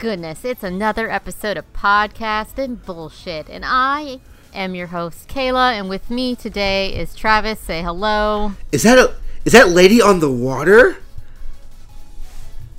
[0.00, 4.20] My goodness, it's another episode of Podcast and Bullshit, and I
[4.54, 7.60] am your host, Kayla, and with me today is Travis.
[7.60, 8.52] Say hello.
[8.72, 10.96] Is that a is that lady on the water?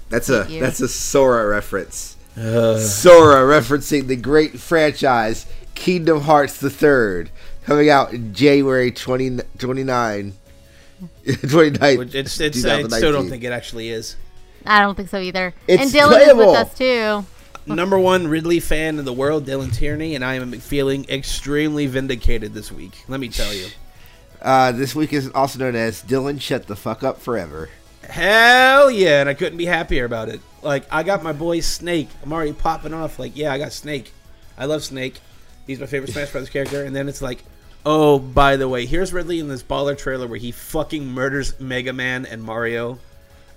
[0.10, 0.60] That's a you.
[0.62, 2.18] that's a Sora reference.
[2.34, 5.46] Sora referencing the great franchise
[5.76, 7.30] Kingdom Hearts the Third,
[7.66, 10.34] coming out in January 20, 29,
[11.52, 14.16] 29 Which it's, it's, I still don't think it actually is.
[14.66, 15.54] I don't think so either.
[15.68, 16.42] It's and Dylan playable.
[16.42, 17.26] is with us too.
[17.68, 22.54] Number one Ridley fan in the world, Dylan Tierney, and I am feeling extremely vindicated
[22.54, 23.04] this week.
[23.08, 23.68] Let me tell you.
[24.42, 27.70] Uh, this week is also known as Dylan Shut the Fuck Up Forever.
[28.10, 30.42] Hell yeah, and I couldn't be happier about it.
[30.64, 32.10] Like, I got my boy Snake.
[32.24, 33.20] I'm already popping off.
[33.20, 34.12] Like, yeah, I got Snake.
[34.58, 35.20] I love Snake.
[35.68, 36.84] He's my favorite Smash Brothers character.
[36.84, 37.44] And then it's like,
[37.86, 41.94] oh, by the way, here's Ridley in this baller trailer where he fucking murders Mega
[41.94, 42.98] Man and Mario.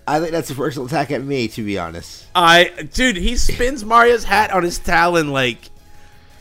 [0.07, 2.27] I think that's a personal attack at me, to be honest.
[2.35, 5.59] I, dude, he spins Mario's hat on his talon like.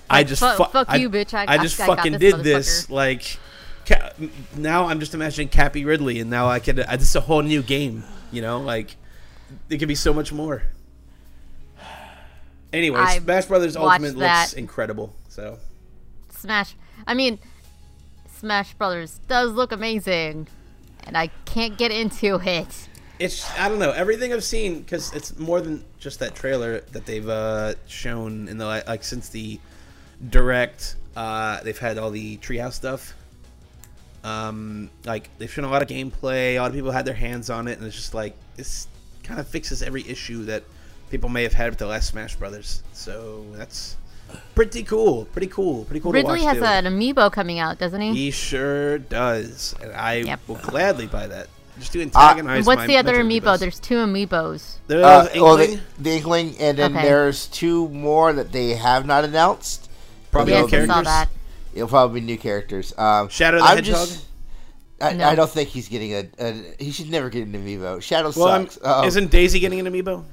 [0.09, 1.33] I just fu- fu- fuck I- you, bitch.
[1.33, 2.89] I- I I- just I fucking this did this.
[2.89, 3.37] Like,
[3.85, 4.11] Ca-
[4.57, 6.79] now I'm just imagining Cappy Ridley, and now I could.
[6.79, 8.03] Uh, this is a whole new game.
[8.31, 8.95] You know, like
[9.69, 10.63] it could be so much more.
[12.71, 14.41] Anyway, I Smash Brothers Ultimate that.
[14.41, 15.13] looks incredible.
[15.29, 15.59] So
[16.29, 16.75] Smash.
[17.05, 17.39] I mean,
[18.35, 20.47] Smash Brothers does look amazing,
[21.05, 22.89] and I can't get into it.
[23.23, 27.05] It's I don't know everything I've seen because it's more than just that trailer that
[27.05, 29.59] they've uh, shown in the li- like since the
[30.29, 30.95] direct.
[31.15, 33.13] Uh, they've had all the treehouse stuff.
[34.23, 36.55] Um, like they've shown a lot of gameplay.
[36.55, 38.87] A lot of people had their hands on it, and it's just like this
[39.23, 40.63] kind of fixes every issue that
[41.09, 42.83] people may have had with the last Smash Brothers.
[42.93, 43.95] So that's
[44.55, 45.25] pretty cool.
[45.25, 45.85] Pretty cool.
[45.85, 46.11] Pretty cool.
[46.11, 46.65] Ridley to watch has too.
[46.65, 48.13] an amiibo coming out, doesn't he?
[48.13, 50.39] He sure does, and I Yep.
[50.47, 51.47] will gladly buy that.
[51.79, 52.35] Just to Uh.
[52.63, 53.41] What's my the other amiibo?
[53.41, 53.59] amiibos.
[53.59, 54.75] There's two amiibos.
[54.87, 57.07] There's Uh, well, the, the Inkling, and then Okay.
[57.07, 59.89] there's two more that they have not announced.
[60.31, 60.95] probably yes, new characters.
[60.95, 61.29] saw that.
[61.73, 62.93] It'll probably be new characters.
[62.97, 64.07] Um, Shadow the I'm Hedgehog?
[64.07, 64.25] Just,
[65.01, 65.27] I, No.
[65.27, 66.53] I don't think he's getting a, a.
[66.79, 68.01] He should never get an amiibo.
[68.01, 68.79] Shadow Well, sucks.
[68.83, 70.23] Um, isn't Daisy getting an amiibo?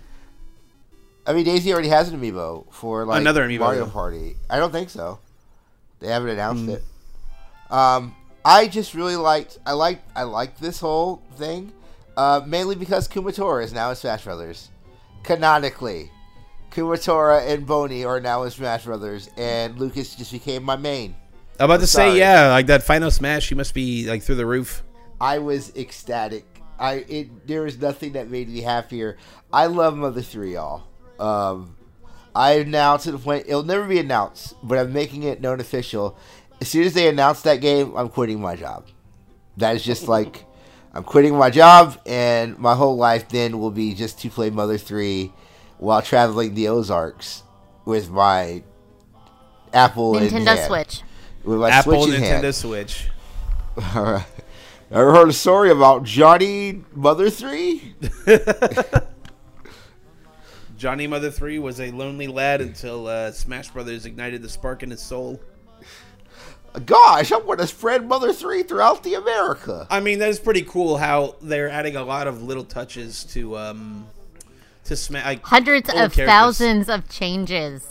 [1.27, 3.91] I mean, Daisy already has an amiibo for like Another amiibo, Mario though.
[3.91, 4.37] Party.
[4.49, 5.19] I don't think so.
[6.01, 6.71] They haven't announced Hmm.
[6.71, 6.85] it.
[7.71, 8.15] Um,
[8.45, 9.59] I just really liked.
[9.67, 10.09] I liked.
[10.17, 11.73] I liked this whole thing,
[12.17, 14.71] uh, mainly because Kumatora is now in Smash Brothers,
[15.23, 16.11] canonically.
[16.71, 21.17] Kumatora and Boney are now in Smash Brothers, and Lucas just became my main.
[21.59, 24.47] I'm about to say, yeah, like that final smash, he must be like through the
[24.47, 24.83] roof.
[25.21, 26.45] I was ecstatic.
[26.79, 29.19] I it there was nothing that made me happier.
[29.53, 30.85] I love Mother Three, y'all.
[31.19, 31.77] Um,
[32.35, 36.17] I now to the point it'll never be announced, but I'm making it known official.
[36.61, 38.87] As soon as they announce that game, I'm quitting my job.
[39.57, 40.45] That is just like
[40.93, 44.79] I'm quitting my job, and my whole life then will be just to play Mother
[44.79, 45.33] Three
[45.79, 47.43] while traveling the Ozarks
[47.85, 48.63] with my
[49.73, 50.67] Apple in Nintendo hand.
[50.67, 51.03] Switch.
[51.45, 52.55] With my Apple Switch in Nintendo hand.
[52.55, 53.09] Switch.
[53.97, 54.27] Alright.
[54.91, 57.95] Ever heard a story about Johnny Mother 3?
[60.77, 64.91] Johnny Mother 3 was a lonely lad until uh, Smash Brothers ignited the spark in
[64.91, 65.41] his soul.
[66.87, 69.87] Gosh, I'm going to spread Mother 3 throughout the America.
[69.91, 73.57] I mean, that is pretty cool how they're adding a lot of little touches to
[73.59, 74.07] um
[74.85, 75.25] to Smash.
[75.25, 76.27] Like, Hundreds of characters.
[76.27, 77.87] thousands of changes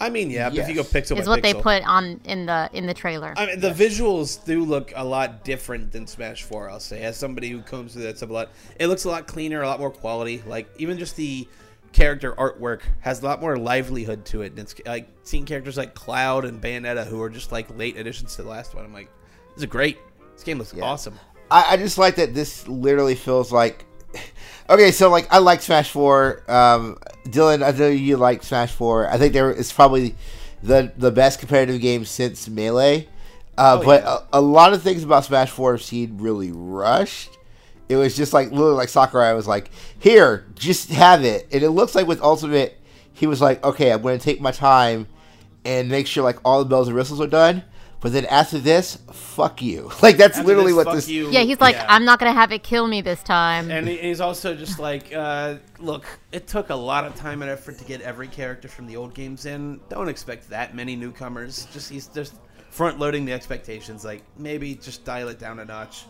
[0.00, 0.92] I mean, yeah, but if you go Yes.
[0.92, 3.32] pixel is by what they put on in the in the trailer.
[3.36, 7.02] I mean, the visuals do look a lot different than Smash 4, I'll say.
[7.02, 9.66] As somebody who comes through that stuff a lot, it looks a lot cleaner, a
[9.66, 10.42] lot more quality.
[10.46, 11.48] Like, even just the
[11.96, 14.50] character artwork has a lot more livelihood to it.
[14.50, 18.36] And it's like seeing characters like Cloud and Bayonetta who are just like late additions
[18.36, 18.84] to the last one.
[18.84, 19.08] I'm like,
[19.54, 19.98] this is great.
[20.34, 21.18] This game looks awesome.
[21.50, 23.84] I, I just like that this literally feels like.
[24.68, 26.42] Okay, so like I like Smash 4.
[26.50, 29.08] Um, Dylan, I know you like Smash 4.
[29.08, 30.16] I think there is probably
[30.60, 33.06] the the best competitive game since Melee.
[33.56, 34.18] Uh, Oh, but yeah.
[34.32, 37.38] a, a lot of things about Smash 4 seemed really rushed.
[37.88, 41.70] It was just like literally like Sakurai was like, "Here, just have it." And it
[41.70, 42.80] looks like with Ultimate,
[43.12, 45.06] he was like, "Okay, I'm going to take my time
[45.64, 47.62] and make sure like all the bells and whistles are done."
[48.00, 49.90] But then after this, fuck you.
[50.02, 51.08] Like that's After literally this, what this.
[51.08, 51.86] you, yeah, he's like, yeah.
[51.88, 53.70] I'm not gonna have it kill me this time.
[53.70, 57.78] And he's also just like, uh, look, it took a lot of time and effort
[57.78, 59.80] to get every character from the old games in.
[59.88, 61.66] Don't expect that many newcomers.
[61.72, 62.34] Just he's just
[62.70, 64.04] front loading the expectations.
[64.04, 66.04] Like maybe just dial it down a notch.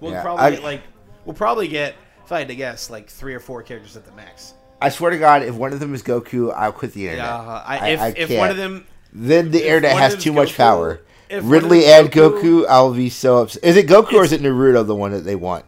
[0.00, 0.82] We'll Yeah, probably I- like
[1.24, 1.94] we'll probably get
[2.24, 4.54] if I had to guess like three or four characters at the max.
[4.82, 7.26] I swear to God, if one of them is Goku, I'll quit the internet.
[7.26, 8.38] Yeah, I, if if can't.
[8.38, 11.00] one of them then the if internet has too them's much power.
[11.28, 13.64] if Ridley and Goku, I'll be so upset.
[13.64, 15.64] Is it Goku or is it Naruto the one that they want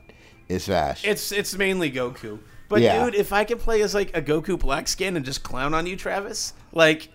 [0.49, 1.05] in Smash?
[1.05, 2.39] It's it's mainly Goku,
[2.69, 3.05] But Yeah.
[3.05, 5.87] dude, if I can play as like a Goku Black skin and just clown on
[5.87, 7.09] you, Travis, like,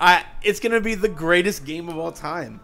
[0.00, 2.60] I it's gonna be the greatest game of all time.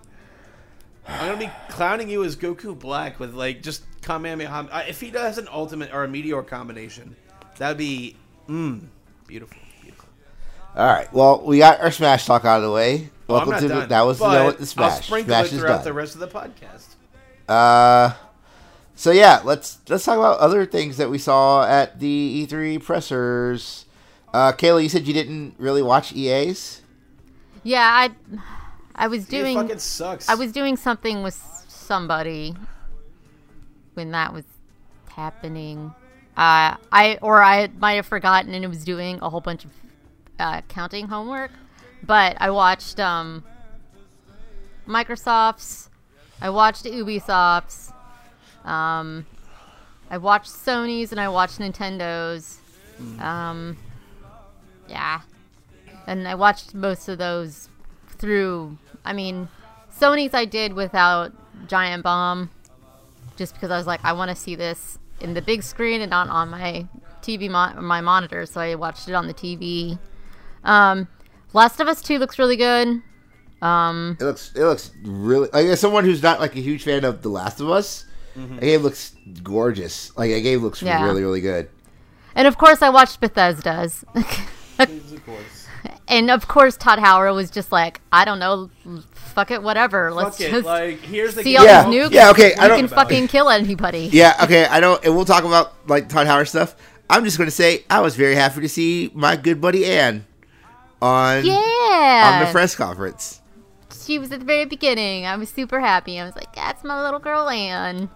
[1.07, 4.69] I'm gonna be clowning you as Goku Black with like just Kamehameha.
[4.73, 7.17] I- If he does an ultimate or a meteor combination,
[7.59, 8.17] that'd be
[8.49, 8.81] mm,
[9.27, 9.57] beautiful.
[9.83, 10.09] beautiful.
[10.77, 11.13] All right.
[11.13, 13.11] Well, we got our Smash talk out of the way.
[13.27, 14.93] Well, Welcome I'm to not the, done, that was the, but the Smash.
[14.93, 15.85] I'll sprinkle Smash it is throughout done.
[15.85, 16.87] the rest of the podcast.
[17.49, 18.15] Uh,
[18.95, 23.87] so yeah, let's let's talk about other things that we saw at the E3 pressers.
[24.33, 26.83] Uh, Kayla, you said you didn't really watch EA's.
[27.63, 28.11] Yeah, I
[28.95, 30.29] I was doing it fucking sucks.
[30.29, 31.35] I was doing something with
[31.69, 32.55] somebody
[34.01, 34.45] when that was
[35.11, 35.95] happening.
[36.37, 39.71] Uh, I or I might have forgotten and it was doing a whole bunch of
[40.39, 41.51] uh, counting homework.
[42.03, 43.45] But I watched um,
[44.89, 45.91] Microsoft's.
[46.41, 47.93] I watched Ubisoft's.
[48.65, 49.27] Um,
[50.09, 52.59] I watched Sony's and I watched Nintendo's.
[53.19, 53.77] Um,
[54.89, 55.21] yeah,
[56.07, 57.69] and I watched most of those
[58.19, 58.79] through.
[59.05, 59.49] I mean,
[59.95, 61.33] Sony's I did without
[61.67, 62.51] Giant Bomb,
[63.41, 66.11] just because I was like, I want to see this in the big screen and
[66.11, 66.87] not on my
[67.23, 69.99] TV mo- my monitor, so I watched it on the TV.
[70.63, 71.09] Um,
[71.55, 73.01] Last of Us Two looks really good.
[73.63, 77.03] Um, It looks it looks really like as someone who's not like a huge fan
[77.05, 78.05] of The Last of Us.
[78.37, 80.17] The game looks gorgeous.
[80.19, 81.03] Like the game looks Yeah.
[81.05, 81.69] really really good.
[82.35, 84.05] and of course, I watched Bethesda's.
[84.15, 85.67] of course.
[86.09, 88.71] and of course, Todd Howard was just like, I don't know,
[89.31, 90.13] fuck it, whatever.
[90.13, 90.51] Let's Fuck it.
[90.51, 92.11] just Like here's the see all Yeah, these nukes.
[92.13, 94.09] yeah, okay, I don't- can fucking kill anybody.
[94.13, 96.75] Yeah, okay, I don't and we'll talk about like Todd Howard stuff.
[97.09, 100.27] I'm just gonna say I was very happy to see my good buddy Anne
[101.03, 102.33] on Yeah.
[102.41, 103.41] on the press conference.
[104.05, 105.25] she was at the very beginning.
[105.27, 106.19] I was super happy.
[106.21, 108.11] I was like, that's my little girl Anne.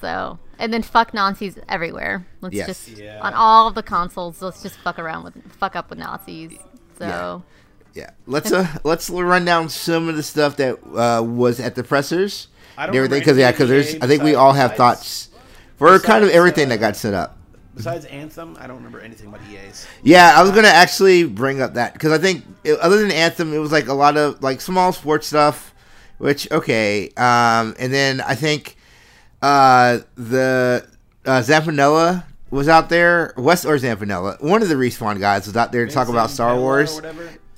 [0.00, 2.26] So, and then fuck Nazis everywhere.
[2.40, 2.66] Let's Yes.
[2.66, 3.20] just Yeah.
[3.22, 4.42] on all of the consoles.
[4.42, 6.52] Let's just fuck around with fuck up with Nazis.
[6.98, 7.38] So, Yeah,
[8.26, 12.48] let's uh let's run down some of the stuff that uh, was at the pressers.
[12.76, 15.28] I don't everything because yeah, because there's I think we all have besides- thoughts
[15.76, 17.38] for kind of everything uh, that got set up.
[17.74, 19.86] Besides Anthem, I don't remember anything about EA's.
[20.02, 23.54] Yeah, I was gonna actually bring up that because I think it, other than Anthem,
[23.54, 25.74] it was like a lot of like small sports stuff,
[26.18, 28.76] which okay, um, and then I think
[29.40, 30.86] uh, the
[31.24, 35.72] uh, Zampella was out there, West or Zampella, one of the respawn guys was out
[35.72, 37.00] there to talk about Star Wars.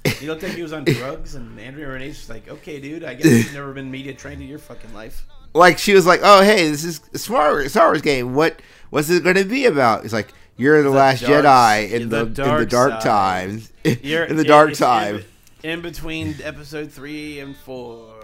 [0.04, 3.14] He looked like he was on drugs, and Andrea Rene's just like, okay, dude, I
[3.14, 5.24] guess you've never been media trained in your fucking life.
[5.54, 8.34] Like she was like, "Oh, hey, this is a Star Star Wars game.
[8.34, 8.60] What
[8.90, 12.24] what's it going to be about?" It's like you're the, last dark- Jedi in the
[12.24, 13.70] the, in the dark times.
[14.02, 15.24] You're in the dark it's time.
[15.62, 18.14] In, in between episode three and four.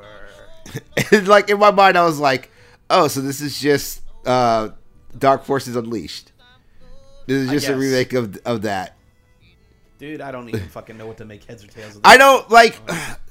[1.12, 2.50] And, like in my mind, I was like,
[2.88, 4.70] "Oh, so this is just uh,
[5.16, 6.32] Dark Forces Unleashed.
[7.26, 8.96] This is just a remake of of that."
[10.00, 12.00] Dude, I don't even fucking know what to make heads or tails of.
[12.04, 12.80] I don't like.
[12.88, 13.16] Oh.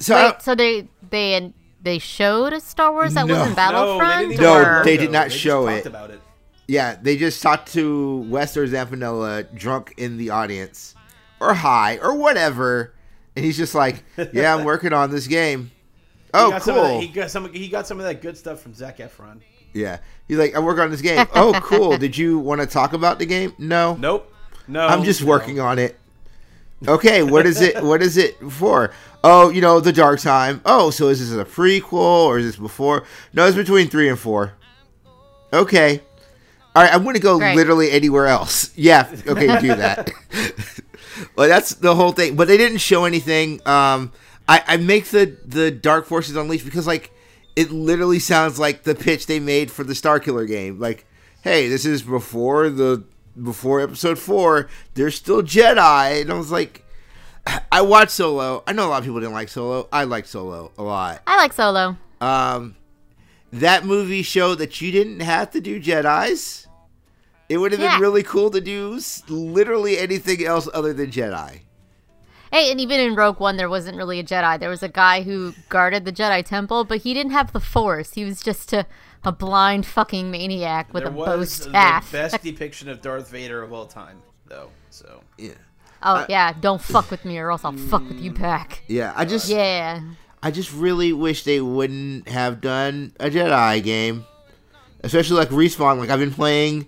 [0.00, 3.36] So wait, don't- so they they they showed a Star Wars that No.
[3.36, 4.30] was in Battlefront.
[4.30, 4.84] No, have a or- logo.
[4.84, 5.86] they did not just show talked it.
[5.86, 6.20] About it.
[6.68, 10.94] yeah, they just talked to West or Zampella drunk in the audience,
[11.40, 12.94] or high, or whatever,
[13.34, 15.72] and he's just like, "Yeah, I'm working on this game."
[16.32, 17.00] Oh, got Some of that, cool.
[17.00, 17.52] he got some.
[17.52, 19.40] He got some of that good stuff from Zac Efron.
[19.74, 19.98] Yeah.
[20.28, 21.26] He's like, I work on this game.
[21.34, 21.96] Oh, cool.
[21.98, 23.52] Did you want to talk about the game?
[23.58, 23.96] No.
[23.96, 24.32] Nope.
[24.68, 24.86] No.
[24.86, 25.28] I'm just no.
[25.28, 25.98] working on it.
[26.86, 27.82] Okay, what is it?
[27.82, 28.92] What is it for?
[29.24, 30.60] Oh, you know, the Dark Time.
[30.64, 33.04] Oh, so is this a prequel or is this before?
[33.32, 34.52] No, it's between three and four.
[35.52, 36.02] Okay.
[36.76, 37.56] All right, I'm going to go Great.
[37.56, 38.70] literally anywhere else.
[38.76, 40.12] Yeah, okay, do that.
[41.36, 42.36] well, that's the whole thing.
[42.36, 43.66] But they didn't show anything.
[43.66, 44.12] Um,
[44.48, 47.10] I, I make the the Dark Forces Unleashed because like
[47.56, 50.78] it literally sounds like the pitch they made for the Star Killer game.
[50.78, 51.06] Like,
[51.42, 53.02] hey, this is before the
[53.42, 54.68] before Episode Four.
[54.94, 56.84] There's still Jedi, and I was like,
[57.72, 58.62] I watched Solo.
[58.66, 59.88] I know a lot of people didn't like Solo.
[59.92, 61.22] I like Solo a lot.
[61.26, 61.96] I like Solo.
[62.20, 62.76] Um,
[63.52, 66.66] that movie showed that you didn't have to do Jedi's.
[67.48, 67.92] It would have Yeah.
[67.94, 71.60] been really cool to do literally anything else other than Jedi.
[72.52, 74.58] Hey, and even in Rogue One, there wasn't really a Jedi.
[74.58, 78.14] There was a guy who guarded the Jedi Temple, but he didn't have the Force.
[78.14, 78.84] He was just a,
[79.24, 82.10] a blind fucking maniac with There a bow was staff.
[82.10, 84.70] the best depiction of Darth Vader of all time, though.
[84.90, 85.52] So Yeah,
[86.02, 88.82] oh yeah, don't fuck with me, or else I'll fuck with you back.
[88.86, 89.12] yeah.
[89.16, 90.00] I just, Yeah.
[90.42, 94.24] I just really wish they wouldn't have done a Jedi game,
[95.02, 95.98] especially like respawn.
[95.98, 96.86] Like I've been playing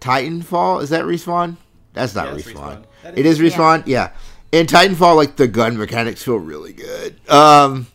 [0.00, 0.82] Titanfall.
[0.82, 1.56] Is that respawn?
[1.92, 2.54] That's not Yeah, respawn.
[2.54, 2.84] Respawn.
[3.02, 3.82] That It is- is respawn.
[3.86, 4.10] Yeah.
[4.52, 7.16] In Titanfall, like the gun mechanics feel really good.
[7.30, 7.86] Um,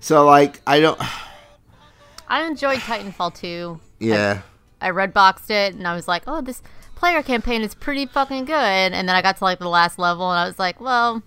[0.00, 1.00] so like I don't.
[2.28, 3.80] I enjoyed Titanfall 2.
[4.00, 4.42] Yeah.
[4.80, 6.62] I red boxed it and I was like, oh, this
[6.94, 8.54] player campaign is pretty fucking good.
[8.54, 11.22] And then I got to like the last level, and I was like, well,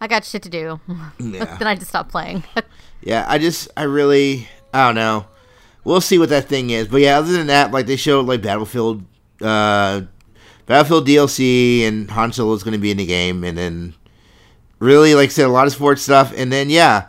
[0.00, 0.80] I got shit to do.
[1.18, 1.56] Yeah.
[1.56, 2.44] then I just stopped playing.
[3.00, 5.26] Yeah, I just, I really, I don't know.
[5.84, 6.88] We'll see what that thing is.
[6.88, 9.04] But yeah, other than that, like they showed like Battlefield,
[9.40, 10.02] uh,
[10.66, 13.94] Battlefield DLC, and Han Solo is going to be in the game, and then
[14.80, 17.08] really, like I said, a lot of sports stuff, and then yeah,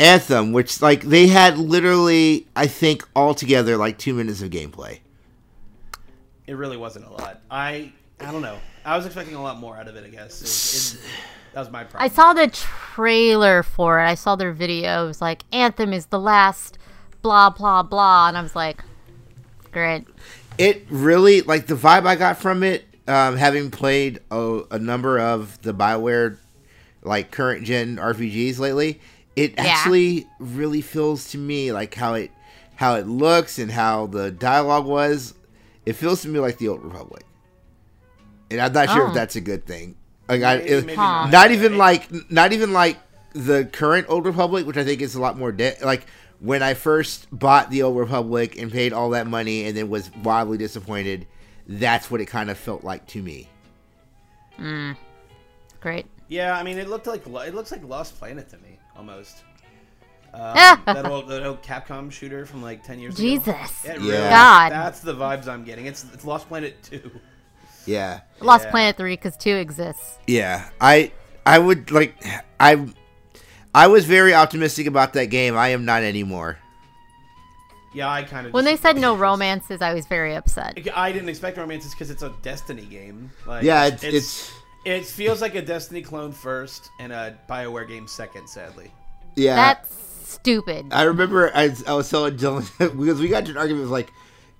[0.00, 5.00] Anthem, which like they had literally, I think altogether like two minutes of gameplay.
[6.46, 7.40] It really wasn't a lot.
[7.50, 8.58] I I don't know.
[8.84, 10.04] I was expecting a lot more out of it.
[10.04, 11.06] I guess It- it-
[11.52, 12.02] that was my problem.
[12.10, 14.04] I saw the trailer for it.
[14.06, 15.04] I saw their video.
[15.04, 16.78] It was like Anthem is the last,
[17.22, 18.82] blah blah blah, and I was like,
[19.72, 20.06] great.
[20.58, 25.18] it really like the vibe I got from it, um, having played a, a number
[25.18, 26.36] of the Bioware
[27.02, 29.00] like current gen RPGs lately.
[29.36, 29.64] It Yeah.
[29.64, 32.30] actually really feels to me like how it
[32.76, 35.34] how it looks and how the dialogue was.
[35.86, 37.24] It feels to me like the Old Republic,
[38.50, 39.08] and I'm not sure Oh.
[39.08, 39.96] if that's a good thing.
[40.28, 41.28] Like, I, it- maybe Huh.
[41.30, 42.98] not even like not even like
[43.32, 46.06] the current Old Republic, which I think is a lot more de- like
[46.40, 50.10] when I first bought the Old Republic and paid all that money and then was
[50.24, 51.26] wildly disappointed.
[51.68, 53.48] That's what it kind of felt like to me.
[54.58, 54.96] Mm.
[55.80, 56.06] Great.
[56.28, 59.44] Yeah, I mean, it looked like it looks like Lost Planet to me almost.
[60.32, 60.54] Um,
[60.86, 63.20] that old that old Capcom shooter from like ten years ago.
[63.28, 63.84] Jesus.
[63.84, 64.30] It Yeah.
[64.30, 64.70] God.
[64.70, 65.86] That's the vibes I'm getting.
[65.86, 67.10] It's it's Lost Planet two.
[67.84, 68.70] Yeah, Lost Yeah.
[68.70, 70.20] Planet 3 because 2 exists.
[70.28, 70.68] yeah.
[70.80, 71.10] I
[71.44, 72.14] I would like
[72.60, 72.86] I
[73.74, 75.56] I was very optimistic about that game.
[75.56, 76.58] I am not anymore.
[77.92, 78.52] Yeah, I kind of.
[78.52, 80.78] When they said no romances, I was very upset.
[80.94, 83.32] I didn't expect romances because it's a Destiny game.
[83.48, 84.52] Like, Yeah, it's it's,
[84.84, 88.48] it feels like a Destiny clone first and a Bioware game second.
[88.48, 88.90] Sadly.
[89.36, 89.56] yeah.
[89.56, 89.94] That's
[90.28, 90.86] stupid.
[90.92, 94.10] I remember I, I was telling Dylan because we got to an argument was like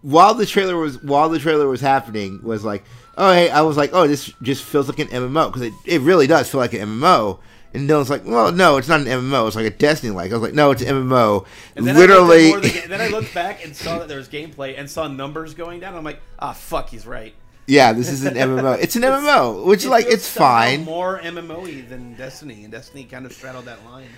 [0.02, 2.82] while the trailer was while the trailer was happening was like
[3.16, 6.00] oh hey I was like oh this just feels like an MMO because it, it
[6.00, 7.38] really does feel like an MMO
[7.72, 10.34] and Dylan's like well no it's not an MMO it's like a Destiny like I
[10.34, 11.46] was like no it's an MMO
[11.76, 14.18] And then literally at more of the then I looked back and saw that there
[14.18, 15.94] was gameplay and saw numbers going down.
[15.94, 17.34] I'm like, ah, fuck, he's right.
[17.70, 21.82] Yeah this is an MMO it's an MMO which It like it's fine More MMO-y
[21.88, 24.08] than Destiny, and Destiny kind of straddled that line.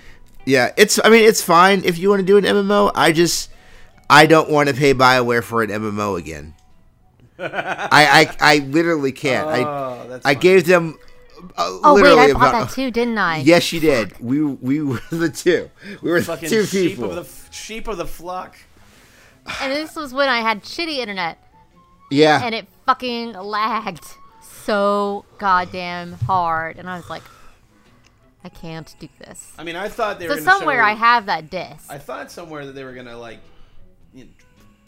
[0.45, 3.49] yeah it's I mean it's fine if you want to do an MMO I just
[4.09, 6.55] I don't want to pay Bioware for an MMO again
[7.39, 10.97] I, I I literally can't I Oh, that's I gave them
[11.57, 13.39] uh, oh, wait, I bought about that too, didn't I?
[13.39, 14.17] Yes, you did.
[14.19, 15.69] We we were the two.
[16.01, 17.11] We were the fucking two sheep people.
[17.11, 18.55] of the sheep of the flock.
[19.59, 21.37] And this was when I had shitty internet,
[22.13, 24.05] yeah, and it fucking lagged
[24.41, 26.77] so goddamn hard.
[26.77, 27.23] And I was like,
[28.43, 29.53] I can't do this.
[29.57, 31.89] I mean, I thought they So were gonna somewhere show, I have that disc.
[31.89, 33.39] I thought somewhere that they were gonna like,
[34.13, 34.29] you know,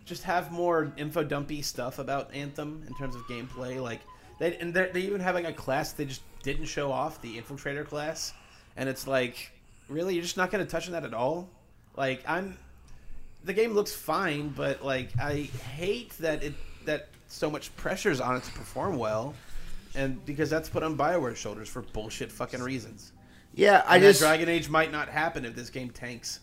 [0.06, 3.82] just have more info dumpy stuff about Anthem in terms of gameplay.
[3.82, 4.02] Like
[4.40, 7.38] they and they're, they even have like a class they just didn't show off the
[7.38, 8.34] infiltrator class,
[8.78, 9.52] and it's like,
[9.90, 11.50] really, you're just not gonna touch on that at all.
[11.96, 12.58] Like I'm,
[13.44, 16.54] the game looks fine, but like I hate that it
[16.86, 19.34] that so much pressure's on it to perform well,
[19.96, 23.12] and because that's put on Bioware's shoulders for bullshit fucking reasons.
[23.54, 23.84] yeah.
[23.88, 26.40] I And just Dragon Age might not happen if this game tanks.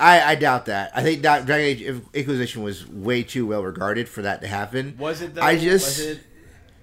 [0.00, 0.90] I, I doubt that.
[0.96, 4.96] I think that Dragon Age Inquisition was way too well regarded for that to happen.
[4.98, 5.42] Was it though?
[5.42, 6.20] I just Was it?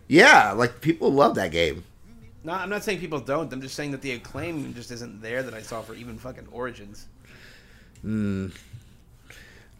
[0.08, 1.84] yeah, like people love that game.
[2.46, 3.52] No, I'm not saying people don't.
[3.52, 6.48] I'm just saying that the acclaim just isn't there that I saw for even fucking
[6.52, 7.08] Origins.
[8.02, 8.48] Hmm.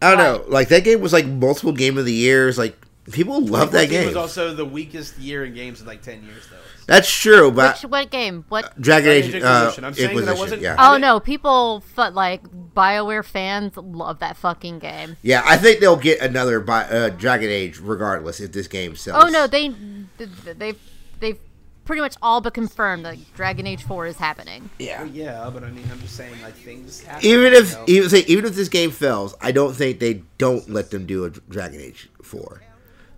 [0.02, 0.44] I don't know.
[0.50, 2.58] Like that game was like multiple game of the years.
[2.58, 2.78] Like
[3.12, 4.04] people love that game.
[4.04, 6.58] It was also the weakest year in games in like 10 years, though.
[6.86, 8.46] That's true, but Which what game?
[8.50, 8.80] What?
[8.82, 9.84] Dragon Age Dragon uh, Inquisition.
[9.86, 10.76] I'm saying that I wasn't- yeah.
[10.80, 12.42] Oh no, people fu- like
[12.74, 15.16] Bioware fans love that fucking game.
[15.22, 19.24] Yeah, I think they'll get another bi- uh, Dragon Age regardless if this game sells.
[19.24, 19.70] Oh no, they
[20.18, 20.74] they
[21.20, 21.40] they've
[21.86, 24.72] pretty much all but confirmed that Dragon Age Four is happening.
[24.80, 25.04] yeah.
[25.04, 27.24] Well, yeah, but I mean, I'm just saying like things happen.
[27.24, 27.86] Even you if know?
[27.88, 31.26] even say even if this game fails, I don't think they don't let them do
[31.26, 32.64] a Dragon Age four.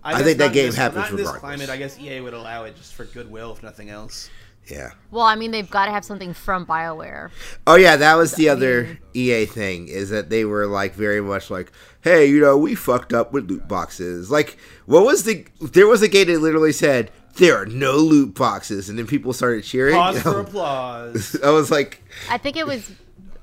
[0.04, 1.70] I guess think that game this- happens Not in this climate.
[1.70, 4.30] I guess EA would allow it just for goodwill, if nothing else.
[4.68, 4.92] Yeah.
[5.10, 7.30] Well, I mean, they've got to have something from Bioware.
[7.66, 11.50] Oh yeah, that was the other EA thing is that they were like very much
[11.50, 14.30] like, hey, you know, we fucked up with loot boxes.
[14.30, 14.56] Like,
[14.86, 15.44] what was the?
[15.60, 19.32] There was a game that literally said there are no loot boxes, and then people
[19.32, 19.96] started cheering.
[19.96, 21.36] Pause for applause.
[21.42, 22.92] I was like, I think it was,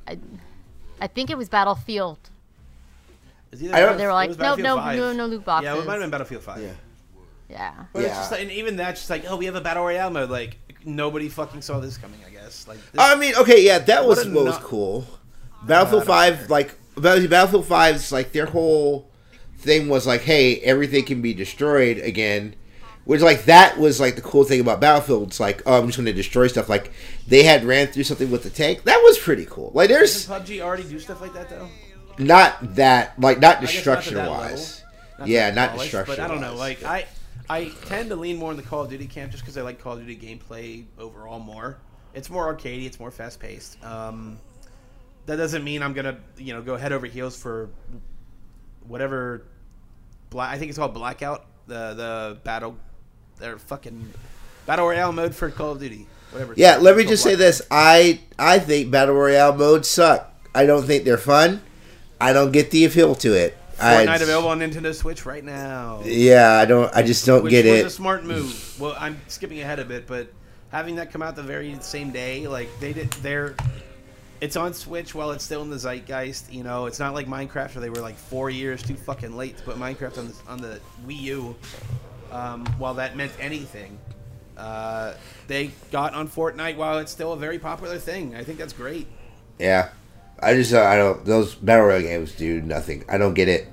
[0.08, 0.18] I,
[1.02, 2.29] I think it was Battlefield.
[3.52, 5.66] It's either I don't- They were like, was no, no, no, no loot boxes.
[5.66, 6.62] Yeah, it might have been Battlefield 5.
[6.62, 6.70] yeah,
[7.50, 7.74] Yeah.
[7.94, 10.10] But it's just like, and even that's just like, oh, we have a battle royale
[10.12, 10.30] mode.
[10.30, 12.20] Like nobody fucking saw this coming.
[12.26, 12.68] I guess.
[12.68, 15.06] Like, this, I mean, okay, yeah, that was What what was nut- cool.
[15.66, 19.10] Battlefield Yeah, I don't Five, like Battlefield Battlefield Five's like their whole
[19.58, 22.56] thing was like, hey, everything can be destroyed again.
[23.06, 25.30] Which like that was like the cool thing about Battlefield.
[25.30, 26.70] It's like oh, I'm just going to destroy stuff.
[26.70, 26.92] Like
[27.28, 28.84] they had ran through something with the tank.
[28.84, 29.72] That was pretty cool.
[29.74, 31.68] Like there's Doesn't PUBG already do stuff like that though?
[32.20, 34.84] Not that like not destruction-wise.
[35.26, 36.16] Yeah, not destruction.
[36.16, 36.56] But I don't know.
[36.56, 37.06] Like I,
[37.50, 39.82] I tend to lean more in the Call of Duty camp just because I like
[39.82, 41.78] Call of Duty gameplay overall more.
[42.14, 42.86] It's more arcadey.
[42.86, 43.84] It's more fast paced.
[43.84, 44.40] Um,
[45.26, 47.70] that doesn't mean I'm gonna you know go head over heels for
[48.88, 49.46] whatever.
[50.30, 50.54] Black.
[50.54, 51.46] I think it's called Blackout.
[51.68, 52.78] The the battle.
[53.40, 54.12] Their fucking
[54.66, 56.08] battle royale mode for Call of Duty.
[56.32, 56.54] Whatever.
[56.58, 57.62] Yeah, let me just called say this.
[57.72, 60.34] I I think battle royale modes suck.
[60.54, 61.62] I don't think they're fun.
[62.22, 63.58] I don't get the appeal to it.
[63.80, 66.02] I, Fortnite available on Nintendo Switch right now.
[66.04, 66.94] Yeah, I don't.
[66.94, 67.84] I just don't Which get was it.
[67.86, 68.80] Was a smart move.
[68.80, 70.28] Well, I'm skipping ahead a bit, but
[70.70, 73.56] having that come out the very same day, like they did, they're
[74.42, 76.52] it's on Switch while it's still in the zeitgeist.
[76.52, 79.58] You know, it's not like Minecraft where they were like four years too fucking late
[79.58, 81.56] to put Minecraft on the on the Wii U.
[82.32, 83.98] Um, while that meant anything,
[84.56, 85.14] uh,
[85.48, 88.36] they got on Fortnite while it's still a very popular thing.
[88.36, 89.08] I think that's great.
[89.58, 89.90] Yeah,
[90.42, 91.26] I just uh, I don't.
[91.26, 93.04] Those battle royale games do nothing.
[93.10, 93.68] I don't get it.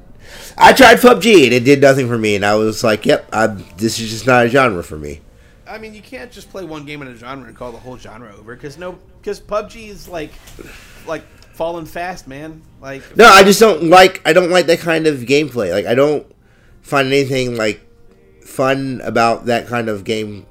[0.58, 3.64] I tried PUBG and it did nothing for me, and I was like, "Yep, I'm,
[3.76, 5.20] this is just not a genre for me."
[5.68, 7.96] I mean, you can't just play one game in a genre and call the whole
[7.96, 10.32] genre over because no, because PUBG is like,
[11.06, 12.62] like falling fast, man.
[12.80, 14.20] Like No, I just don't like.
[14.24, 15.70] I don't like that kind of gameplay.
[15.70, 16.26] Like I don't
[16.82, 17.80] find anything like
[18.42, 20.46] fun about that kind of game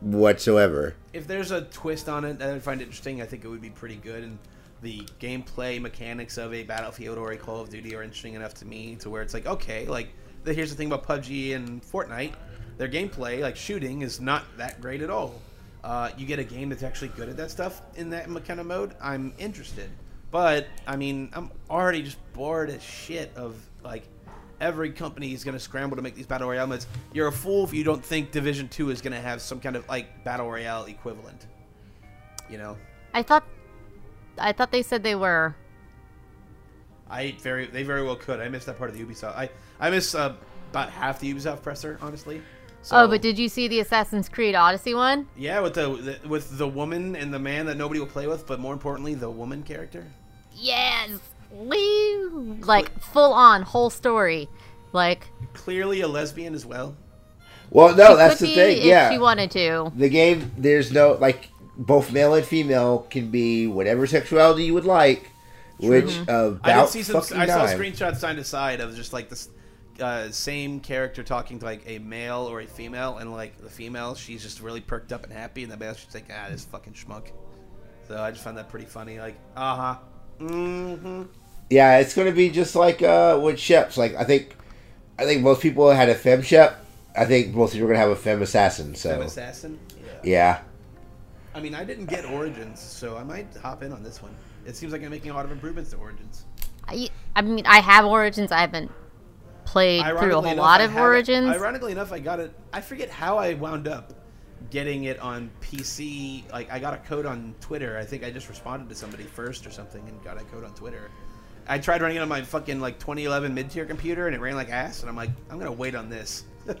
[0.00, 0.94] whatsoever.
[1.12, 3.70] if there's a twist on it that I find interesting, I think it would be
[3.70, 4.22] pretty good.
[4.22, 4.38] And
[4.86, 8.64] the gameplay mechanics of a Battlefield or a Call of Duty are interesting enough to
[8.64, 10.10] me to where it's like, okay, like
[10.44, 12.34] the, here's the thing about PUBG and Fortnite,
[12.78, 15.42] their gameplay, like shooting, is not that great at all.
[15.82, 18.66] Uh, you get a game that's actually good at that stuff in that kind of
[18.66, 19.90] mode, I'm interested.
[20.30, 24.04] But I mean, I'm already just bored as shit of like
[24.60, 26.86] every company is going to scramble to make these battle royale modes.
[27.12, 29.74] You're a fool if you don't think Division Two is going to have some kind
[29.74, 31.46] of like battle royale equivalent.
[32.48, 32.76] You know,
[33.14, 33.44] I thought,
[34.38, 35.54] I thought they said they were.
[37.08, 38.40] I very they very well could.
[38.40, 39.36] I missed that part of the Ubisoft.
[39.36, 40.34] I I miss uh,
[40.70, 42.42] about half the Ubisoft presser, honestly.
[42.82, 45.26] So, Oh, but did you see the Assassin's Creed Odyssey one?
[45.36, 48.46] yeah, with the, the with the woman and the man that nobody will play with,
[48.46, 50.06] but more importantly, the woman character.
[50.52, 51.10] Yes.
[51.50, 52.56] Woo!
[52.62, 54.48] Like full on whole story.
[54.92, 56.96] Like Clearly a lesbian as well.
[57.70, 58.78] Well, no, she that's could the be thing.
[58.78, 59.92] if Yeah, she wanted to.
[59.96, 60.52] the game.
[60.56, 65.30] There's no like both male and female can be whatever sexuality you would like.
[65.78, 67.20] Which uh, I did about see some.
[67.20, 67.78] fucking I saw time.
[67.78, 69.50] screenshots side to side of just like this
[70.00, 74.14] uh, same character talking to like a male or a female, and like the female,
[74.14, 76.94] she's just really perked up and happy, and the male, she's like, ah, this fucking
[76.94, 77.28] schmuck.
[78.08, 79.18] So I just found that pretty funny.
[79.18, 79.98] Like, uh huh.
[80.40, 81.22] Mm-hmm.
[81.70, 83.96] Yeah, it's going to be just like uh, with Sheps.
[83.96, 84.56] Like I think,
[85.18, 86.84] I think most people had a fem Shep.
[87.16, 88.94] I think most people are going to have a fem assassin.
[88.94, 89.78] So Fem assassin.
[89.98, 90.12] Yeah.
[90.22, 90.60] yeah,
[91.56, 94.36] I mean, I didn't get Origins, so I might hop in on this one.
[94.66, 96.44] It seems like I'm making a lot of improvements to Origins.
[96.86, 98.52] I, I mean, I have Origins.
[98.52, 98.92] I haven't
[99.64, 101.46] played through a whole enough, lot of have it- Origins.
[101.48, 102.52] Ironically enough, I got it.
[102.74, 104.12] I forget how I wound up
[104.68, 106.50] getting it on PC.
[106.52, 107.96] Like I got a code on Twitter.
[107.96, 110.74] I think I just responded to somebody first or something and got a code on
[110.74, 111.10] Twitter.
[111.66, 114.68] I tried running it on my fucking like 2011 mid-tier computer and it ran like
[114.68, 115.00] ass.
[115.00, 116.44] And I'm like, I'm gonna wait on this.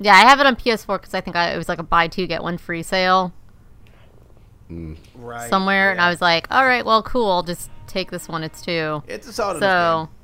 [0.00, 2.08] Yeah, I have it on PS4 because I think I, it was like a buy
[2.08, 3.32] two get one free sale
[5.16, 5.48] right.
[5.48, 6.00] somewhere, and.
[6.00, 7.30] I was like, all right, well, cool.
[7.30, 8.42] I'll just take this one.
[8.42, 9.02] It's two.
[9.06, 10.16] It's a solid So game.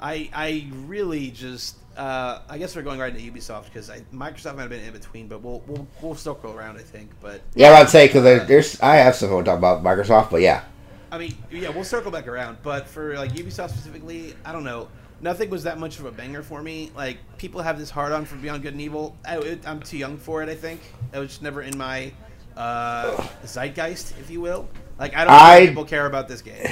[0.00, 4.62] I I really just uh, I guess we're going right into Ubisoft because Microsoft might
[4.62, 6.76] have been in between, but we'll we'll we'll circle around.
[6.76, 7.72] I think, but yeah.
[7.72, 10.64] I'd say because there's I have some to talk about Microsoft, but yeah,
[11.10, 12.58] I mean, yeah, we'll circle back around.
[12.62, 14.88] But for like Ubisoft specifically, I don't know.
[15.20, 16.90] Nothing was that much of a banger for me.
[16.96, 19.16] Like people have this hard on for Beyond Good and Evil.
[19.24, 20.48] I, it, I'm too young for it.
[20.48, 20.80] I think
[21.12, 22.12] it was just never in my
[22.56, 24.68] uh, zeitgeist, if you will.
[24.98, 26.66] Like I don't I- think people care about this game.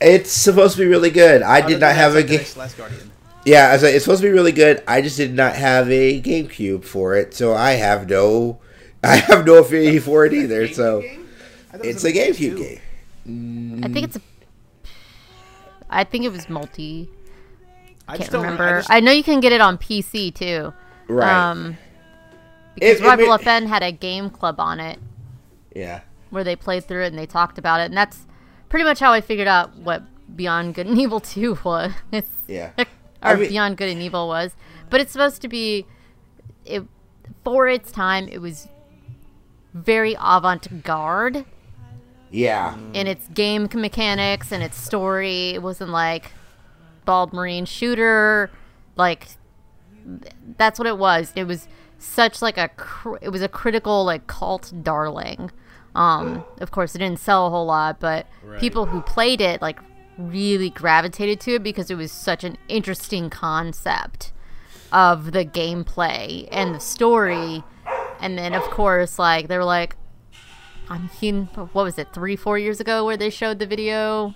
[0.00, 1.42] it's supposed to be really good.
[1.42, 2.44] I Other did not have a game.
[2.56, 3.10] Last Guardian.
[3.44, 4.82] Yeah, I was like, it's supposed to be really good.
[4.86, 8.58] I just did not have a GameCube for it, so I have no,
[9.02, 10.66] I have no affinity for it either.
[10.68, 11.28] GameCube So game?
[11.72, 12.56] I thought it it's a PS2.
[12.56, 12.56] GameCube
[13.24, 13.80] game.
[13.84, 14.20] I think it's a.
[15.90, 17.08] I think it was multi.
[18.06, 18.82] I Can't just remember.
[18.88, 20.72] I I, know you can get it on PC too.
[21.08, 21.50] Right.
[21.50, 21.76] Um,
[22.74, 24.98] because It- it Rebel FM had a game club on it
[25.78, 26.00] yeah.
[26.30, 28.26] where they played through it and they talked about it, and that's
[28.68, 30.02] pretty much how I figured out what
[30.36, 31.92] Beyond Good and Evil Two was.
[32.46, 32.72] Yeah.
[32.78, 32.84] or
[33.22, 34.54] I mean- Beyond Good and Evil was,
[34.90, 35.86] but it's supposed to be
[36.64, 36.84] it
[37.44, 38.28] for its time.
[38.28, 38.68] It was
[39.74, 41.44] very avant-garde
[42.30, 42.76] Yeah.
[42.92, 45.50] in its game mechanics and its story.
[45.50, 46.32] It wasn't like
[47.04, 48.50] bald marine shooter,
[48.96, 49.28] like
[50.56, 51.32] that's what it was.
[51.36, 55.50] It was such like a cr- it was a critical like cult darling.
[55.98, 58.60] Um, of course, it didn't sell a whole lot, but Right.
[58.60, 59.78] people who played it like
[60.16, 64.32] really gravitated to it because it was such an interesting concept
[64.92, 67.62] of the gameplay and the story.
[68.20, 69.96] And then, of course, like they were like,
[70.88, 74.34] I'm mean, what was it, three, four years ago, where they showed the video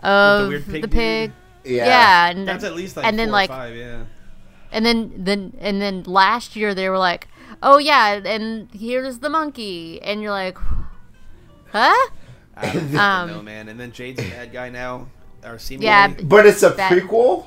[0.00, 0.90] of weird pig the dude?
[0.90, 1.32] pig.
[1.64, 1.86] Yeah.
[1.86, 4.04] Yeah, and That's at least like and then like or five, yeah.
[4.72, 7.28] and then then and then last year they were like,
[7.62, 10.56] oh yeah, and here's the monkey, and you're like,
[11.70, 12.10] huh?
[12.56, 13.68] I don't fucking Um, know, man.
[13.68, 15.08] And then Jade's a bad guy now.
[15.44, 15.86] Or seemingly.
[15.86, 17.46] Yeah, But it's a That- prequel.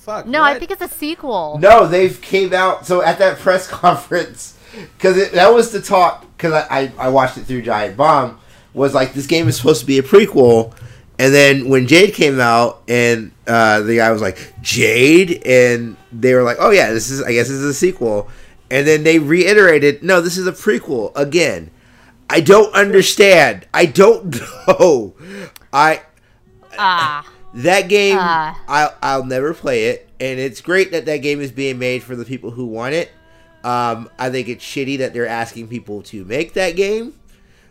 [0.00, 0.26] Fuck.
[0.26, 1.58] No, I think it's a sequel.
[1.62, 2.86] No, they've came out.
[2.86, 4.58] So at that press conference,
[4.98, 6.26] because that was the talk.
[6.36, 8.38] Because I, I I watched it through Giant Bomb.
[8.74, 10.74] Was like this game is supposed to be a prequel,
[11.18, 16.34] and then when Jade came out, and uh, the guy was like Jade, and they
[16.34, 18.28] were like, oh yeah, this is I guess this is a sequel,
[18.70, 21.70] and then they reiterated, no, this is a prequel again.
[22.30, 23.66] I don't understand.
[23.74, 24.34] I don't
[24.68, 25.14] know.
[25.72, 26.02] I
[26.76, 28.60] Ah, that game, Ah.
[28.66, 32.16] I'll, I'll never play it, and it's great that that game is being made for
[32.16, 33.10] the people who want it.
[33.62, 37.14] Um, I think it's shitty that they're asking people to make that game,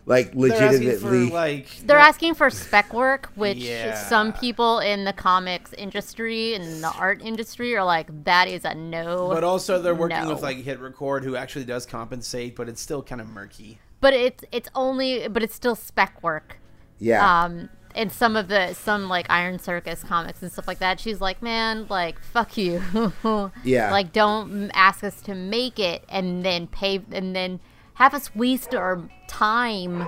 [0.06, 1.28] like They're asking legitimately.
[1.28, 3.94] for, like, they're asking for spec work, which Yeah.
[3.94, 8.74] some people in the comics industry and the art industry are like, that is a
[8.74, 9.28] no.
[9.28, 10.30] But also, they're working No.
[10.30, 13.78] with like Hit Record, who actually does compensate, but it's still kind of murky.
[14.04, 16.58] But it's it's only but it's still spec work.
[16.98, 21.00] yeah, um and some of the some like iron circus comics and stuff like that
[21.00, 22.82] she's like man like fuck you
[23.64, 23.90] Yeah.
[23.90, 27.60] like don't ask us to make it and then pay and then
[27.94, 30.06] have us waste our time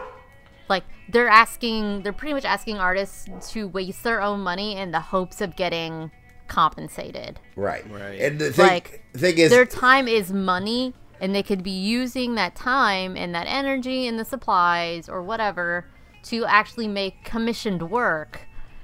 [0.69, 5.01] like they're asking they're pretty much asking artists to waste their own money in the
[5.01, 6.11] hopes of getting
[6.49, 7.89] compensated right.
[7.91, 8.21] Right.
[8.21, 12.35] And the thing, like, thing is, their time is money and they could be using
[12.35, 15.87] that time and that energy and the supplies or whatever
[16.25, 18.41] to actually make commissioned work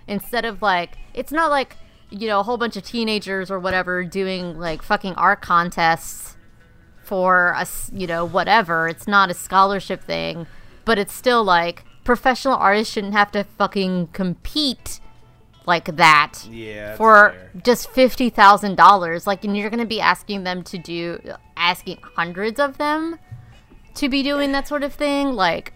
[0.07, 1.77] instead of like it's not like
[2.11, 6.37] you know a whole bunch of teenagers or whatever doing like fucking art contests
[7.03, 8.89] for a s- you know whatever.
[8.89, 10.47] It's not a scholarship thing
[10.85, 14.99] but it's still like professional artists shouldn't have to fucking compete
[15.67, 16.97] like that Yeah.
[16.97, 17.51] for fair.
[17.65, 19.27] just fifty thousand dollars.
[19.27, 21.21] Like, and you're gonna be asking them to do,
[21.57, 23.19] asking hundreds of them
[23.95, 25.33] to be doing that sort of thing.
[25.33, 25.73] Like,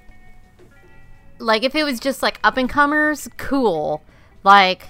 [1.39, 4.03] like if it was just like up and comers, cool.
[4.43, 4.89] Like,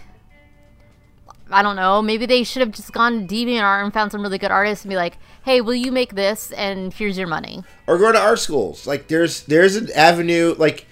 [1.51, 2.03] I don't know.
[2.03, 4.91] Maybe they should have just gone to DeviantArt and found some really good artists and
[4.91, 6.51] be like, "Hey, will you make this?
[6.53, 8.87] And here's your money." or go to art schools.
[8.87, 10.55] Like there's there's an avenue.
[10.59, 10.87] Like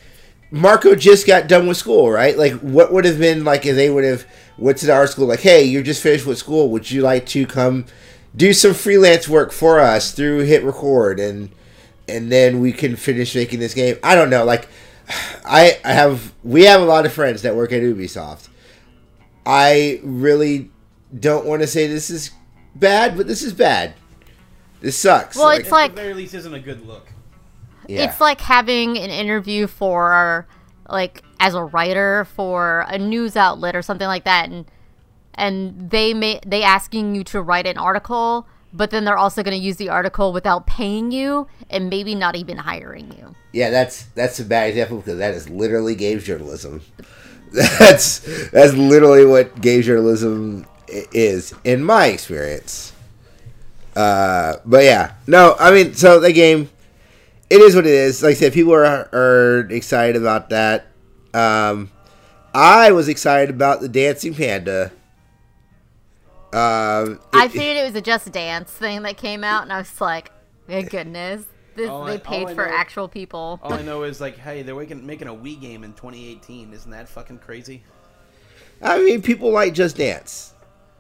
[0.55, 2.39] Marco just got done with school, right?
[2.39, 4.25] Like what would have been like if they would have
[4.57, 5.27] went to our school?
[5.27, 6.71] Like, hey, you're just finished with school.
[6.71, 7.87] Would you like to come
[8.37, 11.51] do some freelance work for us through Hit Record and
[12.07, 13.97] and then we can finish making this game?
[14.05, 14.45] I don't know.
[14.45, 14.69] Like
[15.45, 18.49] I I have we have a lot of friends that work at Ubisoft.
[19.45, 20.71] I really
[21.19, 22.31] don't want to say this is
[22.77, 23.95] bad, but this is bad.
[24.81, 25.37] This sucks.
[25.37, 27.09] Well, it's At like- the very least, isn't a good look.
[27.89, 28.05] Yeah.
[28.05, 30.47] It's like having an interview for
[30.89, 34.67] like as a writer for a news outlet or something like that and
[35.35, 39.57] and they may they asking you to write an article but then they're also going
[39.57, 43.35] to use the article without paying you and maybe not even hiring you.
[43.53, 46.83] Yeah, that's that's a bad example because that is literally games journalism.
[47.79, 48.19] That's
[48.51, 52.93] that's literally what games journalism is, in my experience.
[53.95, 56.69] Uh, but yeah, no, I mean, so the game,
[57.51, 58.23] it is what it is.
[58.23, 60.87] Like I said, people are are excited about that.
[61.33, 61.91] Um,
[62.55, 64.93] I was excited about the dancing panda.
[66.53, 69.79] Um, I it- figured it was a Just Dance thing that came out and I
[69.79, 70.31] was like,
[70.69, 71.43] "Good goodness.
[71.75, 74.63] This, All I- they paid for know- actual people." All I know is like, hey,
[74.63, 76.73] they're making making a Wii game in 2018.
[76.73, 77.83] Isn't that fucking crazy?
[78.81, 80.53] I mean, people like Just Dance.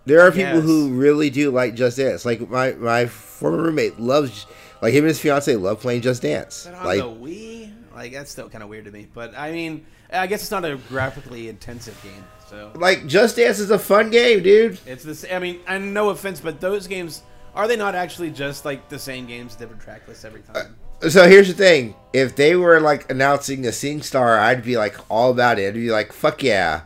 [0.07, 0.65] There are people Yes.
[0.65, 2.25] who really do like Just Dance.
[2.25, 4.47] Like my my former roommate loves,
[4.85, 6.66] like him and his fiance love playing Just Dance.
[6.66, 9.09] But on Like the Wii, like that's still kind of weird to me.
[9.14, 13.61] But I mean, I guess it's not a graphically intensive game, so like Just Dance
[13.61, 14.79] is a fun game, dude.
[14.85, 15.25] it's this.
[15.33, 17.23] I mean, and no offense, but those games
[17.55, 20.77] are they not actually just like the same games, different track lists every uh, time?
[21.09, 24.99] So here's the thing: if they were like announcing a Sing Star, I'd be like
[25.11, 25.68] all about it.
[25.68, 26.83] I'd be like, fuck yeah,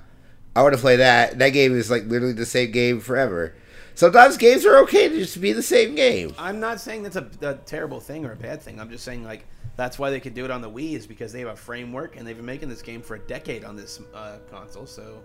[0.54, 1.40] I want to play that.
[1.40, 3.56] That game is like literally the same game forever.
[3.98, 6.32] Sometimes games are okay to just be the same game.
[6.38, 8.78] I'm not saying that's a, a terrible thing or a bad thing.
[8.80, 11.32] I'm just saying like that's why they could do it on the Wii is because
[11.32, 14.00] they have a framework and they've been making this game for a decade on this
[14.14, 14.86] uh, console.
[14.86, 15.24] So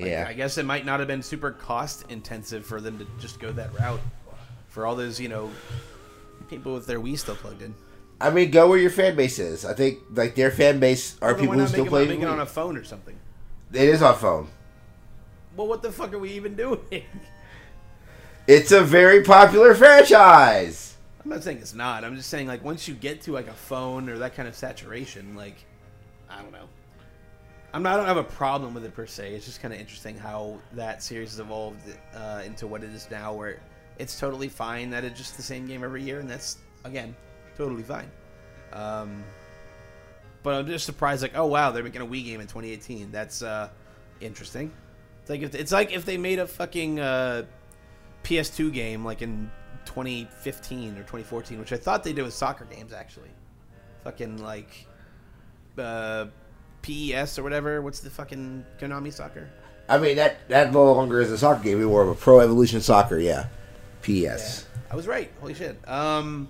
[0.00, 0.24] Like, Yeah.
[0.26, 3.52] I guess it might not have been super cost intensive for them to just go
[3.52, 4.00] that route
[4.66, 5.48] for all those you know
[6.50, 7.72] people with their Wii still plugged in.
[8.20, 9.64] I mean, go where your fan base is.
[9.64, 12.02] I think like their fan base are Well, people who still play.
[12.02, 13.16] it, make it on a phone or something?
[13.72, 14.48] It is on a phone.
[15.56, 16.80] Well, what the fuck are we even doing?
[18.48, 20.96] It's a very popular franchise.
[21.22, 22.02] I'm not saying it's not.
[22.02, 24.56] I'm just saying like once you get to like a phone or that kind of
[24.56, 25.56] saturation, like
[26.30, 26.66] I don't know.
[27.74, 27.92] I'm not.
[27.92, 29.34] I don't have a problem with it per se.
[29.34, 31.82] It's just kind of interesting how that series has evolved
[32.14, 33.60] uh, into what it is now, where
[33.98, 37.14] it's totally fine that it's just the same game every year, and that's again
[37.54, 38.10] totally fine.
[38.72, 39.22] Um,
[40.42, 43.12] but I'm just surprised, like, oh wow, they're making a Wii game in 2018.
[43.12, 43.68] That's uh,
[44.22, 44.72] interesting.
[45.20, 47.44] It's like if it's like if they made a fucking uh,
[48.24, 49.50] PS2 game like in
[49.86, 53.30] 2015 or 2014, which I thought they did with soccer games actually.
[54.04, 54.86] Fucking like
[55.78, 56.26] uh,
[56.82, 57.82] PES or whatever.
[57.82, 59.48] What's the fucking Konami soccer?
[59.88, 61.78] I mean that that no longer is a soccer game.
[61.78, 63.18] We more of a Pro Evolution Soccer.
[63.18, 63.46] Yeah,
[64.02, 64.66] PS.
[64.90, 65.30] I was right.
[65.40, 65.78] Holy shit.
[65.88, 66.48] Um,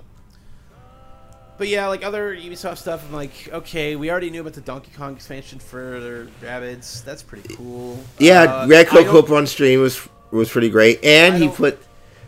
[1.57, 4.93] but yeah, like other Ubisoft stuff, I'm like, okay, we already knew about the Donkey
[4.97, 7.05] Kong expansion for Rabbids.
[7.05, 7.99] That's pretty cool.
[8.19, 11.79] Yeah, Uh, Red Coat on stream was was pretty great, and I he put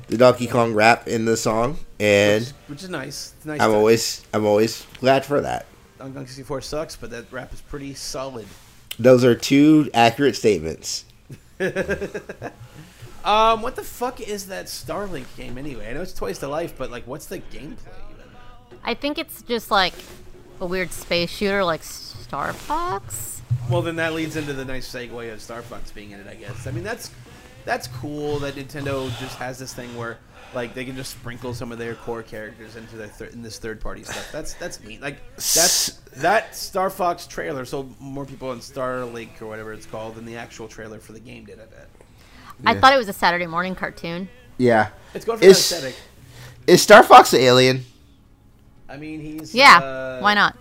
[0.09, 3.35] the Donkey Kong rap in the song, and which, which is nice.
[3.37, 3.61] It's nice.
[3.61, 5.67] I'm that always I'm always glad for that.
[5.99, 8.47] Donkey Kong 64 sucks, but that rap is pretty solid.
[8.99, 11.05] Those are two accurate statements.
[13.25, 15.91] Um, what the fuck is that Starlink game anyway?
[15.91, 17.77] I know it's toys to Life, but like, what's the gameplay
[18.11, 18.31] even?
[18.83, 19.93] I think it's just like
[20.61, 23.43] a weird space shooter like Star Fox.
[23.69, 26.35] Well, then that leads into the nice segue of Star Fox being in it, I
[26.35, 26.67] guess.
[26.67, 27.11] I mean, that's
[27.65, 30.19] that's cool that Nintendo just has this thing where
[30.55, 33.59] like they can just sprinkle some of their core characters into their thir- in this
[33.59, 34.29] third party stuff.
[34.33, 35.01] That's that's neat.
[35.01, 40.17] Like that's that Star Fox trailer sold more people on Starlink or whatever it's called
[40.17, 41.61] than the actual trailer for the game did.
[41.61, 41.89] I bet
[42.67, 44.29] I thought it was a Saturday morning cartoon.
[44.59, 45.97] Yeah, it's going for Is- that aesthetic.
[46.67, 47.85] is Star Fox the alien?
[48.89, 50.57] I mean, he's Yeah, uh, why not?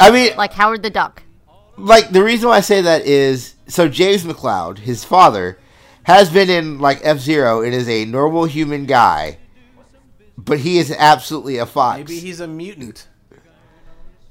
[0.00, 1.22] I mean, uh, Like Howard the Duck.
[1.76, 5.58] like the reason why I say that is so James McCloud, his father,
[6.08, 9.38] has been in like F Zero and is a normal human guy,
[10.36, 11.98] but he is absolutely a fox.
[11.98, 13.06] maybe he's a mutant.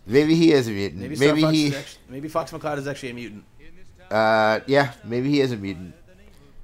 [0.05, 1.01] Maybe he is a mutant.
[1.01, 1.67] Maybe, Maybe, Fox he.
[1.67, 3.43] is actually, maybe Fox McCloud is actually a mutant.
[4.09, 5.93] Uh, yeah, maybe he is a mutant.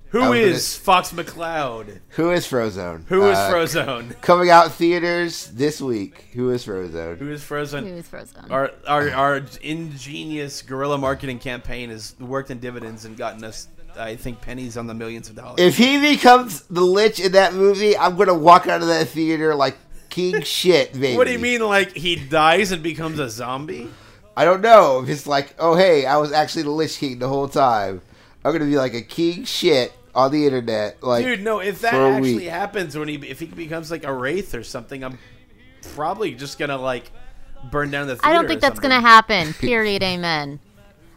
[0.09, 1.99] Who is I was is Fox McCloud?
[2.09, 3.03] Who is Frozone?
[3.07, 4.21] Who is Uh, Frozone?
[4.21, 6.27] Coming out theaters this week.
[6.33, 7.17] Who is Frozone?
[7.17, 7.85] Who is Frozen?
[7.87, 8.49] Who is Frozen?
[8.51, 13.67] Our, our our ingenious guerrilla marketing campaign has worked in dividends and gotten us,
[13.97, 15.59] I think, pennies on the millions of dollars.
[15.59, 19.55] If he becomes the Lich in that movie, I'm gonna walk out of that theater
[19.55, 19.77] like
[20.09, 21.17] king shit, baby.
[21.17, 23.89] what do you mean, like he dies and becomes a zombie?
[24.35, 25.01] I don't know.
[25.03, 28.01] If it's like, oh hey, I was actually the Lich King the whole time.
[28.43, 31.01] I'm gonna be like a king shit on the internet.
[31.03, 31.59] Like, Dude, no.
[31.59, 32.47] If that actually week.
[32.47, 35.17] happens when he if he becomes like a wraith or something, I'm
[35.95, 37.11] probably just gonna like
[37.71, 38.15] burn down the.
[38.15, 39.53] Theater I don't think or that's gonna happen.
[39.59, 40.03] Period.
[40.03, 40.59] Amen.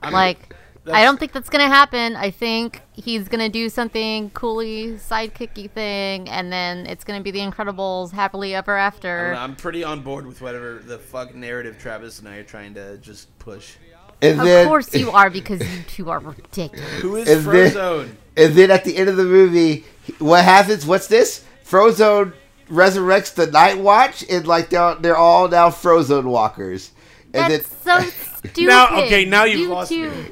[0.02, 0.54] I mean, Like,
[0.94, 2.16] I don't think that's gonna happen.
[2.16, 7.40] I think he's gonna do something coolly sidekicky thing, and then it's gonna be the
[7.40, 9.32] Incredibles happily ever I after.
[9.34, 12.74] know, I'm pretty on board with whatever the fuck narrative Travis and I are trying
[12.74, 13.74] to just push.
[14.22, 16.88] and Of then, course you are, because you two are ridiculous.
[17.02, 19.84] Who is And then- And then at the end of the movie,
[20.18, 20.86] what happens?
[20.86, 21.42] What's this?
[21.64, 22.32] Frozone
[22.70, 26.90] resurrects the Night Watch, and like they're they're all now Frozone walkers.
[27.34, 28.10] And That's then so
[28.50, 28.66] stupid.
[28.68, 30.26] Now- okay, now you've you lost two me.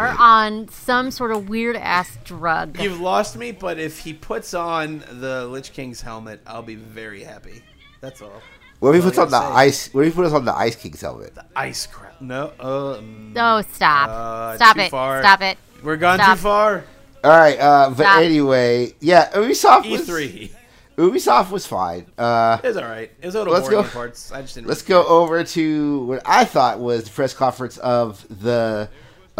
[0.00, 2.80] Are on some sort of weird ass drug.
[2.80, 7.22] You've lost me, but if he puts on the Lich King's helmet, I'll be very
[7.24, 7.62] happy.
[8.00, 8.40] That's all.
[8.78, 9.60] what if he That's puts on the I gotta say.
[9.88, 9.94] ice?
[9.94, 11.34] What if he puts on the Ice King's helmet?
[11.34, 12.20] The ice crap.
[12.20, 12.52] No.
[12.58, 14.08] Uh, mm, Oh, stop!
[14.08, 14.90] Uh, stop it!
[14.90, 15.20] far.
[15.22, 15.58] Stop it!
[15.82, 16.36] we're gone Stop.
[16.36, 16.84] too far.
[17.22, 18.20] All right, uh, but Stop.
[18.22, 20.50] anyway, yeah, Ubisoft was E3
[20.96, 22.06] Ubisoft was fine.
[22.18, 23.10] Uh, is all right.
[23.20, 24.32] It was a little Let's boring go- parts.
[24.32, 24.68] I just didn't.
[24.68, 28.88] let's go over to what I thought was the press conference of the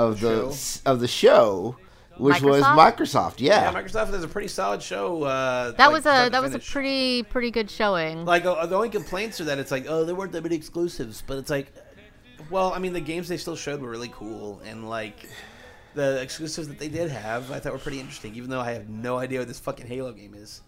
[0.01, 1.77] of the of the show,
[2.17, 2.97] which was Microsoft?
[2.97, 3.35] Microsoft.
[3.39, 5.25] Yeah, Yeah, Microsoft has a pretty solid show.
[5.25, 8.25] Uh, That like, was a that was a pretty pretty good showing.
[8.25, 11.23] Like uh, the only complaints are that it's like, oh, there weren't that many exclusives,
[11.27, 11.73] but it's like,
[12.51, 15.29] well, I mean, the games they still showed were really cool, and like
[15.95, 18.35] the exclusives that they did have, I thought were pretty interesting.
[18.35, 20.63] Even though I have no idea what this fucking Halo game is.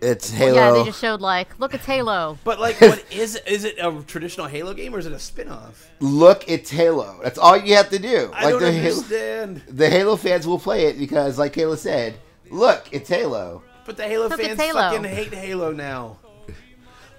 [0.00, 0.54] It's Halo.
[0.54, 2.38] yeah, they just showed like, look, it's Halo.
[2.44, 5.90] But like, what is is it a traditional Halo game or is it a spin-off?
[6.00, 7.20] Look, it's Halo.
[7.22, 8.30] That's all you have to do.
[8.34, 9.62] I like don't the Halo, understand.
[9.68, 12.14] the Halo fans will play it because, like Kayla said,
[12.50, 13.62] look, it's Halo.
[13.84, 14.80] But the Halo Look, fans Halo.
[14.80, 16.18] fucking hate Halo now.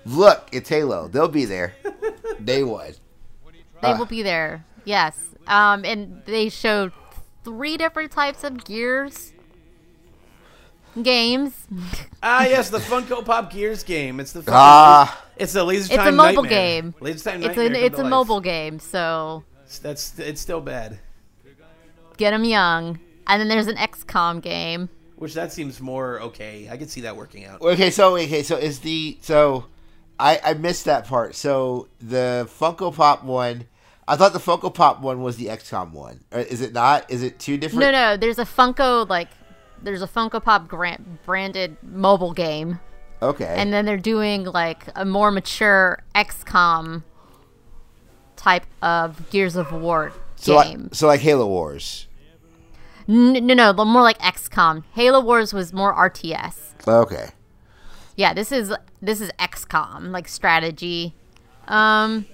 [0.06, 1.08] Look, it's Halo.
[1.08, 1.74] They'll be there.
[2.44, 2.94] Day one.
[3.82, 4.66] They Uh, will be there.
[4.86, 5.18] Yes.
[5.48, 6.92] Um, and they showed
[7.44, 9.34] three different types of Gears
[11.04, 11.54] games.
[12.24, 14.20] Ah, yes, the Funko Pop Gears game.
[14.20, 15.24] It's the fucking, Ah.
[15.38, 16.00] it's the Laser time.
[16.00, 16.50] It's a mobile Nightmare.
[16.82, 16.96] game.
[17.00, 18.10] Laser Time It's Nightmare a it's a life.
[18.10, 19.44] mobile game, so
[19.82, 21.00] That's it's still bad.
[22.18, 23.00] get them young.
[23.28, 24.90] And then there's an XCOM game.
[25.16, 26.68] Which that seems more okay.
[26.72, 27.62] I could see that working out.
[27.62, 29.66] Okay, so okay, so is the so
[30.20, 31.36] I I missed that part.
[31.36, 33.66] So the Funko Pop one,
[34.08, 36.22] I thought the Funko Pop one was the XCOM one.
[36.32, 37.10] Is it not?
[37.12, 37.82] Is it two different?
[37.82, 39.28] No, no, there's a Funko like
[39.84, 42.80] there's a Funko Pop grant branded mobile game,
[43.22, 43.56] Okay.
[43.58, 47.04] and then they're doing like a more mature XCOM
[48.36, 50.84] type of Gears of War so game.
[50.84, 52.08] like so like Halo Wars.
[53.08, 54.84] N- no, no, more like XCOM.
[54.94, 56.88] Halo Wars was more RTS.
[56.88, 57.30] Okay.
[58.16, 61.16] Yeah, this is this is XCOM, like strategy.
[61.68, 62.26] Um,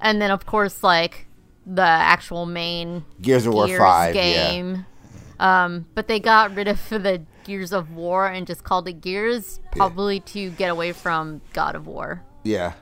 [0.00, 1.26] and then of course like
[1.66, 4.14] the actual main Gears of War Gears Five.
[4.14, 4.76] Yeah.
[5.38, 5.46] Game.
[5.46, 9.60] Um, but they got rid of the Gears of War and just called it Gears,
[9.72, 12.22] probably to get away from God of War.
[12.42, 12.74] Yeah.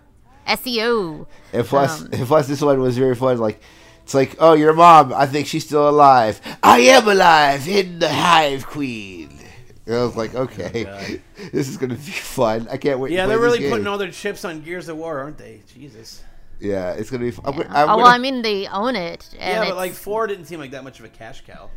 [0.47, 1.27] SEO.
[1.53, 3.39] And plus, Um, and plus, this one was very fun.
[3.39, 3.61] Like,
[4.03, 5.13] it's like, oh, your mom.
[5.13, 6.41] I think she's still alive.
[6.63, 9.39] I am alive in the Hive Queen.
[9.87, 11.21] And I was like, okay,
[11.53, 12.69] this is gonna be fun.
[12.71, 13.13] I can't wait.
[13.13, 15.39] Yeah, to they're play this really putting all their chips on Gears of War, aren't
[15.39, 15.61] they?
[15.73, 16.23] Jesus.
[16.61, 17.33] Yeah, it's gonna be.
[17.33, 17.45] Fun.
[17.47, 19.29] I'm, I'm oh, well, gonna- I mean, they own it.
[19.39, 21.69] And Yeah, but like four didn't seem like that much of a cash cow.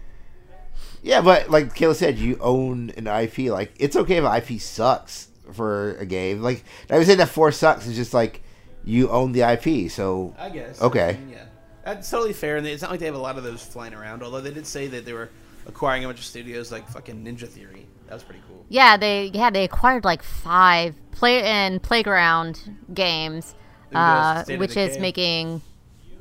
[1.06, 3.52] Yeah, but like Kayla said, you own an IP.
[3.52, 6.42] Like, it's okay if an IP sucks for a game.
[6.42, 7.86] Like, I was saying that four sucks.
[7.86, 8.42] It's just like
[8.84, 9.92] you own the IP.
[9.92, 10.82] So I guess.
[10.82, 11.10] Okay.
[11.10, 11.46] I mean, yeah,
[11.84, 14.24] that's totally fair, and it's not like they have a lot of those flying around.
[14.24, 15.30] Although they did say that they were
[15.68, 17.86] acquiring a bunch of studios like fucking Ninja Theory.
[18.08, 18.66] That was pretty cool.
[18.70, 22.60] yeah, they yeah they acquired like five play and playground
[22.92, 23.54] games,
[23.94, 25.62] uh, does State of which is making,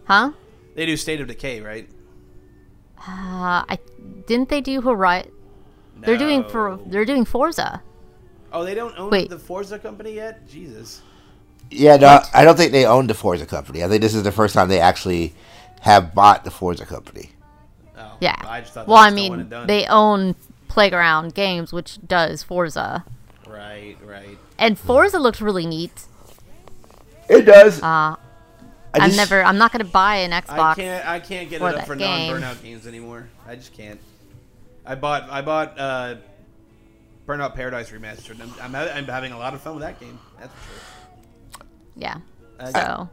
[0.05, 0.33] huh?
[0.75, 1.88] They do State of Decay, right?
[3.06, 3.78] Uh, I
[4.26, 5.30] didn't they do Horizon?
[6.00, 7.82] They're doing for they're doing Forza.
[8.52, 9.30] Oh, they don't own Wait.
[9.30, 10.46] the Forza company yet.
[10.48, 11.02] Jesus.
[11.70, 13.82] yeah, no, I don't think they own the Forza company.
[13.82, 15.34] I think this is the first time they actually
[15.80, 17.30] have bought the Forza company.
[17.98, 18.36] Oh, Yeah.
[18.44, 18.86] I just thought.
[18.86, 20.34] well, I was the one mean, they own
[20.68, 23.04] Playground Games, which does Forza,
[23.48, 24.38] Right, right.
[24.58, 26.04] and Forza looks really neat.
[27.28, 27.82] It does.
[27.82, 28.16] Uh,
[29.00, 29.42] I I'm never.
[29.42, 30.59] I'm not gonna buy an Xbox.
[30.59, 31.09] I can't.
[31.09, 32.30] I can't get for it up for game.
[32.33, 33.28] non-burnout games anymore.
[33.46, 34.00] I just can't.
[34.87, 35.28] I bought.
[35.30, 36.16] I bought uh,
[37.26, 38.40] Burnout Paradise remastered.
[38.40, 40.18] I'm, I'm, I'm having a lot of fun with that game.
[40.38, 40.70] That's for
[41.59, 41.66] sure.
[41.96, 42.16] Yeah.
[42.61, 43.09] Uh, So,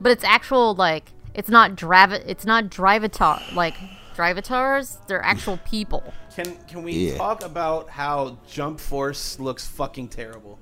[0.00, 2.12] but it's actual like it's not drive.
[2.12, 3.74] It's not drivatar like
[4.16, 4.98] drivatars.
[5.06, 6.12] They're actual people.
[6.34, 7.18] Can Can we Yeah.
[7.18, 10.58] talk about how Jump Force looks fucking terrible?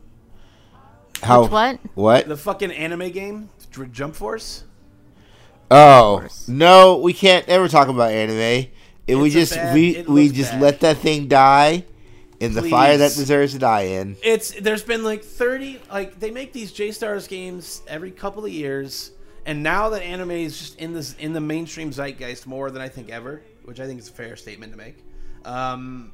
[1.22, 1.80] How Which what?
[1.94, 2.28] What?
[2.28, 3.59] The fucking anime game, Dr-
[3.92, 4.64] Jump Force.
[5.70, 6.48] Oh course.
[6.48, 8.68] no, we can't ever talk about anime.
[9.06, 10.60] If we It's a just bad- we we just bad.
[10.62, 11.84] let that thing die
[12.40, 14.16] in the fire that deserves to die in.
[14.22, 18.50] It's there's been like 30 like they make these J Stars games every couple of
[18.52, 19.12] years
[19.46, 22.88] and now that anime is just in this in the mainstream zeitgeist more than I
[22.88, 24.96] think ever, which I think is a fair statement to make.
[25.44, 26.12] Um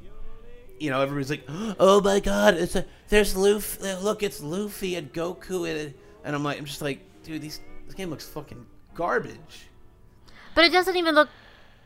[0.79, 1.43] you know, everybody's like,
[1.79, 3.93] "Oh my god, it's a there's Luffy.
[4.01, 5.93] Look, it's Luffy and Goku and
[6.23, 9.67] and I'm like I'm just like, dude, these this game looks fucking garbage.
[10.55, 11.29] But it doesn't even look.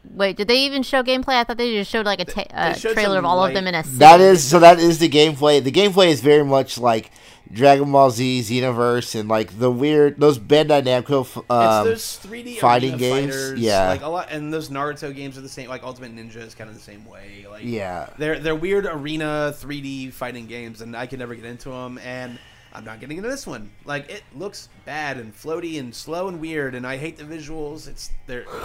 [0.09, 1.35] Wait, did they even show gameplay?
[1.35, 3.53] I thought they just showed like a ta- uh, showed trailer of all light- of
[3.53, 3.83] them in a.
[3.83, 3.97] City.
[3.97, 4.59] That is so.
[4.59, 5.63] That is the gameplay.
[5.63, 7.11] The gameplay is very much like
[7.51, 12.31] Dragon Ball Z Xenoverse and like the weird those Bandai Namco f- um, it's those
[12.31, 13.89] 3D fighting arena games, fighters, yeah.
[13.89, 15.69] like a lot, and those Naruto games are the same.
[15.69, 17.45] Like Ultimate Ninja is kind of the same way.
[17.47, 18.09] Like Yeah.
[18.17, 21.99] they're they're weird arena 3D fighting games, and I can never get into them.
[21.99, 22.39] And
[22.73, 23.71] I'm not getting into this one.
[23.85, 27.87] Like it looks bad and floaty and slow and weird, and I hate the visuals.
[27.87, 28.45] It's they're.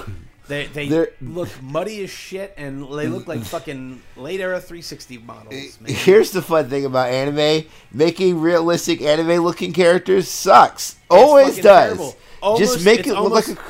[0.49, 5.19] They, they They're- look muddy as shit, and they look like fucking late era 360
[5.19, 5.81] models.
[5.81, 5.93] Man.
[5.93, 10.95] Here's the fun thing about anime: making realistic anime-looking characters sucks.
[11.11, 12.15] Always does.
[12.41, 13.63] Almost- just make it look almost- like a.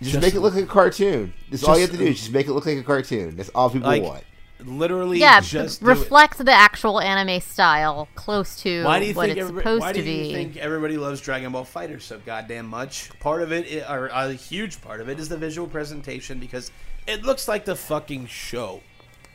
[0.00, 1.32] Just, Just- make it look like a cartoon.
[1.48, 2.12] That's all you have to do.
[2.12, 3.36] Just make it look like a cartoon.
[3.36, 4.24] That's all people Like, want.
[4.64, 9.38] Literally, Yeah, just reflect the actual anime style close to Why do you what think?
[9.38, 10.32] it's supposed why do to be.
[10.32, 13.10] think everybody loves Dragon Ball Fighter so goddamn much?
[13.20, 16.72] Part of it, or a huge part of it, is the visual presentation because
[17.06, 18.80] it looks like the fucking show,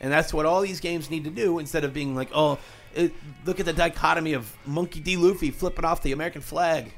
[0.00, 1.58] and that's what all these games need to do.
[1.58, 2.58] Instead of being like, oh,
[2.94, 3.12] it,
[3.46, 5.16] look at the dichotomy of Monkey D.
[5.16, 6.92] Luffy flipping off the American flag.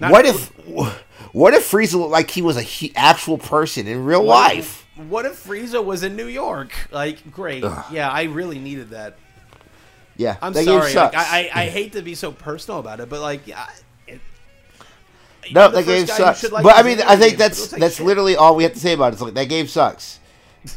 [0.00, 0.48] Not- What if,
[1.32, 4.86] what if Frieza looked like he was a he, actual person in real what- life?
[5.08, 6.72] What if Frieza was in New York?
[6.90, 7.64] Like, great.
[7.90, 9.16] Yeah, I really needed that.
[10.16, 10.92] Yeah, I'm that game sorry.
[10.92, 11.14] sucks.
[11.16, 13.66] Like, I, I I hate to be so personal about it, but like, yeah,
[14.06, 14.20] it,
[15.50, 16.52] No, that game first guy who sucks.
[16.52, 18.06] like but I mean, I think that's like that's shit.
[18.06, 19.12] literally all we have to say about it.
[19.14, 20.20] It's like that game sucks.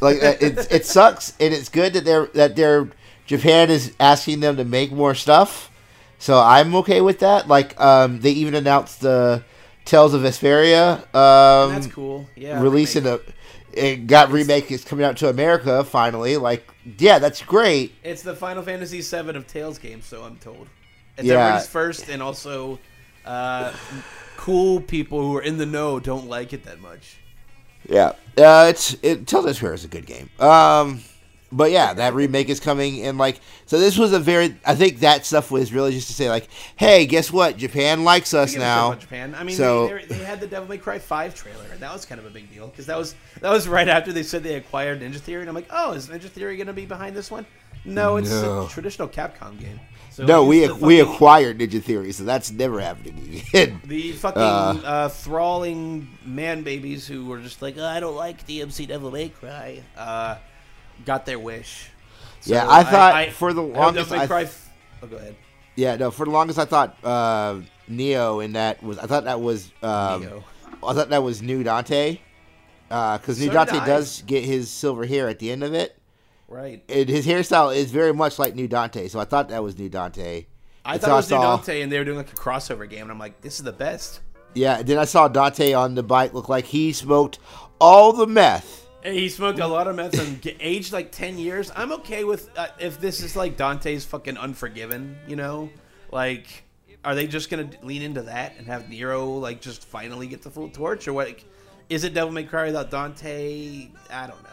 [0.00, 2.88] Like it, it sucks, and it's good that they're that they're
[3.26, 5.70] Japan is asking them to make more stuff.
[6.18, 7.48] So I'm okay with that.
[7.48, 9.42] Like um, they even announced the
[9.84, 10.98] Tales of Vesperia.
[11.14, 12.26] Um, That's cool.
[12.34, 12.60] Yeah.
[12.60, 13.20] releasing remake.
[13.28, 13.32] a
[13.76, 16.36] it got remake is coming out to America finally.
[16.36, 16.66] Like
[16.98, 17.94] yeah, that's great.
[18.02, 20.68] It's the Final Fantasy VII of Tales games, so I'm told.
[21.18, 21.34] It's Yeah.
[21.34, 22.78] everybody's first, and also
[23.24, 23.72] uh,
[24.36, 27.18] cool people who are in the know don't like it that much.
[27.88, 30.30] Yeah, uh, it's it Tales of Vesperia is a good game.
[30.40, 31.02] Um,
[31.52, 34.56] but yeah, that remake is coming, and like so, this was a very.
[34.66, 37.56] I think that stuff was really just to say like, hey, guess what?
[37.56, 38.94] Japan likes us now.
[38.94, 39.34] Japan.
[39.34, 42.04] I mean, So- they, they, had the Devil May Cry Five trailer, and that was
[42.04, 44.56] kind of a big deal because that was that was right after they said they
[44.56, 47.30] acquired Ninja Theory, and I'm like, oh, is Ninja Theory going to be behind this
[47.30, 47.46] one?
[47.84, 48.66] No, it's No.
[48.66, 49.78] a traditional Capcom game.
[50.10, 53.80] So No, we we fucking- acquired Ninja Theory, so that's never happening again.
[53.86, 58.44] The fucking Uh, uh, thralling man babies who were just like, oh, I don't like
[58.46, 60.36] DMC Devil May Cry, uh,
[61.04, 61.90] got their wish.
[62.40, 64.48] So Yeah, I thought for the longest I- Cry.
[65.02, 65.36] Oh, go ahead.
[65.74, 66.10] Yeah, no.
[66.10, 68.98] For the longest, I thought uh, Nero in that was.
[68.98, 69.70] I thought that was.
[69.82, 70.44] Um, Nero.
[70.82, 72.18] I thought that was New Dante,
[72.88, 73.86] because New So Dante I.
[73.86, 75.98] does get his silver hair at the end of it.
[76.48, 76.82] Right.
[76.88, 79.88] And his hairstyle is very much like New Dante, so I thought that was New
[79.88, 80.46] Dante.
[80.84, 82.88] I And thought so it was New Dante, and they were doing like a crossover
[82.88, 84.20] game, and I'm like, this is the best.
[84.54, 87.38] Yeah, then I saw Dante on the bike look like he smoked
[87.80, 88.85] all the meth.
[89.12, 91.70] He smoked a lot of meth and aged like ten years.
[91.76, 95.16] I'm okay with uh, if this is like Dante's fucking Unforgiven.
[95.28, 95.70] You know,
[96.10, 96.64] like,
[97.04, 100.50] are they just gonna lean into that and have Nero like just finally get the
[100.50, 101.28] full torch, or what?
[101.28, 101.44] Like,
[101.88, 103.88] is it Devil May Cry without Dante?
[104.10, 104.48] I don't know.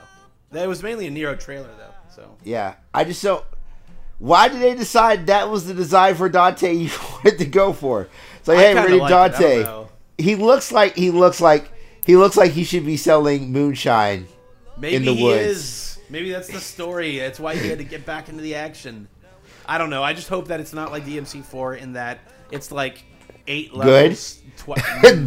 [0.51, 3.43] That was mainly a Nero trailer though, so Yeah, I just don't.
[4.19, 8.07] Why did they decide that was the design for Dante you wanted to go for?
[8.37, 9.85] It's like, I hey, like it, Dante.
[10.17, 11.71] He looks like he looks like
[12.05, 14.27] he looks like he should be selling moonshine.
[14.77, 15.45] Maybe the he woods.
[15.47, 15.99] is.
[16.09, 17.17] Maybe that's the story.
[17.17, 19.07] That's why he had to get back into the action.
[19.65, 20.03] I don't know.
[20.03, 22.19] I just hope that it's not like DMC4 in that
[22.51, 23.03] it's like
[23.47, 23.77] eight Good?
[23.79, 24.41] levels.
[24.57, 24.69] Tw-
[25.03, 25.25] I'm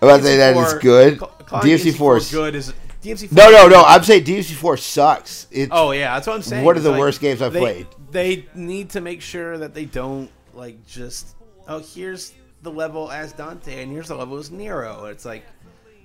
[0.00, 1.18] about to say that it's good.
[1.18, 2.72] DMC4 is good is
[3.02, 3.32] DMC4.
[3.32, 3.82] no, no, no.
[3.82, 5.46] I'm saying DMC4 sucks.
[5.50, 6.64] It's Oh yeah, that's what I'm saying.
[6.64, 7.86] One of the worst games I've they- played.
[8.10, 11.34] They need to make sure that they don't like just
[11.66, 15.06] oh here's the level as Dante and here's the level as Nero.
[15.06, 15.44] It's like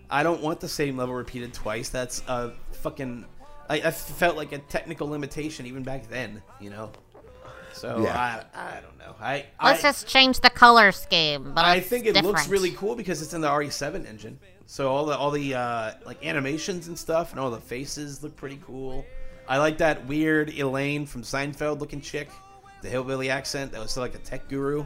[0.10, 1.90] I don't want the same level repeated twice.
[1.90, 3.26] That's a fucking.
[3.70, 6.42] I, I felt like a technical limitation even back then.
[6.60, 6.92] You know.
[7.74, 8.44] So Yeah.
[8.54, 9.16] I I don't know.
[9.20, 11.52] I Let's I, just change the color scheme.
[11.54, 14.40] But I think it looks really cool because it's in the RE7 engine.
[14.66, 18.36] So all the all the uh, like animations and stuff and all the faces look
[18.36, 19.06] pretty cool.
[19.48, 22.30] I like that weird Elaine from Seinfeld looking chick,
[22.82, 24.86] the hillbilly accent that was still like a tech guru.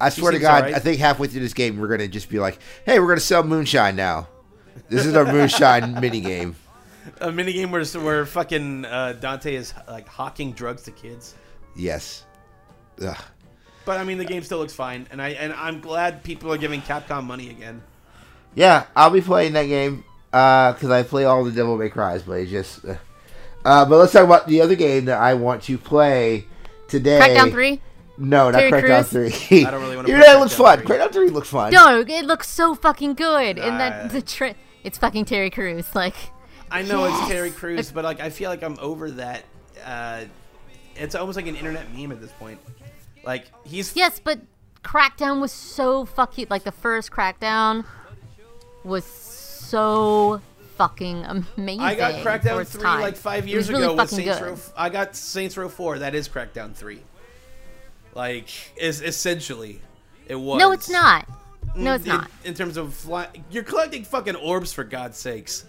[0.00, 0.74] I swear to God, alright.
[0.74, 3.44] I think halfway through this game we're gonna just be like, hey, we're gonna sell
[3.44, 4.28] moonshine now.
[4.88, 6.56] This is our moonshine mini game.
[7.20, 11.34] A minigame where where fucking uh, Dante is like hawking drugs to kids.
[11.74, 12.24] Yes.
[13.02, 13.16] Ugh.
[13.84, 16.58] But I mean, the game still looks fine, and I and I'm glad people are
[16.58, 17.82] giving Capcom money again.
[18.54, 22.40] Yeah, I'll be playing that game because I play all the Devil May Cries, but
[22.40, 22.84] it just.
[22.84, 22.96] Uh,
[23.64, 26.46] uh, but let's talk about the other game that I want to play
[26.88, 27.18] today.
[27.20, 27.80] Crackdown 3?
[28.18, 29.46] No, not Crackdown Crews?
[29.48, 29.64] Three.
[29.66, 30.78] I don't really wanna Even play though it looks fun.
[30.78, 30.86] 3.
[30.86, 31.72] Crackdown Three looks fun.
[31.72, 33.58] No, it looks so fucking good.
[33.58, 33.78] and Nah.
[33.78, 34.54] that the tri-
[34.84, 35.94] it's fucking Terry Crews.
[35.94, 36.14] Like,
[36.70, 37.20] I know Yes.
[37.20, 39.44] it's Terry Crews, but like I feel like I'm over that.
[39.84, 40.24] Uh,
[40.96, 42.58] it's almost like an internet meme at this point.
[43.24, 44.40] Like he's yes, but
[44.82, 47.84] Crackdown was so fucking like the first Crackdown
[48.84, 50.40] was so
[50.76, 51.80] fucking amazing.
[51.80, 53.00] I got Crackdown three time.
[53.00, 54.46] like five years really ago with Saints good.
[54.46, 54.56] Row.
[54.76, 55.98] I got Saints Row four.
[55.98, 57.00] That is Crackdown three.
[58.14, 59.80] Like is essentially
[60.26, 60.58] it was.
[60.58, 61.28] No, it's not.
[61.76, 62.30] No, it's in, not.
[62.44, 65.64] In terms of fly, you're collecting fucking orbs for God's sakes,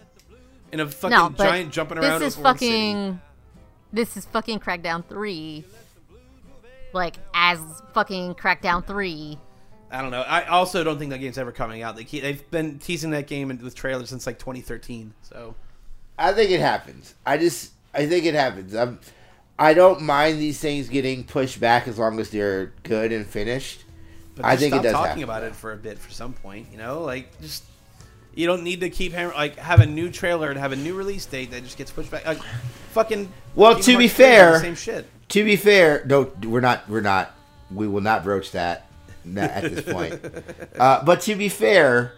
[0.72, 2.20] in a fucking No, but giant jumping around.
[2.20, 2.72] this is open world city.
[2.72, 3.22] fucking.
[3.94, 5.64] This is fucking Crackdown three.
[6.94, 7.60] Like as
[7.94, 9.38] fucking Crackdown three.
[9.90, 10.22] I don't know.
[10.22, 11.96] I also don't think that game's ever coming out.
[11.96, 15.14] They keep, they've been teasing that game with trailers since like 2013.
[15.22, 15.56] So
[16.20, 17.16] I think it happens.
[17.26, 18.76] I just, I think it happens.
[18.76, 19.00] I'm,
[19.58, 23.86] I don't mind these things getting pushed back as long as they're good and finished.
[24.36, 25.24] But I just think it stop does talking happen.
[25.24, 26.68] about it for a bit for some point.
[26.72, 27.64] You know, like just
[28.38, 30.94] you don't need to keep hammer like have a new trailer and have a new
[30.94, 32.24] release date that just gets pushed back.
[32.26, 32.42] Like
[32.92, 33.34] fucking.
[33.56, 35.08] Well, to be Hearts 3 did the fair- same shit.
[35.30, 36.88] To be fair, no, we're not.
[36.88, 37.34] We're not.
[37.72, 38.88] We will not broach that
[39.36, 40.22] at this point.
[40.80, 42.14] uh, but to be fair,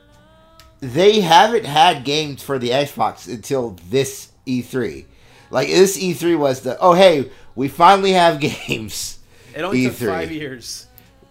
[0.81, 5.05] they haven't had games for the Xbox until this E3.
[5.49, 9.19] Like this E3 was the oh hey we finally have games.
[9.55, 10.07] It only took E3.
[10.07, 10.85] five years,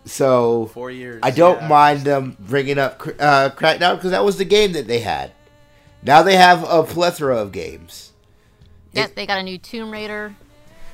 [0.08, 1.20] So four years.
[1.22, 1.68] I don't yeah.
[1.68, 5.32] mind them bringing up Cr- uh, Crackdown because that was the game that they had.
[6.02, 8.12] Now they have a plethora of games.
[8.92, 10.34] Yeah, It- they got a new Tomb Raider.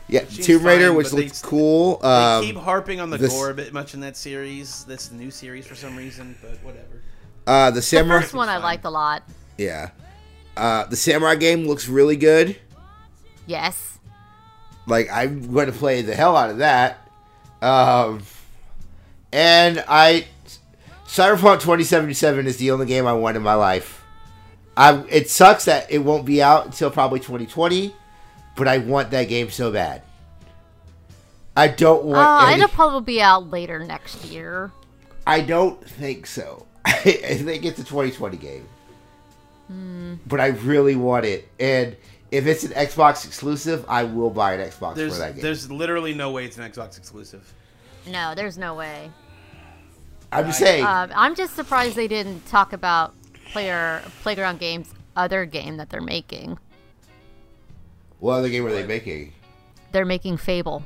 [0.08, 1.98] Yeah, Seems Tomb Raider, fine, which but they looks cool.
[2.02, 5.10] They Um, keep harping on the this- gore a bit much in that series, this
[5.10, 7.02] new series for some reason, but whatever.
[7.46, 8.20] uh, the The samurai.
[8.20, 9.22] first one I liked a lot.
[9.56, 9.90] Yeah,
[10.56, 12.56] uh, the samurai game looks really good.
[13.46, 13.98] Yes.
[14.86, 16.98] Like I'm going to play the hell out of that.
[17.62, 18.22] Um,
[19.34, 20.26] and I,
[21.06, 24.02] Cyberpunk 2077 is the only game I want in my life.
[24.76, 27.94] I it sucks that it won't be out until probably 2020,
[28.56, 30.02] but I want that game so bad.
[31.56, 32.18] I don't want.
[32.18, 34.70] Uh, any- it'll probably be out later next year.
[35.26, 36.66] I don't think so.
[36.84, 38.68] I think it's a 2020 game.
[40.26, 41.96] But I really want it, and
[42.30, 45.42] if it's an Xbox exclusive, I will buy an Xbox There's for that game.
[45.42, 47.52] there's literally no way it's an Xbox exclusive.
[48.06, 49.10] No, there's no way.
[50.34, 50.84] I'm just saying.
[50.84, 53.14] Um, I'm just surprised they didn't talk about
[53.52, 56.58] player Playground Games' other game that they're making.
[58.18, 59.32] what other game are they making?
[59.92, 60.84] They're making Fable.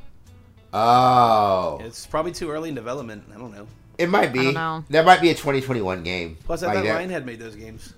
[0.73, 3.25] Oh, It's probably too early in development.
[3.35, 3.67] I don't know.
[3.97, 4.45] it might be.
[4.45, 4.85] don't know.
[4.91, 6.37] That might be a 2021 game.
[6.45, 7.95] Plus, I Like thought that- Lionhead made those games,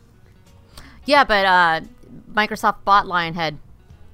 [1.05, 1.81] Yeah, but uh,
[2.33, 3.57] Microsoft bought Lionhead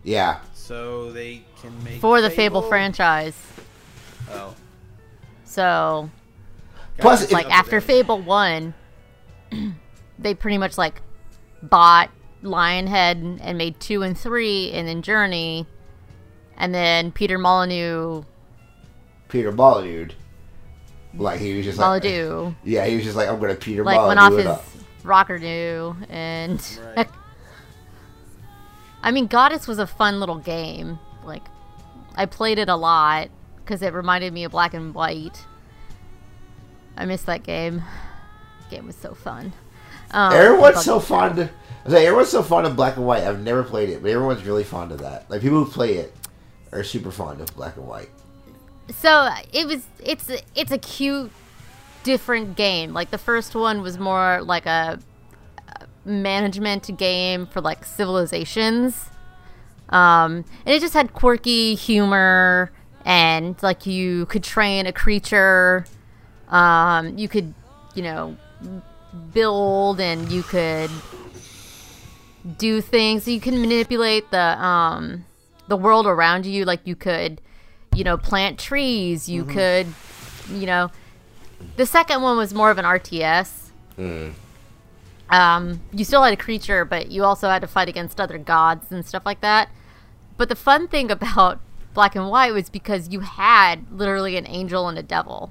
[0.05, 0.39] Yeah.
[0.55, 3.37] so they can make for the Fable franchise.
[4.33, 4.55] Oh,
[5.45, 6.09] So,
[6.99, 8.75] Plus, Guys, if- like after Fable One,
[10.19, 11.03] they pretty much like
[11.63, 12.11] bought
[12.43, 15.67] Lionhead and made two and three, and then Journey,
[16.57, 18.23] and then Peter Molyneux,
[19.29, 20.09] Peter Molyneux.
[21.15, 23.97] Like he was just like, Molyneux, yeah, he was just like, I'm gonna Peter like
[23.97, 24.65] Molyneux went off it his up.
[25.05, 26.61] rocker new, and
[26.97, 27.09] Right.
[29.03, 30.99] I mean, Godus was a fun little game.
[31.25, 31.43] Like,
[32.17, 33.29] I played it a lot
[33.59, 35.45] because it reminded me of Black and White.
[36.97, 37.83] I miss that game.
[38.71, 39.53] Game was so fun.
[40.11, 41.51] Um, Everyone's so fond of.
[41.85, 43.23] I like, everyone's so fond of black and white.
[43.23, 45.31] I've never played it, but everyone's really fond of that.
[45.31, 46.13] Like people who play it
[46.73, 48.09] are super fond of black and white.
[48.91, 51.31] so it was it's it's a cute
[52.05, 54.99] different game like the first one was more like a
[55.69, 59.07] a management game for like civilizations
[59.89, 62.71] um and it just had quirky humor
[63.05, 65.85] and like you could train a creature
[66.49, 67.55] um you could
[67.95, 68.37] you know
[69.33, 70.91] build and you could
[72.59, 73.27] do things.
[73.27, 75.25] You can manipulate the um
[75.69, 76.65] the world around you.
[76.65, 77.41] Like you could
[77.95, 79.29] you know plant trees.
[79.29, 79.87] You could
[80.51, 80.91] you know
[81.77, 83.71] the second one was more of an rts
[85.31, 88.93] um you still had a creature but you also had to fight against other gods
[88.93, 89.69] and stuff like that.
[90.37, 91.61] But the fun thing about
[91.95, 95.51] black and white was because you had literally an angel and a devil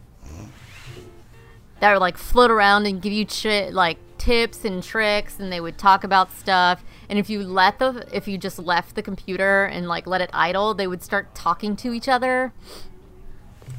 [1.79, 5.59] that would like float around and give you tri- like tips and tricks and they
[5.59, 9.65] would talk about stuff and if you let the if you just left the computer
[9.65, 12.53] and like let it idle they would start talking to each other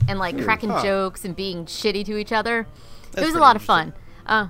[0.08, 0.82] and like cracking Huh.
[0.82, 2.66] jokes and being shitty to each other
[3.12, 3.94] That's it was a lot of fun
[4.26, 4.48] uh,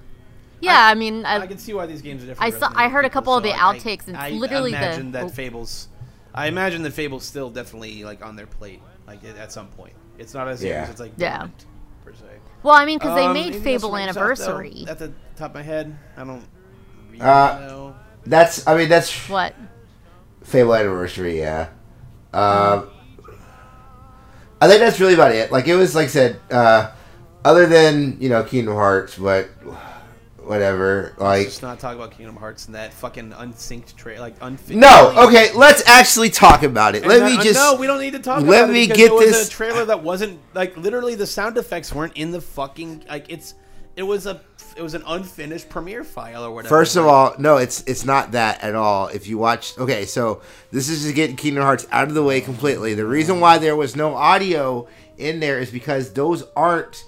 [0.61, 2.55] yeah I, mean I, I can see why these games are different.
[2.55, 4.73] I saw- I heard a people, couple of the I- outtakes, and I, it's literally
[4.73, 5.29] the- I imagine that oh.
[5.29, 5.89] Fables.
[6.35, 9.93] I imagine that Fable's still definitely like on their plate, like at at some point.
[10.19, 10.73] It's not as series.
[10.75, 10.91] Yeah.
[10.91, 11.49] It's like Yeah.
[12.05, 12.25] per se.
[12.67, 15.55] Well I mean because Um, they made Fable from Anniversary though, at the top of
[15.55, 16.45] my head, I don't
[17.11, 17.95] really Uh, know.
[18.27, 18.67] That's.
[18.67, 19.55] I mean, that's what
[20.43, 21.39] Fable Anniversary.
[21.39, 21.69] Yeah.
[22.35, 22.89] Um,
[24.61, 25.53] I think that's really about it.
[25.53, 26.91] Like it was, like I said, uh,
[27.45, 29.49] other than you know Kingdom Hearts, but
[30.47, 31.15] whatever.
[31.19, 34.77] Like Let's not talk about Kingdom Hearts and that fucking unsynced trailer, like unfit.
[34.77, 35.13] no.
[35.29, 37.03] Okay, let's actually talk about it.
[37.03, 37.55] And Let that- me just.
[37.55, 39.85] no, we don't need to talk let about me get it was this- a trailer
[39.85, 43.55] that wasn't like literally the sound effects weren't in the fucking like it's
[43.97, 44.41] it was a
[44.77, 46.69] it was an unfinished premiere file or whatever.
[46.69, 49.09] First of all, no, it's it's not that at all.
[49.09, 52.43] If you watch, okay, so this is just getting Kingdom Hearts out of the way
[52.43, 52.93] completely.
[52.93, 54.87] The reason why there was no audio
[55.17, 57.07] in there is because those aren't,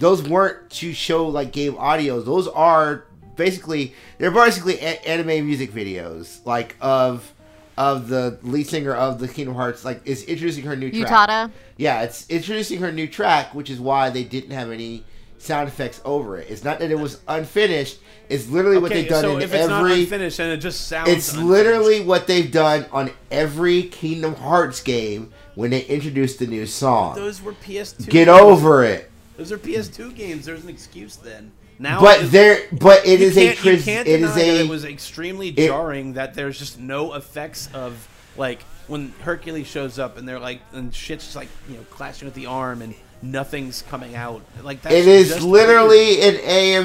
[0.00, 2.24] those weren't to show like game audios.
[2.24, 3.04] Those are
[3.36, 7.32] basically they're basically a- anime music videos, like of
[7.78, 11.28] of the lead singer of the Kingdom Hearts, like is introducing her new track.
[11.28, 15.04] Utada Yeah, it's introducing her new track, which is why they didn't have any
[15.38, 16.50] sound effects over it.
[16.50, 17.98] It's not that it was unfinished.
[18.28, 20.02] It's literally what they've done so in if it's not every.
[20.02, 21.50] unfinished and it just sounds, It's unfinished.
[21.50, 27.14] literally what they've done on every Kingdom Hearts game when they introduced the new song.
[27.16, 28.06] those were PS2.
[28.10, 28.28] Get games.
[28.28, 29.09] over it.
[29.40, 30.44] Those are PS2 games.
[30.44, 31.50] There's an excuse then.
[31.78, 34.68] Now, But there, but it is a can't- you can't it is that a it
[34.68, 40.18] was extremely it- jarring that there's just no effects of like when Hercules shows up
[40.18, 43.80] and they're like and shit's just like you know clashing with the arm and nothing's
[43.80, 44.42] coming out.
[44.62, 46.34] Like that's It is literally weird.
[46.34, 46.40] an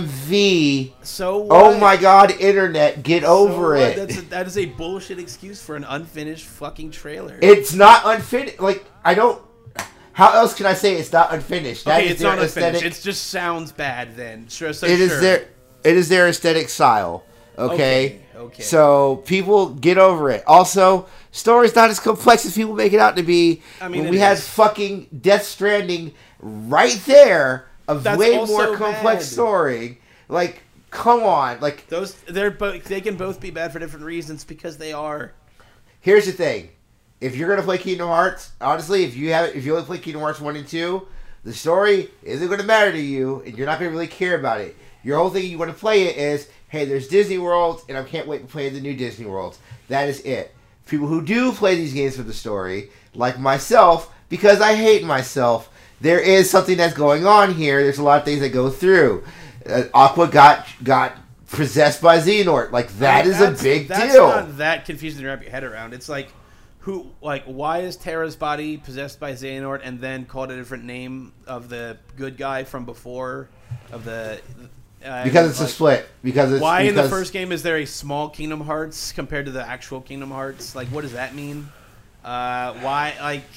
[0.08, 0.94] AMV.
[1.02, 1.48] so.
[1.52, 3.80] Oh my god, internet, get So over what?
[3.82, 3.96] it.
[3.98, 7.38] That's a, that is a bullshit excuse for an unfinished fucking trailer.
[7.42, 8.62] It's not unfinished.
[8.62, 9.42] Like I don't.
[10.16, 11.84] How else can I say it's not unfinished?
[11.86, 12.76] That okay, is it's their not unfinished.
[12.76, 13.00] aesthetic.
[13.00, 14.16] It just sounds bad.
[14.16, 14.72] Then sure.
[14.74, 15.20] So It is sure.
[15.22, 15.48] their.
[15.84, 17.24] It is their aesthetic style.
[17.58, 17.76] Okay.
[17.76, 18.64] Okay, okay.
[18.64, 20.44] So people get over it.
[20.48, 23.62] Also, story's not as complex as people make it out to be.
[23.82, 29.32] I mean, we had fucking Death Stranding right there, a That's way more complex bad.
[29.34, 30.00] story.
[30.30, 31.60] Like, come on.
[31.60, 35.34] Like, Those they're both they can both be bad for different reasons because they are.
[36.00, 36.70] here's the thing:
[37.22, 40.22] if you're gonna play Kingdom Hearts, honestly, if you have, if you only play Kingdom
[40.22, 41.08] Hearts one and two,
[41.44, 44.76] the story isn't gonna matter to you, and you're not gonna really care about it.
[45.04, 48.04] Your whole thing you want to play it is, hey, there's Disney World, and I
[48.04, 49.60] can't wait to play the new Disney Worlds.
[49.88, 50.54] That is it.
[50.88, 55.70] People who do play these games for the story, like myself, because I hate myself,
[56.02, 57.84] there is something that's going on here.
[57.84, 59.24] There's a lot of things that go through.
[59.70, 61.14] Uh, Aqua got got
[61.52, 62.72] possessed by Xehanort.
[62.72, 64.28] Like that I mean, is that's- a big that's deal.
[64.28, 65.94] not that confusing to wrap your head around.
[65.94, 66.30] It's like,
[66.86, 71.34] who, like, why is Terra's body possessed by Xehanort and then called a different name
[71.48, 73.50] of the good guy from before,
[73.92, 74.40] of the?
[75.04, 76.10] Uh, because it's like, a split.
[76.24, 79.52] Because it's Why in the first game is there a small Kingdom Hearts compared to
[79.52, 80.76] the actual Kingdom Hearts?
[80.76, 81.72] Like, what does that mean?
[82.24, 83.50] Uh, why, like,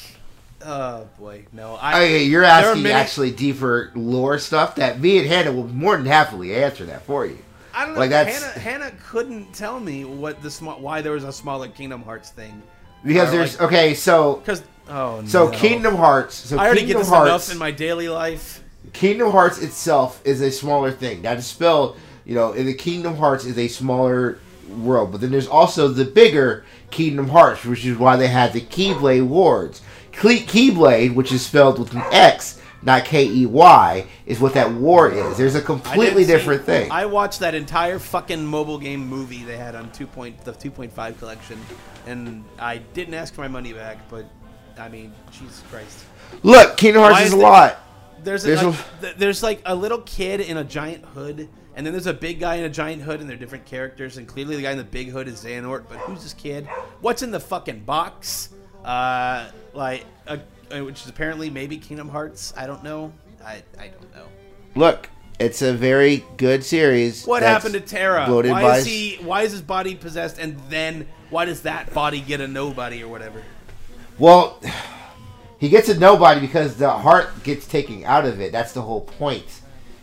[0.64, 1.74] oh boy, no.
[1.74, 5.98] I, Okay, you're asking many- actually deeper lore stuff that me and Hannah will more
[5.98, 7.36] than happily answer that for you.
[7.74, 8.00] I don't know.
[8.00, 11.68] like, that's- Hannah, Hannah couldn't tell me what the small, why there was a smaller
[11.68, 12.62] Kingdom Hearts thing.
[13.04, 15.50] Because there's like- okay, so Because oh so no.
[15.50, 16.34] Kingdom Hearts.
[16.34, 17.28] So I already Kingdom get this Hearts.
[17.28, 18.62] enough in my daily life.
[18.92, 21.22] Kingdom Hearts itself is a smaller thing.
[21.22, 24.38] That is spelled, you know, in the Kingdom Hearts is a smaller
[24.68, 25.12] world.
[25.12, 29.26] But then there's also the bigger Kingdom Hearts, which is why they had the Keyblade
[29.26, 29.82] Wards.
[30.12, 35.10] Keyblade, which is spelled with an X, not K E Y, is what that war
[35.10, 35.36] is.
[35.36, 36.90] There's a completely didn't see- different thing.
[36.92, 40.70] I watched that entire fucking mobile game movie they had on two point the two
[40.70, 41.58] point five collection,
[42.06, 44.08] and I didn't ask for my money back.
[44.08, 44.26] But
[44.78, 46.04] I mean, Jesus Christ.
[46.42, 47.78] Look, Kingdom Hearts Why is is a lot.
[48.22, 51.92] There's There's a, a- there's like a little kid in a giant hood, and then
[51.92, 54.18] there's a big guy in a giant hood, and they're different characters.
[54.18, 56.66] And clearly, the guy in the big hood is Xehanort, but who's this kid?
[57.00, 58.50] What's in the fucking box?
[58.84, 60.38] Uh, like, uh,
[60.70, 62.52] Uh, which is apparently maybe Kingdom Hearts.
[62.56, 63.12] I don't know.
[63.44, 64.26] I I don't know.
[64.74, 65.08] Look,
[65.38, 67.24] it's a very good series.
[67.24, 68.26] What happened to Terra?
[68.28, 69.16] Why by is he?
[69.22, 70.38] Why is his body possessed?
[70.38, 73.42] And then why does that body get a nobody or whatever?
[74.18, 74.60] Well,
[75.58, 78.52] he gets a nobody because the heart gets taken out of it.
[78.52, 79.62] That's the whole point.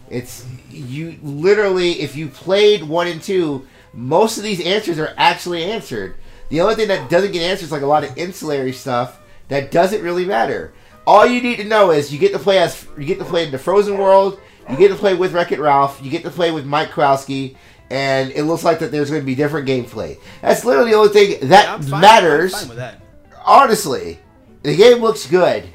[0.09, 5.63] It's you literally, if you played one and two, most of these answers are actually
[5.63, 6.15] answered.
[6.49, 9.71] The only thing that doesn't get answered is like a lot of ancillary stuff that
[9.71, 10.73] doesn't really matter.
[11.07, 13.45] All you need to know is you get to play as you get to play
[13.45, 14.39] in the Frozen world.
[14.69, 15.99] You get to play with Wreck It Ralph.
[16.01, 17.55] You get to play with Mike Krowski,
[17.91, 20.17] and it looks like that there's going to be different gameplay.
[20.41, 23.01] That's literally the only thing that fine, matters I'm fine with that.
[23.45, 24.19] honestly,
[24.63, 25.65] the game looks good.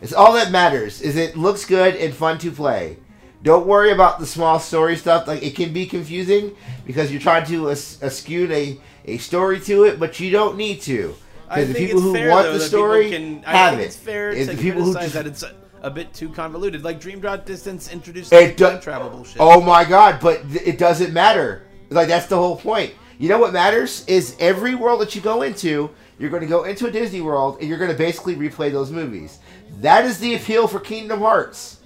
[0.00, 1.00] It's all that matters.
[1.00, 2.96] Is it looks good and fun to play.
[3.44, 5.28] Don't worry about the small story stuff.
[5.28, 9.84] Like it can be confusing because you're trying to as- askew a, a story to
[9.84, 11.14] it, but you don't need to.
[11.54, 13.84] Because the people who fair, want though, the story can, I have it.
[13.84, 16.82] It's fair It's to the people who just- that it's a, a bit too convoluted.
[16.82, 19.36] Like Dream Drop Distance introduced It time do- travel bullshit.
[19.40, 20.20] Oh my god!
[20.20, 21.62] But th- it doesn't matter.
[21.90, 22.94] Like that's the whole point.
[23.18, 26.64] You know what matters is every world that you go into, you're going to go
[26.64, 29.38] into a Disney World and you're going to basically replay those movies.
[29.80, 31.80] That is the appeal for Kingdom Hearts.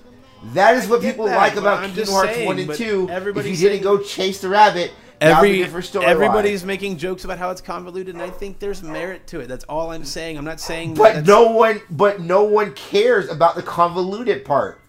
[0.55, 3.09] That is I what people that, like about Kingdom Hearts saying, one and two.
[3.11, 6.07] If you didn't go chase the rabbit, that would be Every a different story.
[6.07, 9.49] everybody's making jokes about how it's convoluted, and I think there's merit to it.
[9.49, 10.37] That's all I'm saying.
[10.37, 10.95] I'm not saying.
[10.95, 14.81] But no one, but no one cares about the convoluted part.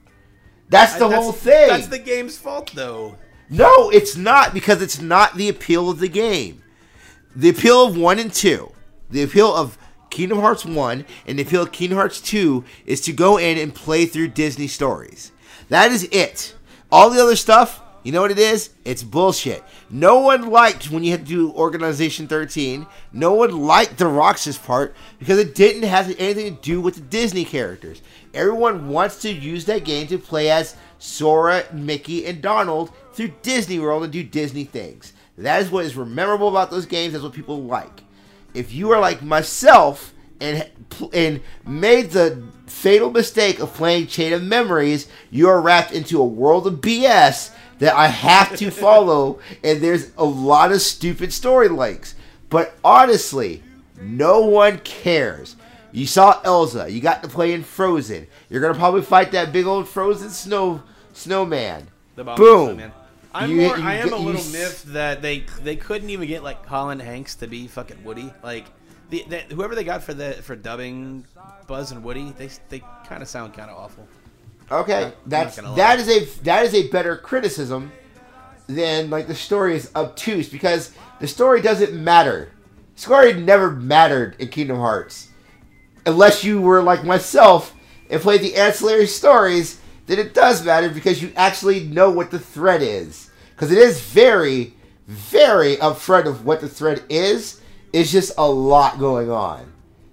[0.69, 1.67] That's I- the that's- whole thing.
[1.69, 3.15] That's the game's fault, though.
[3.49, 6.61] No, it's not because it's not the appeal of the game.
[7.33, 8.71] The appeal of 1 and 2,
[9.09, 9.77] the appeal of
[10.09, 13.73] Kingdom Hearts 1 and the appeal of Kingdom Hearts 2 is to go in and
[13.73, 15.31] play through Disney stories.
[15.69, 16.55] That is it.
[16.91, 18.69] All the other stuff, you know what it is?
[18.85, 19.65] It's bullshit.
[19.89, 22.87] No one liked when you had to do Organization 13.
[23.11, 27.01] No one liked the Roxas part because it didn't have anything to do with the
[27.01, 28.01] Disney characters.
[28.33, 33.77] Everyone wants to use that game to play as Sora, Mickey, and Donald through Disney
[33.77, 35.11] World and do Disney things.
[35.37, 37.11] That is what is memorable about those games.
[37.11, 38.03] That's what people like.
[38.53, 40.69] If you are like myself and
[41.11, 46.25] and made the fatal mistake of playing Chain of Memories, you are wrapped into a
[46.25, 51.69] world of BS that I have to follow, and there's a lot of stupid story
[51.69, 52.15] links.
[52.49, 53.63] But honestly,
[54.01, 55.55] no one cares.
[55.91, 56.89] You saw Elsa.
[56.91, 58.27] You got to play in Frozen.
[58.49, 60.81] You're gonna probably fight that big old frozen snow
[61.13, 61.87] snowman.
[62.15, 62.77] The Boom.
[62.77, 62.91] Man.
[63.33, 63.77] I'm You- more.
[63.77, 66.99] you I am get- a little miffed that they they couldn't even get like Colin
[66.99, 68.31] Hanks to be fucking Woody.
[68.43, 68.65] Like
[69.09, 71.25] the, the whoever they got for the for dubbing
[71.67, 74.07] Buzz and Woody, they they kind of sound kind of awful.
[74.71, 77.91] Okay, not that's that is a that is a better criticism
[78.67, 82.51] than like the story is obtuse because the story doesn't matter.
[82.95, 85.29] Story never mattered in Kingdom Hearts,
[86.05, 87.73] unless you were like myself
[88.09, 89.79] and played the ancillary stories.
[90.07, 93.29] Then it does matter because you actually know what the thread is.
[93.51, 94.73] Because it is very,
[95.05, 97.59] very upfront of what the thread is.
[97.91, 99.71] It's just a lot going on.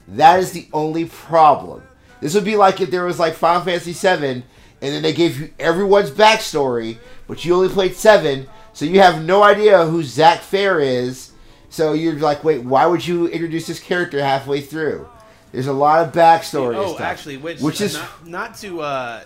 [0.09, 1.83] That is the only problem.
[2.21, 4.45] This would be like if there was like Final Fantasy VII, and
[4.81, 9.43] then they gave you everyone's backstory, but you only played seven, so you have no
[9.43, 11.33] idea who Zack Fair is.
[11.71, 15.09] So you're like, wait, why would you introduce this character halfway through?
[15.53, 16.77] There's a lot of backstory.
[16.77, 19.25] Oh, stuff, actually, which which is not, not to uh,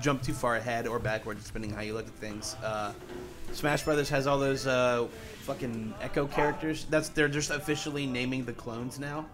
[0.00, 2.54] jump too far ahead or backwards, depending how you look at things.
[2.62, 2.92] Uh,
[3.52, 5.06] Smash Brothers has all those uh,
[5.40, 6.86] fucking Echo characters.
[6.90, 9.26] That's they're just officially naming the clones now.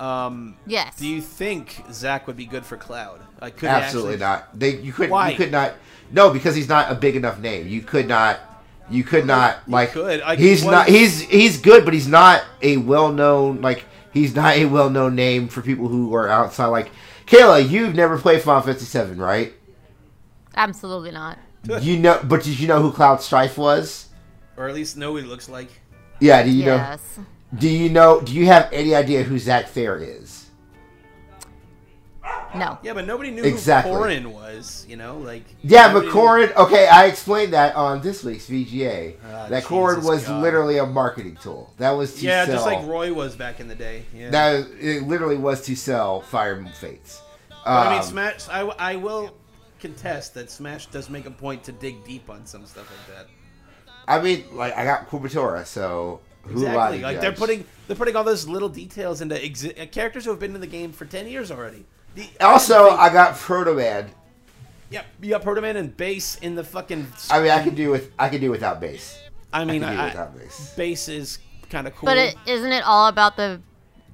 [0.00, 0.96] Um, Yes.
[0.96, 3.20] Do you think Zack would be good for Cloud?
[3.40, 4.58] Like, could he absolutely actually- not.
[4.58, 5.30] They you could Why?
[5.30, 5.74] you could not.
[6.10, 7.68] No, because he's not a big enough name.
[7.68, 8.40] You could not.
[8.90, 9.92] You could not like.
[9.92, 10.20] could.
[10.22, 10.88] I- he's what not.
[10.88, 13.84] He's he's good, but he's not a well known like.
[14.12, 16.66] He's not a well known name for people who are outside.
[16.66, 16.90] Like
[17.26, 19.52] Kayla, you've never played Final Fantasy Seven, right?
[20.56, 21.38] Absolutely not.
[21.82, 24.06] You know, but did you know who Cloud Strife was?
[24.56, 25.68] or at least know what he looks like?
[26.18, 26.42] Yeah.
[26.42, 26.96] Do you know?
[27.52, 27.60] Yes.
[27.60, 28.20] Do you know?
[28.20, 30.46] Do you have any idea who Zack Fair is?
[32.54, 32.78] No.
[32.82, 33.92] Yeah, but nobody knew Exactly.
[33.92, 34.84] who Corrin was.
[34.88, 36.56] You know, like Yeah, nobody but knew- Corrin.
[36.56, 39.14] Okay, I explained that on this week's VGA.
[39.24, 40.42] Ah, that Corrin Jesus was God.
[40.42, 41.72] literally a marketing tool.
[41.78, 42.54] That was to Yeah, sell.
[42.56, 44.04] just like Roy was back in the day.
[44.12, 44.30] Yeah.
[44.30, 47.20] That it literally was to sell Fire Emblem Fates.
[47.48, 48.48] But I mean, Um, Smash.
[48.48, 49.30] I, I will
[49.78, 53.26] contest that Smash does make a point to dig deep on some stuff like that.
[54.08, 56.98] I mean, like I got Kubatora, so who am I Exactly.
[56.98, 60.30] to Like they're putting they're putting all those little details into exi- uh, characters who
[60.30, 61.84] have been in the game for ten years already.
[62.14, 64.10] The, Also, the I got Proto Man.
[64.90, 67.06] Yep, you got Proto Man and Bass in the fucking.
[67.30, 69.18] I mean, I could do with I could do without bass.
[69.52, 70.74] I mean, I could do I, without bass.
[70.76, 71.38] Bass is
[71.70, 72.06] kind of cool.
[72.06, 73.60] But it isn't it all about the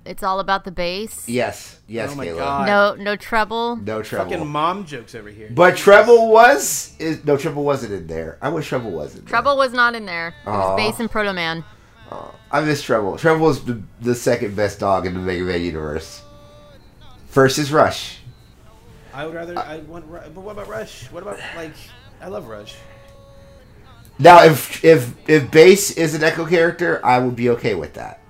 [0.05, 1.29] it's all about the bass?
[1.29, 2.39] Yes, yes, Oh my Kayla.
[2.39, 2.67] God.
[2.67, 3.77] No no treble.
[3.77, 4.31] No treble.
[4.31, 5.49] fucking mom jokes over here.
[5.53, 8.39] but treble was is no treble wasn't in there.
[8.43, 9.29] I wish treble was in there.
[9.29, 10.29] Treble was not in there.
[10.45, 10.77] It was Aw.
[10.77, 11.65] bass and Proto Man.
[12.13, 13.19] Oh, I miss Treble.
[13.19, 16.23] Treble is the, the second best dog in the Mega Man universe.
[17.29, 18.19] First is Rush.
[19.13, 19.59] I would rather.
[19.59, 20.05] I want.
[20.07, 21.11] Ru- But what about Rush?
[21.11, 21.73] What about like?
[22.21, 22.75] I love Rush.
[24.19, 28.21] Now, if if if Bass is an Echo character, I would be okay with that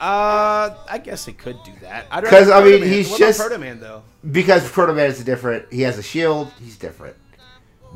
[0.00, 2.06] Uh, I guess it could do that.
[2.10, 4.02] I'd 'Cause, rather I mean, he's what just- Proto Man though.
[4.32, 5.72] because Proto Man is different.
[5.72, 6.50] He has a shield.
[6.60, 7.16] He's different.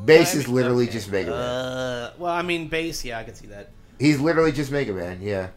[0.05, 0.93] Bass I is mean, literally okay.
[0.93, 1.39] just Mega Man.
[1.39, 3.03] Uh, well, I mean, bass.
[3.03, 3.71] Yeah, I can see that.
[3.99, 5.19] He's literally just Mega Man.
[5.21, 5.49] Yeah.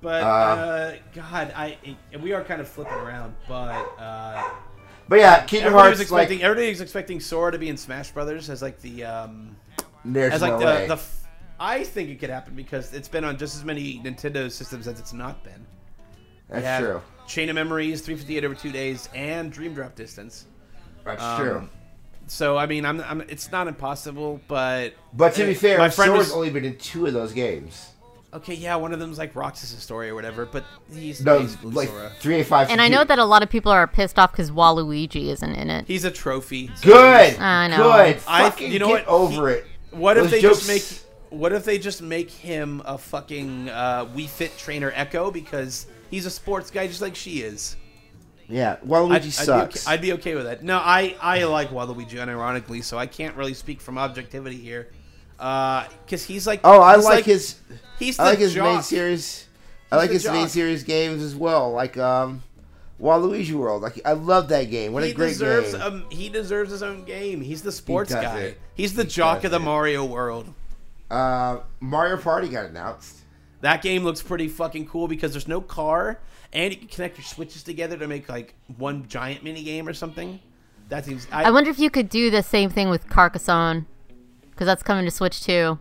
[0.00, 1.76] But Uh, uh, God, I
[2.12, 3.34] it, we are kind of flipping around.
[3.48, 4.50] But uh,
[5.08, 7.76] But yeah, Kingdom everybody was Hearts like expecting everybody was expecting Sora to be in
[7.76, 9.56] Smash Brothers as like the um
[10.04, 10.86] there's as no the, way.
[10.88, 11.00] the
[11.58, 14.98] I think it could happen because it's been on just as many Nintendo systems as
[14.98, 15.66] it's not been.
[16.48, 17.02] That's true.
[17.26, 20.46] Chain of Memories, 358 over two days, and Dream Drop Distance.
[21.04, 21.68] That's um, true.
[22.30, 26.12] So I mean, I'm, I'm it's not impossible, but But to be fair, my friend
[26.14, 27.88] has only been in two of those games.
[28.32, 28.54] okay.
[28.54, 30.64] Yeah, one of them's like Roxas' story or whatever, but
[30.94, 32.12] he's No, he's like Sora.
[32.20, 32.70] three eight five.
[32.70, 35.70] And I know that a lot of people are pissed off because Waluigi isn't in
[35.70, 35.86] it.
[35.88, 36.70] He's a trophy.
[36.76, 37.36] so Good.
[37.40, 37.76] I know.
[37.78, 38.20] Good.
[38.28, 39.08] I- Fucking you know get what?
[39.08, 39.66] over He- it.
[39.90, 41.06] What if they jokes- just make?
[41.40, 46.26] What if they just make him a fucking uh, Wii Fit trainer Echo because he's
[46.26, 47.74] a sports guy just like she is?
[48.50, 48.76] Yeah.
[48.86, 49.86] Waluigi I'd, sucks.
[49.86, 50.62] I'd be, okay, I'd be okay with that.
[50.62, 54.88] No, I I like Waluigi unironically, so I can't really speak from objectivity here.
[55.36, 57.58] Because he's like oh, I he's like, his.
[57.98, 58.84] he's the I like his main jock.
[58.84, 59.46] series.
[59.90, 61.72] I like his main series games as well.
[61.72, 62.42] Like um,
[63.00, 63.82] Waluigi World.
[63.82, 64.92] Like I love that game.
[64.92, 65.80] What he a great deserves game.
[65.82, 67.40] um he deserves his own game.
[67.40, 68.38] He's the sports does guy.
[68.40, 68.60] it.
[68.74, 69.60] He's the He jock of the it.
[69.60, 70.52] Mario world.
[71.10, 73.16] Uh, Mario Party got announced.
[73.62, 76.18] That game looks pretty fucking cool because there's no car,
[76.52, 79.94] and you can connect your switches together to make like one giant mini game or
[79.94, 80.40] something.
[80.88, 81.26] That seems.
[81.30, 83.86] I, I wonder if you could do the same thing with Carcassonne,
[84.50, 85.78] because that's coming to Switch too.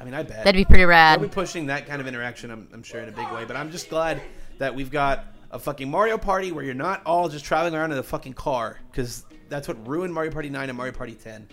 [0.00, 2.50] I mean, I bet That'd be pretty They'll be pushing that kind of interaction.
[2.50, 3.44] I'm, I'm sure in a big way.
[3.44, 4.22] But I'm just glad
[4.58, 7.98] that we've got a fucking Mario Party where you're not all just traveling around in
[7.98, 11.48] a fucking car because that's what ruined Mario Party 9 and Mario Party 10.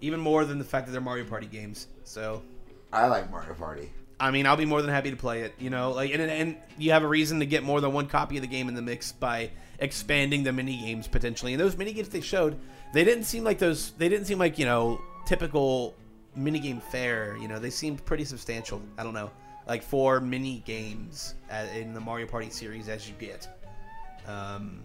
[0.00, 1.88] Even more than the fact that they're Mario Party games.
[2.04, 2.42] So
[2.92, 3.92] I like Mario Party.
[4.20, 5.54] I mean, I'll be more than happy to play it.
[5.58, 8.36] You know, like and and you have a reason to get more than one copy
[8.36, 11.52] of the game in the mix by expanding the mini games potentially.
[11.52, 12.58] And those mini games they showed,
[12.92, 13.92] they didn't seem like those.
[13.92, 15.94] They didn't seem like you know typical
[16.36, 17.36] mini game fare.
[17.36, 18.80] You know, they seemed pretty substantial.
[18.96, 19.30] I don't know,
[19.66, 21.34] like four mini games
[21.74, 23.48] in the Mario Party series as you get.
[24.26, 24.82] Um,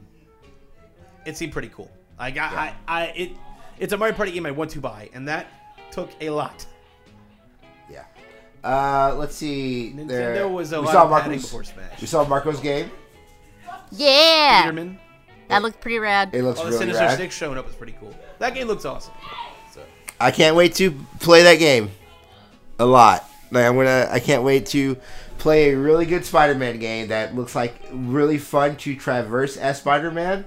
[1.25, 1.91] it seemed pretty cool.
[2.17, 3.31] I got I, I it.
[3.79, 5.47] It's a Mario Party game I want to buy, and that
[5.91, 6.65] took a lot.
[7.91, 8.05] Yeah.
[8.67, 9.93] Uh, let's see.
[9.95, 12.01] Nintendo there, was a we lot saw of Marco's, before Smash.
[12.01, 12.91] We saw Marco's game.
[13.91, 14.99] Yeah, Peterman.
[15.47, 16.31] that looks pretty rad.
[16.33, 17.17] It looks Oh, the really Sinister rad.
[17.17, 18.13] Six showing up was pretty cool.
[18.39, 19.13] That game looks awesome.
[19.73, 19.81] So,
[20.19, 21.89] I can't wait to play that game.
[22.79, 23.23] A lot.
[23.51, 24.09] Like I'm gonna.
[24.11, 24.97] I can't wait to
[25.37, 30.45] play a really good Spider-Man game that looks like really fun to traverse as Spider-Man.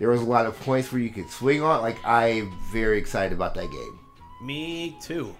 [0.00, 1.80] There was a lot of points where you could swing on.
[1.82, 3.98] Like I'm very excited about that game.
[4.42, 5.32] me too.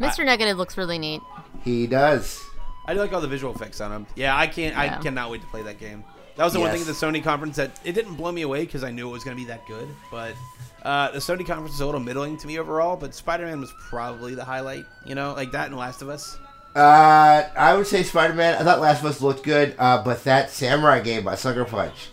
[0.00, 0.24] Mr.
[0.24, 1.20] Negative looks really neat.
[1.64, 2.42] He does.
[2.86, 4.06] I do like all the visual effects on him.
[4.16, 4.76] Yeah, I can't.
[4.76, 6.04] I cannot wait to play that game.
[6.36, 8.64] That was the one thing at the Sony conference that it didn't blow me away
[8.64, 9.86] because I knew it was going to be that good.
[10.10, 10.34] But
[10.82, 12.96] uh, the Sony conference is a little middling to me overall.
[12.96, 14.84] But Spider-Man was probably the highlight.
[15.04, 16.38] You know, like that and Last of Us.
[16.74, 18.54] Uh, I would say Spider-Man.
[18.60, 22.08] I thought Last of Us looked good, uh, but that Samurai game by Sucker Punch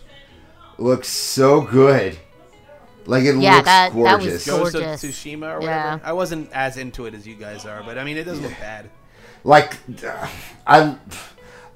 [0.78, 2.18] looks so good.
[3.10, 4.46] Like it Yeah, looks that- that was gorgeous.
[4.46, 5.64] Ghost of Tsushima or whatever.
[5.64, 5.98] Yeah.
[6.04, 8.58] I wasn't as into it as you guys are, but I mean, it doesn't look
[8.60, 8.88] bad.
[9.44, 10.28] like uh,
[10.66, 10.96] I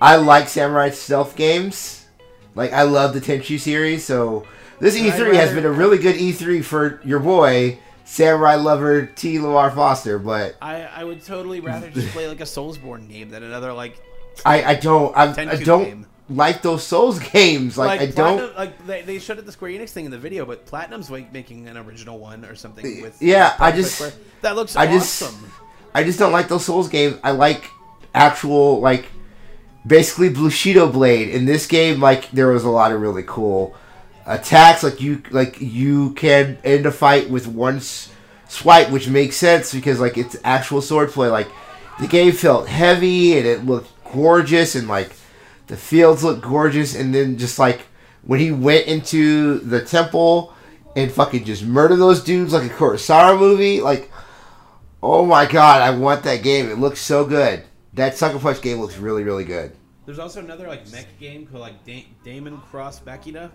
[0.01, 2.07] I like samurai stealth games.
[2.55, 4.47] Like I love the Tenchu series, so
[4.79, 9.41] this E3 has been a really good E3 for your boy Samurai lover T.
[9.41, 10.19] Lamar Foster.
[10.21, 14.01] But I, I would totally rather just play like a Soulsborne game than another like
[14.47, 16.07] I I don't I, I don't game.
[16.29, 17.77] Like those Souls games.
[17.77, 18.57] Like, I don't.
[18.57, 21.33] Like they, they showed it the Square Enix thing in the video, but Platinum's like
[21.33, 23.21] making an original one or something with.
[23.21, 24.13] Yeah, I just- Square.
[24.43, 25.53] that looks I just- awesome.
[25.95, 27.19] I just don't like those Souls games.
[27.23, 27.71] I like
[28.15, 29.07] actual like
[29.87, 31.29] basically Bushido Blade.
[31.29, 33.77] In this game, like there was a lot of really cool
[34.27, 34.83] attacks.
[34.83, 38.11] Like you like you can end a fight with one s-
[38.49, 41.31] swipe, which makes sense because like it's actual swordplay.
[41.31, 41.49] Like
[42.01, 45.13] the game felt heavy and it looked gorgeous and like
[45.67, 46.95] the fields look gorgeous.
[46.95, 47.83] And then just like
[48.23, 50.55] when he went into the temple
[50.97, 54.11] and fucking just murder those dudes like a Kurosawa movie, like.
[55.07, 56.71] Oh my god, I want that game.
[56.71, 57.63] It looks so good.
[57.93, 59.77] That Sucker Punch game looks really, really good.
[60.07, 63.53] There's also another like mech game called like da- Damon Cross Machina.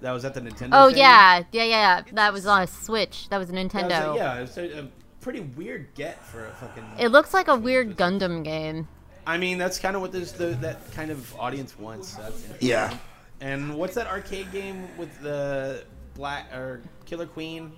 [0.00, 0.70] That was at the Nintendo.
[0.72, 0.98] Oh thing.
[0.98, 2.02] yeah, yeah, yeah.
[2.14, 3.28] That was on a Switch.
[3.28, 4.14] That was a That was Nintendo.
[4.14, 4.88] a- yeah, it's a, a
[5.20, 6.84] pretty weird get for a fucking.
[6.98, 8.88] It looks like a weird Gundam game.
[9.26, 12.14] I mean, that's kind of what this the, that kind of audience wants.
[12.16, 12.62] so That's.
[12.62, 12.96] Yeah.
[13.40, 17.72] And what's that arcade game with the black or Killer Queen?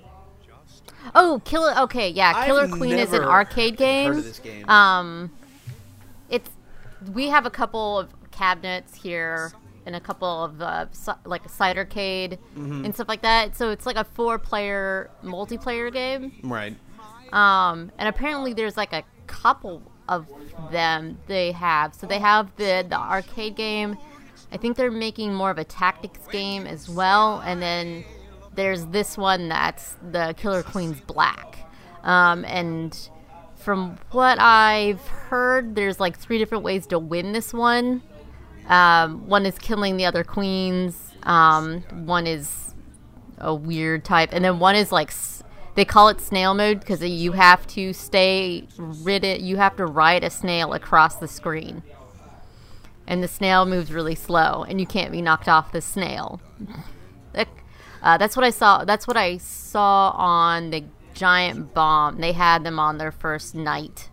[1.14, 1.74] Oh, Killer.
[1.80, 4.08] Okay, yeah, I've Killer Queen is an arcade game.
[4.12, 4.68] heard of this game.
[4.68, 5.30] Um,
[6.28, 6.50] it's
[7.12, 9.52] we have a couple of cabinets here
[9.86, 10.86] and a couple of uh,
[11.24, 12.84] like a cidercade Mm-hmm.
[12.84, 13.56] and stuff like that.
[13.56, 16.32] So it's like a four-player multiplayer game.
[16.42, 16.76] Right.
[17.32, 20.26] Um, and apparently there's like a couple of
[20.70, 21.94] them they have.
[21.94, 23.96] So they have the the arcade game.
[24.50, 28.04] I think they're making more of a tactics game as well, and then
[28.54, 31.58] there's this one that's the Killer Queen's Black.
[32.02, 32.96] Um, and
[33.56, 38.02] from what I've heard, there's like three different ways to win this one.
[38.66, 41.14] Um, one is killing the other queens.
[41.24, 42.74] Um, one is
[43.38, 45.12] a weird type, and then one is like
[45.78, 49.44] they call it snail mode because you have to stay ridden.
[49.44, 51.84] You have to ride a snail across the screen,
[53.06, 56.40] and the snail moves really slow, and you can't be knocked off the snail.
[58.02, 58.84] Uh, that's what I saw.
[58.84, 62.20] That's what I saw on the giant bomb.
[62.20, 64.08] They had them on their first night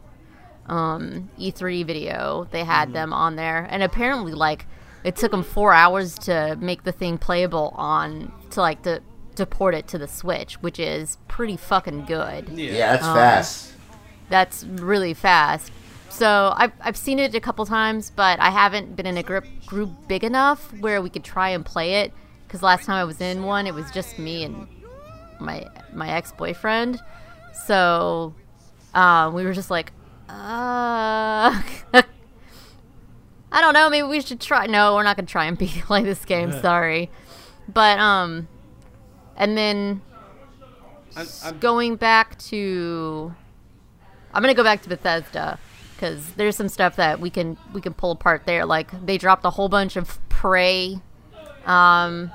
[0.67, 2.47] um, E3 video.
[2.51, 4.65] They had them on there, and apparently, like,
[5.03, 9.01] it took them four hours to make the thing playable on to like to
[9.37, 12.49] to port it to the Switch, which is pretty fucking good.
[12.49, 12.71] Yeah.
[12.71, 13.73] Yeah, that's Um, fast.
[14.29, 15.71] That's really fast.
[16.09, 19.45] So I've, I've seen it a couple times, but I haven't been in a group
[19.65, 22.13] group big enough where we could try and play it.
[22.47, 24.67] Because last time I was in one, it was just me and
[25.39, 27.01] my my ex boyfriend.
[27.65, 28.33] So
[28.93, 29.91] uh, we were just like,
[30.29, 31.61] uh,
[33.51, 33.89] I don't know.
[33.89, 34.67] Maybe we should try.
[34.67, 36.51] No, we're not gonna try and be play this game.
[36.61, 37.09] Sorry,
[37.67, 38.47] but um,
[39.35, 40.01] and then
[41.15, 43.33] I'm, I'm, going back to
[44.33, 45.59] I'm gonna go back to Bethesda
[45.95, 48.65] because there's some stuff that we can we can pull apart there.
[48.65, 50.99] Like they dropped a whole bunch of Prey
[51.65, 52.31] um,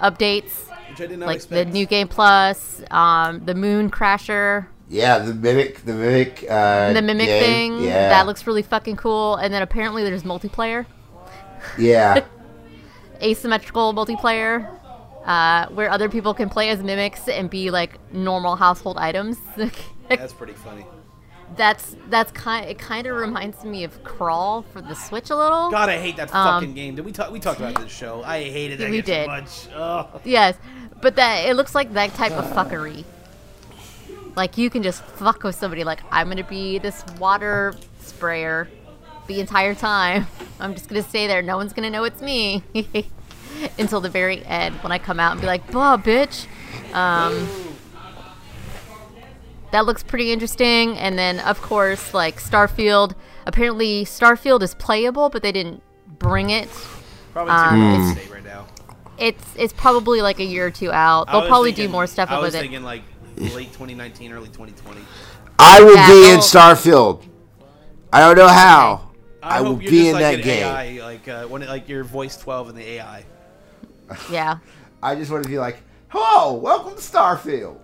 [0.00, 1.68] updates, which I did not like expect.
[1.68, 7.02] the new game plus, um, the Moon Crasher Yeah, the mimic, the mimic, uh, the
[7.02, 7.42] mimic game.
[7.42, 9.36] thing Yeah, that looks really fucking cool.
[9.36, 10.86] And then apparently there's multiplayer,
[11.78, 12.24] yeah.
[13.22, 14.77] asymmetrical multiplayer,
[15.28, 19.36] uh, where other people can play as mimics and be like normal household items.
[20.08, 20.84] That's pretty funny.
[21.56, 22.68] that's that's kind.
[22.68, 25.70] It kind of reminds me of Crawl for the Switch a little.
[25.70, 26.94] God, I hate that Um, fucking game.
[26.94, 27.30] Did we talk?
[27.30, 28.22] We talked about this show.
[28.24, 29.26] I hated that We game did.
[29.26, 29.68] so much.
[29.74, 30.20] Ugh.
[30.24, 30.56] Yes,
[31.02, 33.04] but that it looks like that type of fuckery.
[34.36, 35.84] Like you can just fuck with somebody.
[35.84, 38.68] Like I'm gonna be this water sprayer
[39.26, 40.26] the entire time.
[40.60, 41.42] I'm just gonna stay there.
[41.42, 42.62] No one's gonna know it's me
[43.78, 46.46] until the very end when I come out and be like, "Bah, bitch."
[46.94, 47.48] Um,
[49.70, 50.96] that looks pretty interesting.
[50.98, 53.14] And then of course, like Starfield.
[53.46, 55.82] Apparently, Starfield is playable, but they didn't
[56.18, 56.68] bring it.
[57.32, 58.66] Probably Um, too it's- early to say right now.
[59.18, 61.26] It's it's probably like a year or two out.
[61.30, 62.60] They'll probably thinking- do more stuff I was with it.
[62.60, 63.02] thinking like
[63.36, 65.00] late 2019, early 2020.
[65.58, 67.22] I will Yeah, be in Starfield.
[68.12, 69.02] I don't know how.
[69.42, 70.64] I, will hope you're be just in like that an game.
[70.66, 73.24] AI, like uh, when it, like your voice 12 in the AI.
[74.30, 74.58] Yeah.
[75.02, 75.78] I just want to be like,
[76.08, 77.78] "Hello, welcome to Starfield."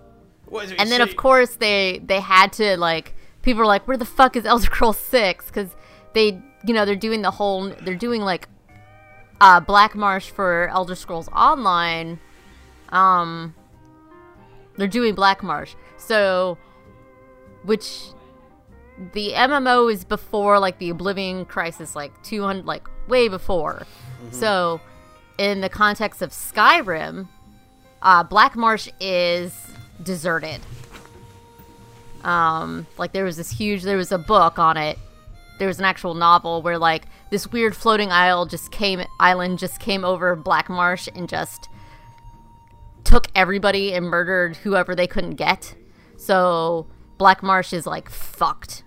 [0.47, 3.87] What is And then so- of course they they had to like people were like,
[3.87, 5.47] where the fuck is Elder Scrolls Six?
[5.47, 5.71] Because
[6.13, 8.49] they you know they're doing the whole they're doing like
[9.41, 12.19] uh, Black Marsh for Elder Scrolls Online.
[12.91, 13.55] Um,
[14.77, 16.57] they're doing Black Marsh, so
[17.65, 18.01] which
[19.13, 23.87] the MMO is before like the Oblivion Crisis, like two hundred, like way before.
[24.31, 24.81] So,
[25.39, 27.29] in the context of Skyrim,
[28.03, 29.55] uh, Black Marsh is
[30.03, 30.61] deserted.
[32.23, 34.99] Um, like there was this huge, there was a book on it.
[35.59, 39.79] There was an actual novel where like this weird floating isle just came, island just
[39.81, 41.69] came over Black Marsh and just
[43.05, 45.75] took everybody and murdered whoever they couldn't get.
[46.17, 46.87] So
[47.19, 48.83] Black Marsh is like fucked.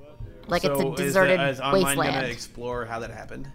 [0.48, 2.14] Like it's So a is the- deserted is, online wasteland.
[2.16, 3.52] gonna explore how that happened?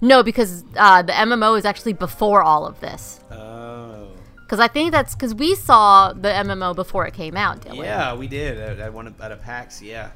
[0.00, 3.20] No, because uh, the MMO is actually before all of this.
[3.30, 4.08] Oh.
[4.36, 7.62] Because I think that's because we saw the MMO before it came out.
[7.62, 7.84] Dylan.
[7.84, 9.82] Yeah, we did at, at one of- at a PAX.
[9.82, 10.10] Yeah.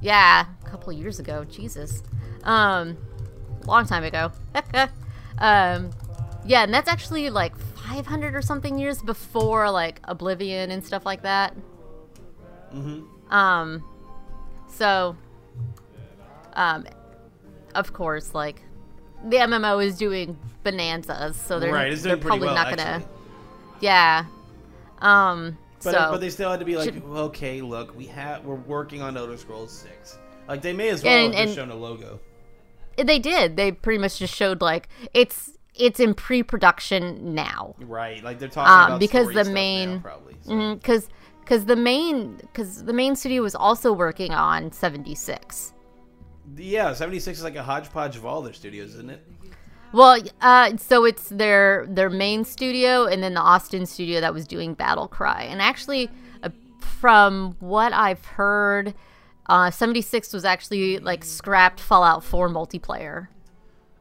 [0.00, 1.44] Yeah, a couple of years ago.
[1.44, 2.02] Jesus.
[2.44, 2.96] Um,
[3.66, 4.32] long time ago.
[5.38, 5.90] um,
[6.44, 11.22] yeah, and that's actually like 500 or something years before like Oblivion and stuff like
[11.22, 11.54] that.
[12.74, 13.32] Mm-hmm.
[13.32, 13.84] Um,
[14.68, 15.16] so,
[16.54, 16.86] um,
[17.74, 18.62] of course, like
[19.28, 22.82] the MMO is doing bonanzas, so they're right, they're probably well not gonna.
[22.82, 23.10] actually.
[23.80, 24.24] Yeah.
[25.00, 25.58] Um.
[25.84, 28.54] But, so, but they still had to be like, should- okay, look, we have we're
[28.54, 30.18] working on Elder Scrolls Six.
[30.48, 32.18] Like they may as well And- have and- shown a logo.
[32.96, 33.56] They did.
[33.56, 37.74] They pretty much just showed like it's it's in pre-production now.
[37.80, 40.34] Right, like they're talking Um, about because the main- probably.
[40.40, 40.74] so.
[40.76, 41.08] Because
[41.40, 45.74] because the main because the main studio was also working on 76.
[46.56, 49.26] Yeah, seventy six is like a hodgepodge of all their studios, isn't it?
[49.92, 54.46] Well, uh, so it's their their main studio and then the Austin studio that was
[54.46, 55.42] doing Battle Cry.
[55.44, 56.10] And actually,
[56.42, 58.94] uh, from what I've heard,
[59.48, 63.28] uh, 76 was actually like scrapped Fallout 4 multiplayer.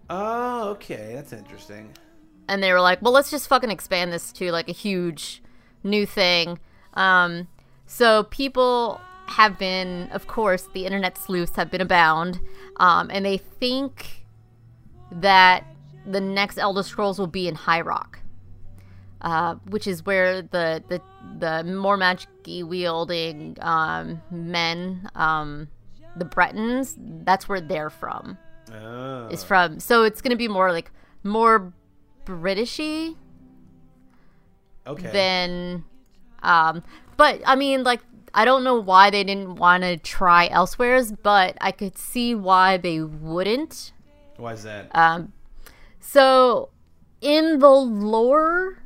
[0.10, 1.92] Oh, okay, that's interesting.
[2.48, 5.42] and they were like, "Well, let's just fucking expand this to like a huge
[5.84, 6.60] new thing."
[6.94, 7.48] Um,
[7.88, 12.40] so people have been, of course, the internet sleuths have been abound,
[12.78, 14.26] um, and they think
[15.12, 15.66] that
[16.06, 18.20] the next Elder Scrolls will be in High Rock,
[19.22, 21.02] uh, which is where the the
[21.40, 25.68] the more magic wielding um, men, um,
[26.16, 28.38] the Bretons, that's where they're from
[28.74, 29.80] Oh, is from.
[29.80, 30.92] So it's gonna be more like
[31.24, 31.74] more
[32.26, 33.16] Britishy
[34.88, 35.12] okay.
[35.12, 35.84] than,
[36.42, 36.84] um.
[37.18, 38.02] But I mean, like
[38.38, 42.76] I don't know why they didn't want to try elsewheres, but I could see why
[42.76, 43.94] they wouldn't.
[44.36, 44.94] Why is that?
[44.94, 45.32] Um,
[46.02, 46.70] so
[47.22, 48.84] in the lore,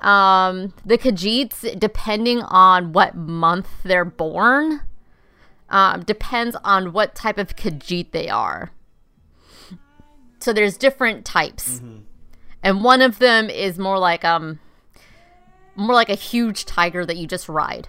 [0.00, 4.82] um, the Khajiits, depending on what month they're born,
[5.68, 8.70] um, depends on what type of Khajiit they are.
[10.38, 11.80] So there's different types,
[12.62, 14.60] and one of them is more like um,
[15.74, 17.88] more like a huge tiger that you just ride,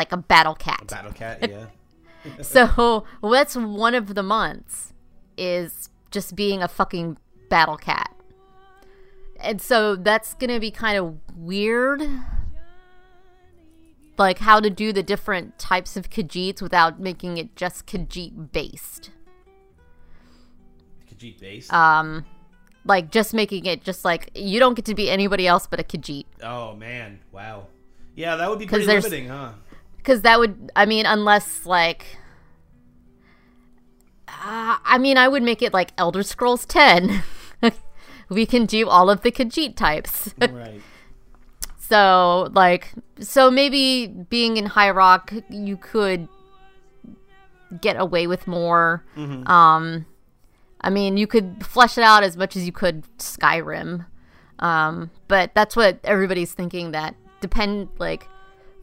[0.00, 0.86] like a battle cat.
[0.88, 2.40] Battle Cat, yeah.
[2.42, 4.94] So that's one of the months
[5.36, 7.18] is just being a fucking
[7.50, 8.14] battle cat.
[9.38, 12.02] And so that's going to be kind of weird.
[14.16, 19.10] Like how to do the different types of Khajiits without making it just Khajiit based.
[21.10, 21.72] Khajiit based.
[21.72, 22.24] Um
[22.86, 25.82] like just making it just like you don't get to be anybody else but a
[25.82, 26.24] Khajiit.
[26.42, 27.66] oh man, wow.
[28.14, 29.52] Yeah, that would be pretty limiting, huh?
[30.02, 32.04] Because that would I mean unless like.
[34.28, 37.22] Uh, I mean, I would make it like Elder Scrolls 10.
[38.30, 40.32] we can do all of the Khajiit types.
[40.40, 40.80] right.
[41.78, 46.28] So, like, so maybe being in High Rock, you could
[47.80, 49.04] get away with more.
[49.16, 50.06] Um,
[50.80, 54.06] I mean, you could flesh it out as much as you could Skyrim.
[54.60, 58.28] Um, but that's what everybody's thinking that depend, like,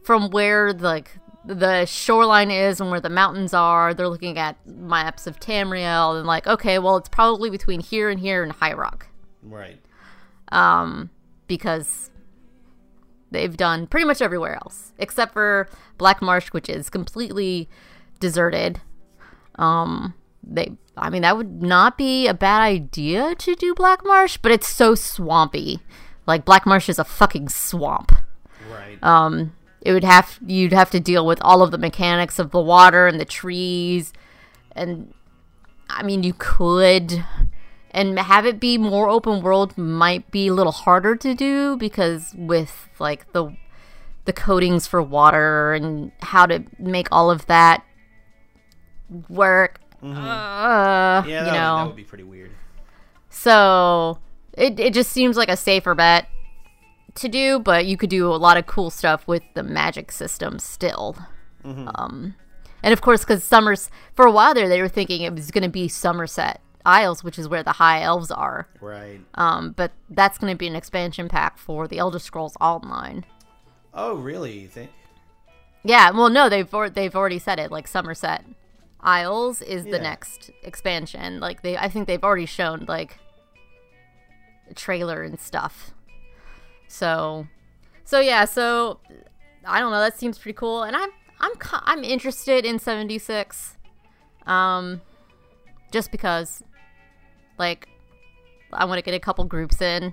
[0.08, 5.26] from where, like, the shoreline is and where the mountains are, they're looking at maps
[5.26, 9.08] of Tamriel and, like, okay, well, it's probably between here and here and High Rock
[9.42, 9.78] Right.
[11.46, 12.10] because
[13.30, 17.68] they've done pretty much everywhere else except for Black Marsh, which is completely
[18.18, 18.80] deserted.
[19.56, 24.38] Um, they, I mean, that would not be a bad idea to do Black Marsh,
[24.38, 25.80] but it's so swampy.
[26.26, 28.12] Like Black Marsh is a fucking swamp.
[28.72, 28.98] Right.
[29.02, 32.60] Um, it would have you'd have to deal with all of the mechanics of the
[32.60, 34.12] water and the trees,
[34.72, 35.12] and
[35.88, 37.24] I mean, you could.
[37.90, 42.34] And have it be more open world might be a little harder to do because
[42.36, 43.56] with like the
[44.26, 47.82] the coatings for water and how to make all of that
[49.30, 49.80] work.
[50.02, 51.76] Uh, yeah, that, you would, know.
[51.76, 52.50] that would be pretty weird.
[53.30, 54.18] so
[54.52, 56.28] it, it just seems like a safer bet
[57.18, 60.58] to do, but you could do a lot of cool stuff with the magic system
[60.58, 61.16] still.
[61.64, 62.34] Um,
[62.82, 65.64] and of course, because Summers, for a while there, they were thinking it was going
[65.64, 68.68] to be Summerset Isles, which is where the High Elves are.
[68.80, 69.20] Right.
[69.34, 73.24] Um, but that's going to be an expansion pack for the Elder Scrolls Online.
[73.92, 74.60] Oh, really?
[74.60, 74.90] You think?
[75.84, 77.70] Yeah, well, no, they've they've already said it.
[77.70, 78.44] Like Summerset
[79.00, 80.02] Isles is the Yeah.
[80.02, 81.40] next expansion.
[81.40, 83.18] Like they, I think they've already shown like
[84.74, 85.92] trailer and stuff.
[86.88, 87.46] So,
[88.04, 88.98] so yeah, so
[89.64, 90.00] I don't know.
[90.00, 91.10] That seems pretty cool, and I'm
[91.40, 91.52] I'm
[91.84, 93.76] I'm interested in seventy six,
[94.46, 95.00] um,
[95.92, 96.62] just because,
[97.58, 97.88] like,
[98.72, 100.12] I want to get a couple groups in.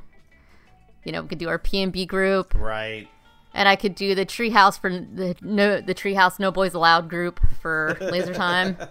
[1.06, 3.08] You know, we could do our P and B group Right.
[3.54, 7.40] and I could do the treehouse for the no the treehouse no boys allowed group
[7.62, 8.78] for laser time.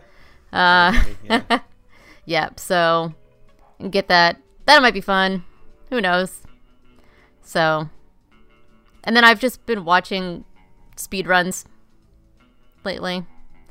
[0.53, 0.93] Uh,
[1.25, 1.59] Yeah.
[2.27, 2.61] yep.
[2.61, 3.13] So
[3.91, 4.41] get that.
[4.67, 5.45] That might be fun.
[5.91, 6.43] Who knows?
[7.45, 7.89] So,
[9.05, 10.45] and then I've just been watching
[10.97, 11.65] speed runs
[12.85, 13.25] lately.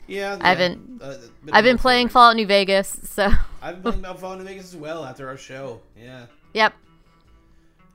[0.07, 0.37] yeah.
[0.41, 1.17] I haven't- Uh,
[1.51, 2.99] I've been playing Fallout New Vegas.
[3.03, 3.29] So,
[3.61, 5.81] I've been playing Fallout New Vegas as well after our show.
[5.97, 6.27] Yeah.
[6.53, 6.73] yep.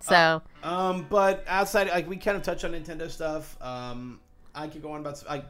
[0.00, 3.56] So, Um, but outside, like we kind of touched on Nintendo stuff.
[3.60, 4.20] Um,
[4.54, 5.44] I could go on about like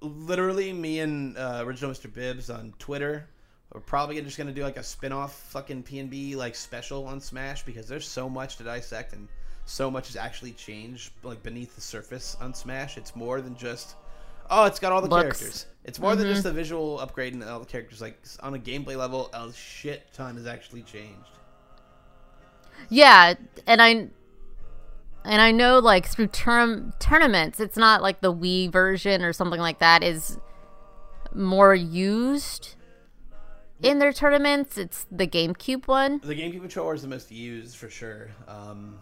[0.00, 2.12] literally me and uh, original Mr.
[2.12, 3.28] Bibbs on Twitter.
[3.72, 7.86] We're probably just gonna do like a spin-off fucking PNB like special on Smash because
[7.88, 9.28] there's so much to dissect and
[9.68, 12.96] so much has actually changed like beneath the surface on Smash.
[12.96, 13.96] It's more than just
[14.50, 15.38] oh, it's got all the Looks.
[15.38, 15.66] characters.
[15.84, 18.00] It's more than just the visual upgrade and all the characters.
[18.00, 21.38] Like on a gameplay level, a shit ton has actually changed.
[22.88, 23.34] yeah,
[23.66, 23.88] and I
[25.24, 29.60] and I know like through term tournaments, it's not like the Wii version or something
[29.60, 30.38] like that is
[31.34, 32.74] more used
[33.82, 34.78] in their tournaments.
[34.78, 36.20] It's the GameCube one.
[36.24, 38.98] The GameCube controller is the most used for sure, um,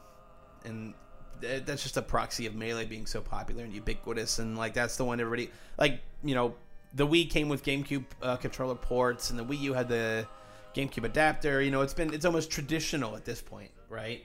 [0.67, 0.95] and
[1.41, 5.05] that's just a proxy of melee being so popular and ubiquitous, and like that's the
[5.05, 6.01] one everybody like.
[6.25, 6.55] You know,
[6.95, 10.27] the Wii came with GameCube uh, controller ports, and the Wii U had the
[10.75, 11.63] GameCube adapter.
[11.63, 14.25] You know, it's been it's almost traditional at this point, right?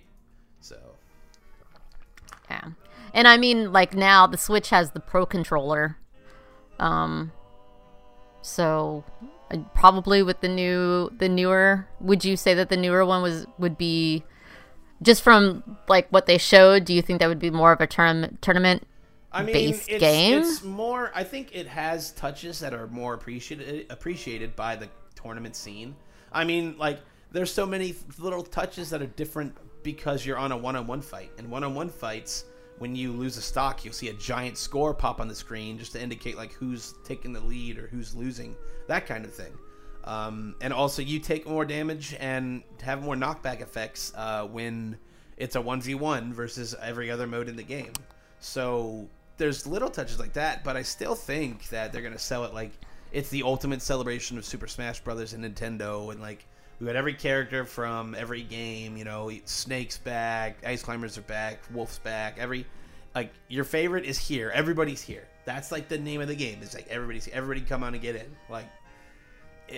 [0.59, 0.77] So
[2.49, 2.69] Yeah.
[3.13, 5.97] And I mean like now the Switch has the Pro controller.
[6.79, 7.31] Um
[8.41, 9.03] so
[9.51, 13.45] uh, probably with the new the newer would you say that the newer one was
[13.57, 14.23] would be
[15.01, 17.87] just from like what they showed do you think that would be more of a
[17.87, 18.87] term, tournament
[19.31, 20.41] I mean, it's, game?
[20.41, 21.11] it's more.
[21.15, 25.95] I think it has touches that are more appreciated appreciated by the tournament scene.
[26.33, 26.99] I mean, like
[27.31, 31.49] there's so many little touches that are different because you're on a one-on-one fight, and
[31.49, 32.45] one-on-one fights.
[32.77, 35.91] When you lose a stock, you'll see a giant score pop on the screen just
[35.93, 38.55] to indicate like who's taking the lead or who's losing,
[38.87, 39.53] that kind of thing.
[40.03, 44.97] Um, and also, you take more damage and have more knockback effects uh, when
[45.37, 47.93] it's a one v one versus every other mode in the game.
[48.39, 49.07] So
[49.37, 52.71] there's little touches like that, but I still think that they're gonna sell it like
[53.11, 56.45] it's the ultimate celebration of Super Smash Brothers and Nintendo, and like
[56.79, 58.97] we got every character from every game.
[58.97, 62.37] You know, Snake's back, Ice Climbers are back, Wolf's back.
[62.37, 62.65] Every
[63.13, 64.51] like your favorite is here.
[64.53, 65.27] Everybody's here.
[65.45, 66.59] That's like the name of the game.
[66.61, 68.35] It's like everybody's everybody come on and get in.
[68.49, 68.67] Like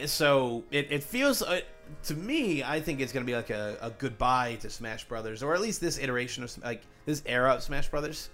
[0.05, 1.61] so it, it feels uh,
[2.03, 5.43] to me i think it's going to be like a, a goodbye to smash brothers
[5.43, 8.29] or at least this iteration of like this era of smash brothers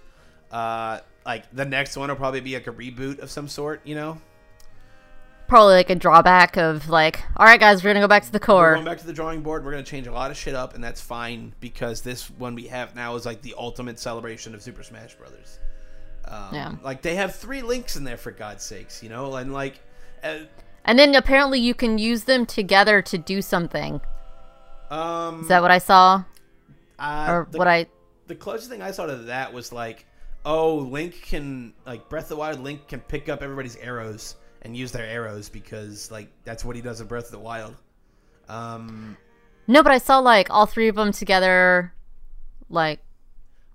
[0.50, 3.80] uh, like the next one will probably be like a reboot of some sort.
[3.84, 4.20] You know,
[5.48, 8.40] Probably like a drawback of like, all right, guys, we're gonna go back to the
[8.40, 9.64] core we're going back to the drawing board.
[9.64, 12.66] We're gonna change a lot of shit up, and that's fine because this one we
[12.68, 15.58] have now is like the ultimate celebration of Super Smash Brothers.
[16.24, 16.74] Um, Yeah.
[16.82, 19.80] Like they have three links in there for God's sakes, you know, and like.
[20.22, 20.40] Uh,
[20.84, 24.00] And then apparently you can use them together to do something.
[24.90, 26.24] um, Is that what I saw,
[26.98, 27.86] uh, or the- what I?
[28.26, 30.06] the closest thing I saw to that was like,
[30.44, 32.60] oh, Link can like Breath of the Wild.
[32.60, 36.82] Link can pick up everybody's arrows and use their arrows because like that's what he
[36.82, 37.76] does in Breath of the Wild.
[38.48, 39.16] Um,
[39.68, 41.92] No, but I saw like all three of them together,
[42.68, 43.00] like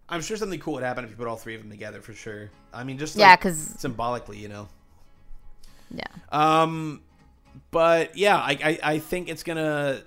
[0.10, 2.14] I'm sure something cool would happen if you put all three of them together for
[2.14, 2.52] sure.
[2.74, 4.68] I mean, just yeah, because symbolically, you know.
[5.96, 7.02] Yeah, Um,
[7.72, 10.02] but yeah, I, I I think it's gonna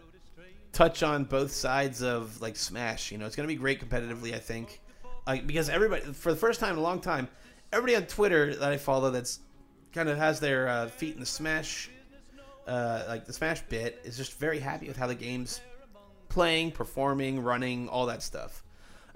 [0.73, 3.11] touch on both sides of like Smash.
[3.11, 4.35] You know, it's gonna be great competitively.
[4.35, 4.81] I think,
[5.27, 7.29] like because everybody for the first time in a long time,
[7.73, 9.41] everybody on Twitter that I follow that's
[9.93, 11.91] kind of has their uh, feet in the Smash,
[12.67, 15.61] uh, like the Smash bit, is just very happy with how the game's
[16.29, 18.63] playing, performing, running, all that stuff.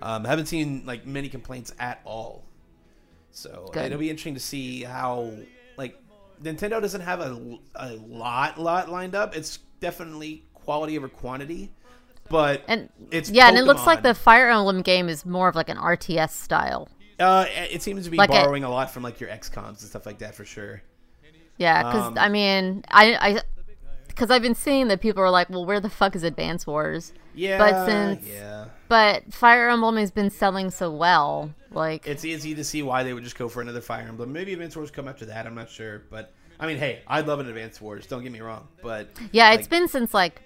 [0.01, 2.45] Um, I haven't seen like many complaints at all.
[3.31, 3.87] So Good.
[3.87, 5.31] it'll be interesting to see how
[6.43, 9.37] Nintendo doesn't have a, a lot lot lined up.
[9.37, 11.73] It's definitely quality over quantity,
[12.29, 15.55] but and it's yeah, and it looks like the Fire Emblem game is more of
[15.55, 16.89] like an RTS style.
[17.19, 19.79] uh, it seems to be like a- borrowing a lot from like your XComs and
[19.81, 20.83] stuff like that for sure.
[21.59, 23.41] Yeah, because Um, I mean, I I
[24.09, 27.13] because I've been seeing that people are like, well, where the fuck is Advance Wars?
[27.35, 32.55] Yeah, but since- yeah, But Fire Emblem has been selling so well, like it's easy
[32.57, 34.31] to see why they would just go for another Fire Emblem.
[34.35, 35.47] Maybe Advance Wars come after that.
[35.47, 38.07] I'm not sure, but I mean, hey, I'd love an Advance Wars.
[38.07, 40.43] Don't get me wrong, but yeah, it's been since like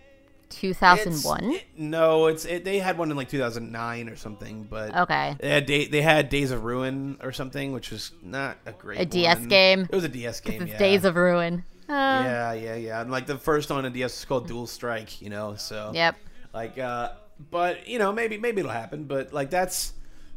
[0.51, 1.55] 2001.
[1.55, 5.35] it- no, it's it, they had one in like 2009 or something, but Okay.
[5.41, 9.01] They had, day, they had Days of Ruin or something, which was not a great
[9.01, 9.89] A DS game?
[9.91, 10.63] It was a DS game.
[10.63, 10.79] It's yeah.
[10.79, 11.65] Days of Ruin.
[11.89, 13.01] Uh, yeah, yeah, yeah.
[13.01, 15.57] And like the first one on DS is called Dual Strike, you know.
[15.57, 16.15] So Yep.
[16.55, 17.11] like, uh,
[17.51, 19.05] but you know, maybe maybe it'll happen.
[19.05, 19.93] But like that's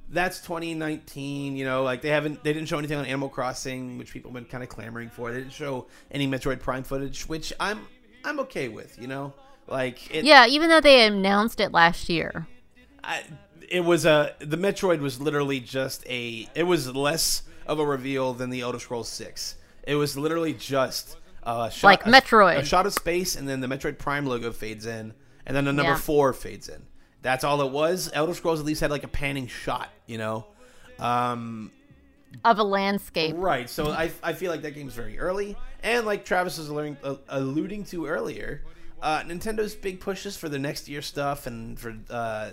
[0.09, 1.55] that's 2019.
[1.55, 4.35] You know, like they haven't they didn't show anything on Animal Crossing, which people have
[4.35, 5.31] been kind of clamoring for.
[5.31, 7.87] They didn't show any Metroid Prime footage, which I'm
[8.23, 8.99] I'm okay with.
[8.99, 9.33] You know,
[9.67, 12.47] like it, Yeah, even though they announced it last year.
[13.03, 13.23] I,
[13.69, 18.33] it was a the Metroid was literally just a it was less of a reveal
[18.33, 19.55] than the Elder Scrolls Six.
[19.83, 22.57] It was literally just a shot, Like a- Metroid.
[22.57, 25.13] a, shot of space, and then the Metroid Prime logo fades in,
[25.45, 25.97] and then the number Yeah.
[25.97, 26.81] four fades in.
[27.21, 28.09] That's all it was.
[28.13, 30.45] Elder Scrolls at least had like a panning shot, you know.
[30.99, 31.71] Um,
[32.45, 33.35] Of a landscape.
[33.37, 33.69] Right.
[33.69, 37.15] So I, I feel like that game's very early, and like Travis was alluding, uh,
[37.27, 38.63] alluding to earlier,
[39.01, 42.51] uh, Nintendo's big pushes for the next year stuff and for uh,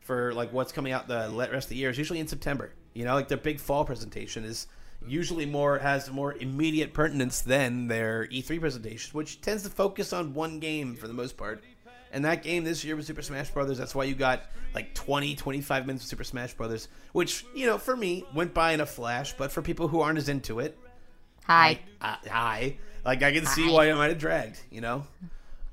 [0.00, 2.72] for like what's coming out the rest of the year is usually in September.
[2.92, 4.66] You know, like their big fall presentation is
[5.06, 10.34] usually more has more immediate pertinence than their E3 presentation, which tends to focus on
[10.34, 11.62] one game for the most part.
[12.14, 13.76] And that game this year was Super Smash Brothers.
[13.76, 14.42] That's why you got
[14.74, 18.72] like 20, 25 minutes of Super Smash Brothers, which, you know, for me, went by
[18.72, 20.78] in a flash, but for people who aren't as into it,
[21.46, 21.80] Hi.
[22.00, 22.76] I, hi.
[23.04, 25.06] Like, I can see why it might have dragged, you know?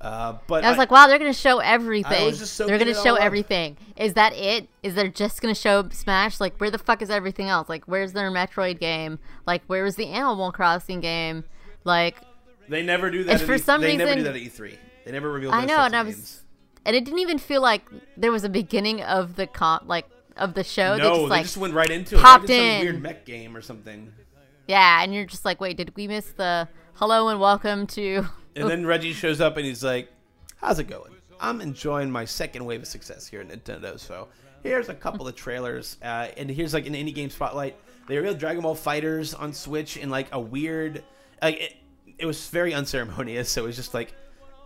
[0.02, 2.26] Uh, but I was like, wow, they're gonna show everything.
[2.26, 3.78] was just soaking they're gonna show everything.
[3.96, 4.68] Is that it?
[4.82, 6.40] Is they're just gonna show Smash?
[6.40, 7.70] Like, where the fuck is everything else?
[7.70, 9.20] Like, where's their Metroid game?
[9.46, 11.44] Like, where is the Animal Crossing game?
[11.84, 12.18] Like,
[12.68, 13.42] they never do that.
[13.42, 14.78] At for E- some they never do reason- that at E3.
[15.06, 15.52] They never reveal.
[15.52, 16.42] I know, and I was,
[16.86, 17.84] and it didn't even feel like
[18.18, 20.06] there was a beginning of the con, like
[20.38, 20.94] of the show.
[20.96, 22.22] they No, just they like, just went right into it.
[22.22, 22.78] popped in.
[22.80, 24.12] some weird mech game or something.
[24.68, 28.26] yeah, and you're just like, wait, did we miss the hello and welcome to?
[28.54, 30.10] And then Reggie shows up and he's like,
[30.58, 31.14] "How's it going?
[31.40, 33.98] I'm enjoying my second wave of success here at Nintendo.
[33.98, 34.28] So
[34.62, 37.78] here's a couple of trailers, uh, and here's like an indie game spotlight.
[38.10, 41.02] They revealed Dragon Ball FighterZ on Switch in like a weird,
[41.42, 41.74] like it,
[42.20, 43.50] it was very unceremonious.
[43.50, 44.14] So it was just like,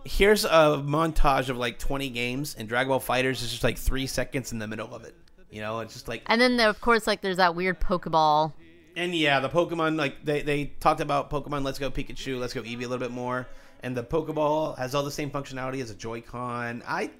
[0.06, 4.06] here's a montage of like 20 games, and Dragon Ball FighterZ is just like three
[4.06, 5.14] seconds in the middle of it.
[5.50, 8.52] You know, it's just like And then there, of course, like there's that weird Pokeball.
[8.96, 12.62] and yeah, the Pokemon like they they talked about Pokemon Let's Go Pikachu, Let's Go
[12.62, 13.46] Eevee a little bit more,
[13.80, 16.82] and the Pokeball has all the same functionality as a Joy-Con.
[16.86, 17.10] I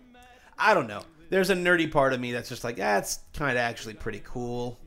[0.59, 1.03] I don't know.
[1.29, 4.79] There's a nerdy part of me that's just like that's kind of actually pretty cool.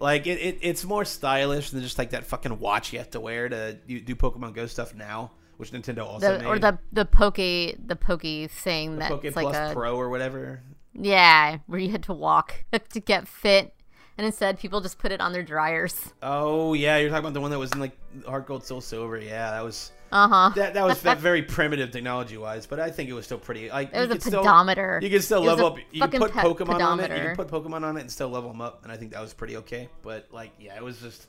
[0.00, 3.20] Like it, it it's more stylish than just like that fucking watch you have to
[3.20, 6.46] wear to do, do Pokemon Go stuff now, which Nintendo also The, made.
[6.46, 10.08] or the the Poke the Poke thing the that's Poke like Plus a Pro or
[10.08, 10.62] whatever.
[10.94, 13.74] yeah, where you had to walk to get fit,
[14.16, 16.12] and instead people just put it on their dryers.
[16.22, 17.92] Oh yeah, you're talking about the one that was in like
[18.26, 19.18] Heart Gold Soul Silver.
[19.18, 20.50] Yeah, that was Uh huh.
[20.56, 23.68] that that was very primitive technology wise, but I think it was still pretty.
[23.70, 24.98] Like It was you a could still- pedometer.
[25.02, 25.78] you can still It level up.
[25.92, 27.02] You can put pe- Pokemon on it.
[27.04, 27.34] You pedometer.
[27.34, 29.34] can put Pokemon on it and still level them up, and I think that was
[29.34, 29.88] pretty okay.
[30.02, 31.26] But like, yeah, it was just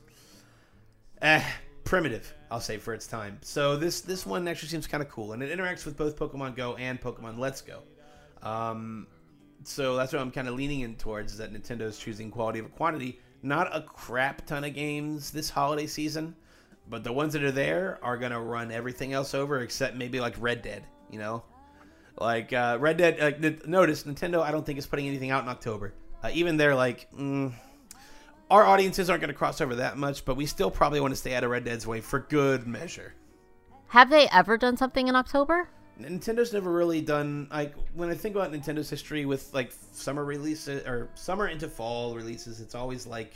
[1.22, 1.44] eh,
[1.84, 2.34] primitive.
[2.52, 3.38] I'll say for its time.
[3.42, 6.56] So this this one actually seems kind of cool, and it interacts with both Pokemon
[6.56, 7.82] Go and Pokemon Let's Go.
[8.42, 9.08] Um,
[9.64, 12.70] so that's what I'm kind of leaning in towards is that Nintendo's choosing quality over
[12.70, 13.20] quantity.
[13.44, 16.36] Not a crap ton of games this holiday season,
[16.90, 20.36] but the ones that are there are gonna run everything else over except maybe like
[20.40, 20.84] Red Dead.
[21.12, 21.44] You know,
[22.18, 23.68] like uh, Red Dead.
[23.68, 24.42] Notice Nintendo.
[24.42, 25.94] I don't think is putting anything out in October.
[26.24, 27.54] Uh, even they're like, mm,
[28.50, 31.16] our audiences aren't going to cross over that much, but we still probably want to
[31.16, 33.14] stay out of Red Dead's way for good measure.
[33.88, 35.70] Have they ever done something in October?
[36.00, 40.86] Nintendo's never really done like when I think about Nintendo's history with like summer releases
[40.88, 43.34] or summer into fall releases, it's always like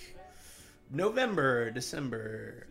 [0.89, 2.67] November, December.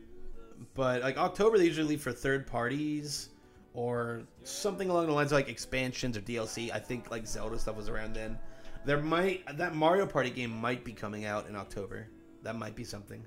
[0.74, 3.28] But like October they usually leave for third parties
[3.74, 6.72] or something along the lines of like expansions or DLC.
[6.72, 8.38] I think like Zelda stuff was around then.
[8.86, 12.08] There might that Mario Party game might be coming out in October.
[12.42, 13.24] That might be something.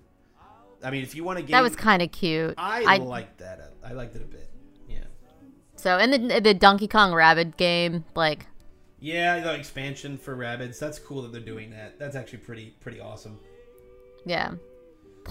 [0.84, 2.54] I mean, if you want a game, That was kind of cute.
[2.58, 3.74] I, liked that.
[3.84, 4.50] I liked it a bit.
[4.88, 5.00] Yeah.
[5.76, 8.46] so and the the Donkey Kong Rabbit game, like
[9.00, 10.78] Yeah, the expansion for Rabbids.
[10.80, 11.98] That's cool that they're doing that.
[11.98, 13.40] That's actually pretty pretty awesome.
[14.26, 14.56] yeah,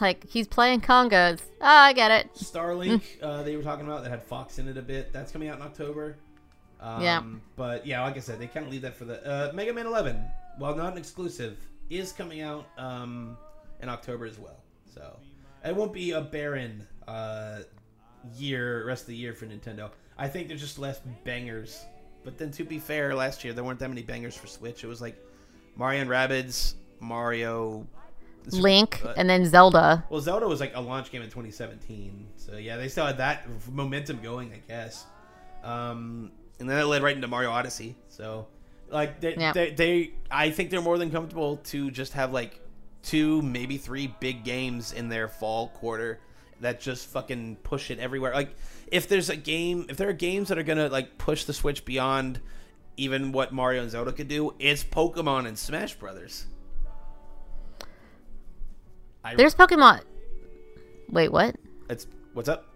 [0.01, 1.41] like he's playing congos.
[1.61, 2.35] Oh, I get it.
[2.35, 5.13] Starlink, uh, they were talking about that had Fox in it a bit.
[5.13, 6.17] That's coming out in October.
[6.81, 7.23] Um, Yeah.
[7.57, 9.87] But yeah, like I said, they kind of leave that for the uh, Mega Man
[9.87, 10.25] 11.
[10.59, 11.59] While not an exclusive,
[11.91, 13.37] is coming out um,
[13.85, 14.61] in October as well.
[14.93, 15.17] So
[15.65, 17.61] it won't be a barren uh,
[18.37, 19.91] year, rest of the year for Nintendo.
[20.19, 21.85] I think there's just less bangers.
[22.25, 24.83] But then to be fair, last year there weren't that many bangers for Switch.
[24.83, 25.17] It was like
[25.77, 27.87] Mario and Rabbids, Mario,
[28.51, 30.05] Link uh, and then Zelda.
[30.11, 33.47] well, Zelda was like a launch game in 2017, so yeah, they still had that
[33.73, 35.07] momentum going, I guess.
[35.63, 36.31] Um,
[36.61, 37.97] and then it led right into Mario Odyssey.
[38.09, 38.47] So,
[38.91, 39.53] like, they, Yeah.
[39.53, 42.61] they, they, I think they're more than comfortable to just have like
[43.05, 46.19] two, maybe three big games in their fall quarter
[46.61, 48.33] that just fucking push it everywhere.
[48.33, 48.57] Like,
[48.89, 51.85] if there's a game, if there are games that are gonna like push the Switch
[51.85, 52.41] beyond
[52.97, 56.47] even what Mario and Zelda could do, it's Pokemon and Smash Brothers.
[59.25, 60.03] I, There's Pokemon.
[61.09, 61.57] Wait, what?
[61.89, 62.67] it's what's up?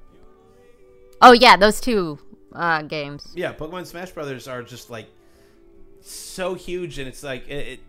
[1.20, 2.18] Oh yeah, those two
[2.52, 3.32] uh, games.
[3.34, 5.06] Yeah, Pokemon Smash Brothers are just like
[6.00, 7.80] so huge, and it's like it, it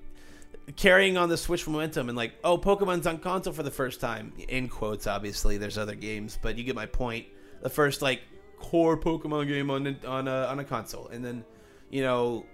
[0.75, 4.33] carrying on the Switch momentum, and like oh, Pokemon's on console for the first time.
[4.47, 7.27] In quotes, obviously, there's other games, but you get my point.
[7.61, 8.21] The first like
[8.57, 11.43] core Pokemon game on on a, on a console, and then
[11.89, 12.45] you know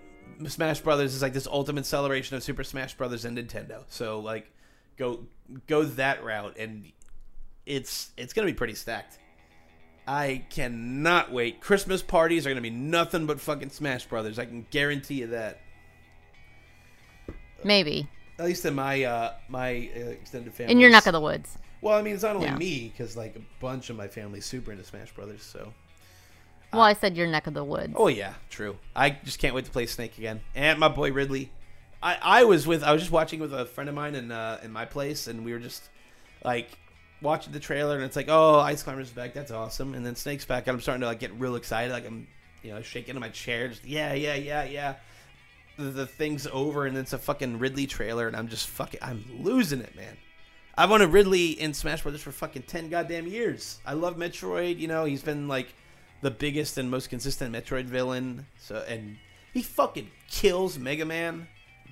[0.48, 3.84] Smash Brothers is like this ultimate celebration of Super Smash Brothers and Nintendo.
[3.90, 4.52] So like
[4.98, 5.26] go
[5.68, 6.92] go that route, and
[7.66, 9.20] it's it's gonna be pretty stacked.
[10.08, 11.62] I cannot wait.
[11.62, 14.40] Christmas parties are gonna be nothing but fucking Smash Brothers.
[14.40, 15.60] I can guarantee you that.
[17.66, 20.72] Maybe At least in my uh, my uh, extended family.
[20.74, 21.58] in your neck of the woods.
[21.82, 22.56] Well, I mean, it's not only Yeah.
[22.58, 25.44] me because like a bunch of my family's super into Smash Brothers.
[25.44, 25.74] So.
[26.72, 27.94] Well, I said your neck of the woods.
[27.96, 28.78] Oh yeah, true.
[28.96, 30.42] I just can't wait to play Snake again.
[30.54, 31.52] And my boy Ridley.
[32.04, 34.60] I, I was with I was just watching with a friend of mine in uh,
[34.64, 35.90] in my place, and we were just
[36.44, 36.78] like
[37.22, 39.34] watching the trailer, and it's like, oh, Ice Climber's back.
[39.34, 39.96] That's awesome.
[39.96, 41.92] And then Snake's back, and I'm starting to like get real excited.
[41.92, 42.28] Like I'm
[42.62, 43.70] you know shaking in my chair.
[43.70, 44.96] Just yeah, yeah, yeah, yeah.
[45.78, 49.82] The, thing's over, and it's a fucking Ridley trailer, and I'm just fucking I'm losing
[49.82, 50.18] it, man.
[50.78, 53.80] I've wanted Ridley in Smash Brothers for fucking ten goddamn years.
[53.86, 54.80] I love Metroid.
[54.80, 55.68] You know, he's been like
[56.22, 58.46] the biggest and most consistent Metroid villain.
[58.58, 59.18] So and
[59.54, 61.48] he fucking kills Mega Man,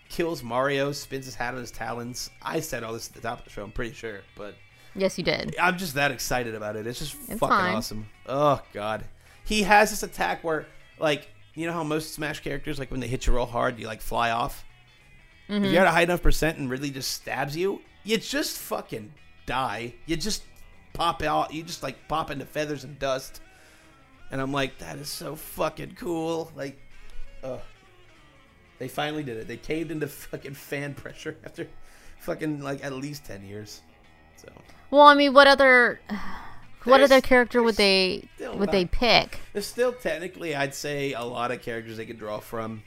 [0.10, 2.30] kills Mario, spins his hat on his talons.
[2.42, 3.64] I said all this at the top of the show.
[3.64, 4.56] I'm pretty sure, but
[4.96, 5.56] Yes, you did.
[5.60, 6.86] I'm just that excited about it.
[6.86, 7.76] It's just It's fucking fine.
[7.76, 8.06] awesome.
[8.28, 9.06] Oh god,
[9.46, 10.68] he has this attack where
[11.00, 13.88] like you know how most Smash characters like when they hit you real hard, you
[13.88, 14.66] like fly off.
[15.48, 15.66] If mm-hmm.
[15.66, 19.14] you had a high enough percent and Ridley just stabs you, you just fucking
[19.46, 19.94] die.
[20.06, 20.44] You just
[20.94, 21.54] pop out.
[21.54, 23.42] You just like pop into feathers and dust.
[24.32, 26.52] And I'm like, that is so fucking cool.
[26.56, 26.80] Like,
[27.44, 27.60] ugh.
[28.80, 29.48] They finally did it.
[29.48, 31.68] They caved into fucking fan pressure after
[32.20, 33.82] fucking like at least ten years.
[34.38, 34.50] So
[34.92, 36.00] Well, I mean, what other
[36.86, 39.40] what other character would they would they pick?
[39.54, 42.84] There's still technically, I'd say, a lot of characters they could draw from.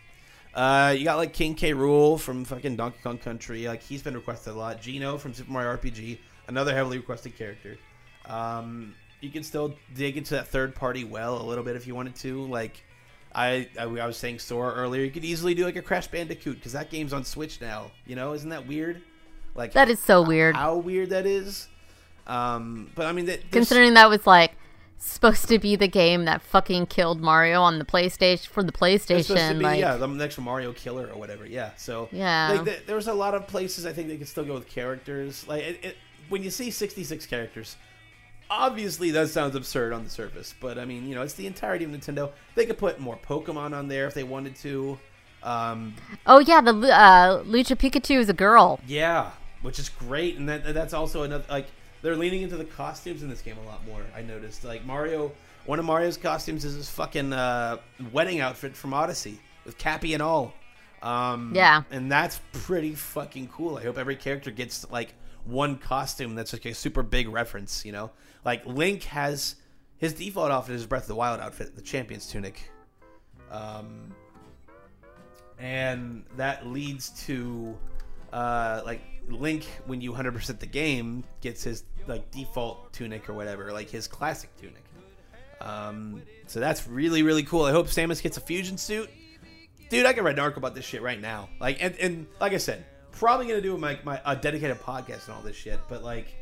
[0.54, 1.72] Uh, you got like King K.
[1.72, 3.66] Rool from fucking Donkey Kong Country.
[3.66, 4.80] Like he's been requested a lot.
[4.80, 6.18] Geno from Super Mario RPG,
[6.48, 7.76] another heavily requested character.
[8.24, 11.94] Um, you can still dig into that third party well a little bit if you
[11.94, 12.46] wanted to.
[12.46, 12.82] Like
[13.34, 16.56] I, I, I was saying Sora earlier, you could easily do like a Crash Bandicoot
[16.56, 17.90] because that game's on Switch now.
[18.06, 19.02] You know, isn't that weird?
[19.54, 20.56] like That is so weird.
[20.56, 21.68] how weird that is.
[22.26, 24.52] Um, but I mean, that, Considering that was like
[24.98, 29.04] supposed to be the game that fucking killed Mario on the PlayStation for the It's
[29.04, 29.58] supposed to PlayStation.
[29.58, 31.46] be, Like, yeah, the next Mario Killer or whatever.
[31.46, 32.52] Yeah, so Yeah.
[32.52, 34.68] like, th- there was a lot of places I think they could still go with
[34.68, 35.46] characters.
[35.46, 35.96] Like it, it,
[36.28, 37.76] when you see sixty six characters,
[38.50, 41.84] obviously that sounds absurd on the surface, but I mean, you know, it's the entirety
[41.84, 42.32] of Nintendo.
[42.54, 44.98] They could put more Pokemon on there if they wanted to.
[45.42, 45.94] Um,
[46.26, 48.80] oh yeah, the uh, Lucha Pikachu is a girl.
[48.86, 49.30] yeah,
[49.62, 51.66] which is great, and that that's also another like
[52.06, 54.00] they're leaning into the costumes in this game a lot more.
[54.14, 55.32] I noticed like Mario.
[55.64, 57.78] One of Mario's costumes is his fucking uh,
[58.12, 60.54] wedding outfit from Odyssey with Cappy and all.
[61.02, 61.82] Um, Yeah.
[61.90, 63.76] and that's pretty fucking cool.
[63.76, 65.14] I hope every character gets like
[65.46, 67.84] one costume that's like a super big reference.
[67.84, 68.12] You know,
[68.44, 69.56] like Link has
[69.98, 72.70] his default outfit is Breath of the Wild outfit, the Champion's tunic.
[73.50, 74.14] Um,
[75.58, 77.76] and that leads to
[78.32, 83.72] uh, like Link when you 100% the game gets his like default tunic or whatever,
[83.72, 84.84] like his classic tunic.
[85.60, 87.64] Um, so that's really really cool.
[87.64, 89.10] I hope Samus gets a fusion suit.
[89.88, 91.48] Dude, I can write an article about this shit right now.
[91.60, 95.36] Like and, and like I said, probably gonna do my my a dedicated podcast and
[95.36, 95.80] all this shit.
[95.88, 96.34] But like,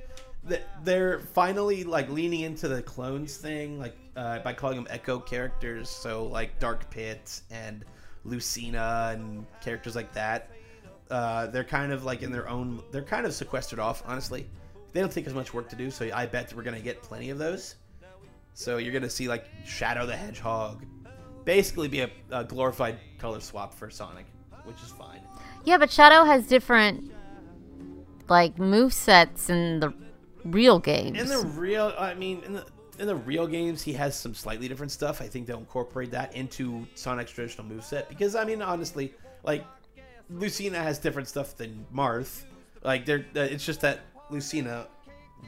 [0.82, 5.88] they're finally like leaning into the clones thing, like uh, by calling them echo characters.
[5.88, 7.84] So like Dark Pit and
[8.24, 10.50] Lucina and characters like that.
[11.10, 12.82] Uh, they're kind of like in their own.
[12.90, 14.02] They're kind of sequestered off.
[14.06, 14.46] Honestly,
[14.94, 15.90] they don't take as much work to do.
[15.90, 17.74] So I bet we're gonna get plenty of those.
[18.54, 20.86] So you're gonna see like Shadow the Hedgehog,
[21.44, 24.24] basically be a, a glorified color swap for Sonic,
[24.64, 25.20] which is fine.
[25.64, 27.12] Yeah, but Shadow has different
[28.28, 29.92] like move sets in the
[30.44, 31.20] real games.
[31.20, 32.64] In the real, I mean, in the
[33.00, 35.20] in the real games, he has some slightly different stuff.
[35.20, 39.12] I think they'll incorporate that into Sonic's traditional move set because I mean, honestly,
[39.42, 39.64] like
[40.30, 42.44] Lucina has different stuff than Marth.
[42.84, 44.00] Like, they're uh, it's just that
[44.30, 44.88] Lucina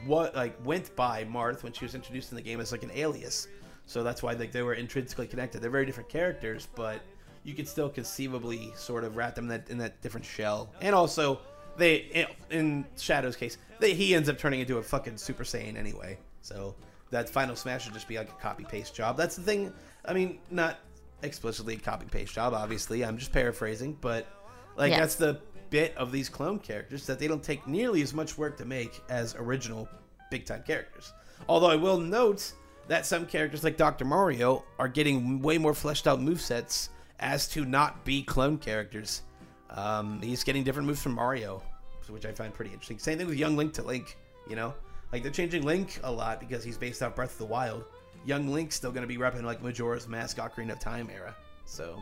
[0.05, 2.91] what like went by Marth when she was introduced in the game as like an
[2.93, 3.47] alias.
[3.85, 5.61] So that's why like they were intrinsically connected.
[5.61, 7.01] They're very different characters, but
[7.43, 10.69] you could still conceivably sort of wrap them in that in that different shell.
[10.81, 11.39] And also,
[11.77, 16.17] they in Shadow's case, they, he ends up turning into a fucking Super Saiyan anyway.
[16.41, 16.75] So
[17.09, 19.17] that final smash would just be like a copy paste job.
[19.17, 19.73] That's the thing.
[20.05, 20.79] I mean, not
[21.23, 23.03] explicitly a copy paste job, obviously.
[23.03, 24.27] I'm just paraphrasing, but
[24.75, 28.37] like that's the bit of these clone characters that they don't take nearly as much
[28.37, 29.87] work to make as original
[30.31, 31.13] big time characters.
[31.47, 32.53] Although I will note
[32.87, 34.05] that some characters like Dr.
[34.05, 36.89] Mario are getting way more fleshed out movesets
[37.19, 39.23] as to not be clone characters.
[39.69, 41.61] Um, he's getting different moves from Mario,
[42.09, 42.99] which I find pretty interesting.
[42.99, 44.17] Same thing with Young Link to Link,
[44.49, 44.73] you know?
[45.11, 47.85] Like they're changing Link a lot because he's based off Breath of the Wild.
[48.25, 51.35] Young Link's still going to be repping like Majora's Mask Ocarina of Time era.
[51.65, 52.01] So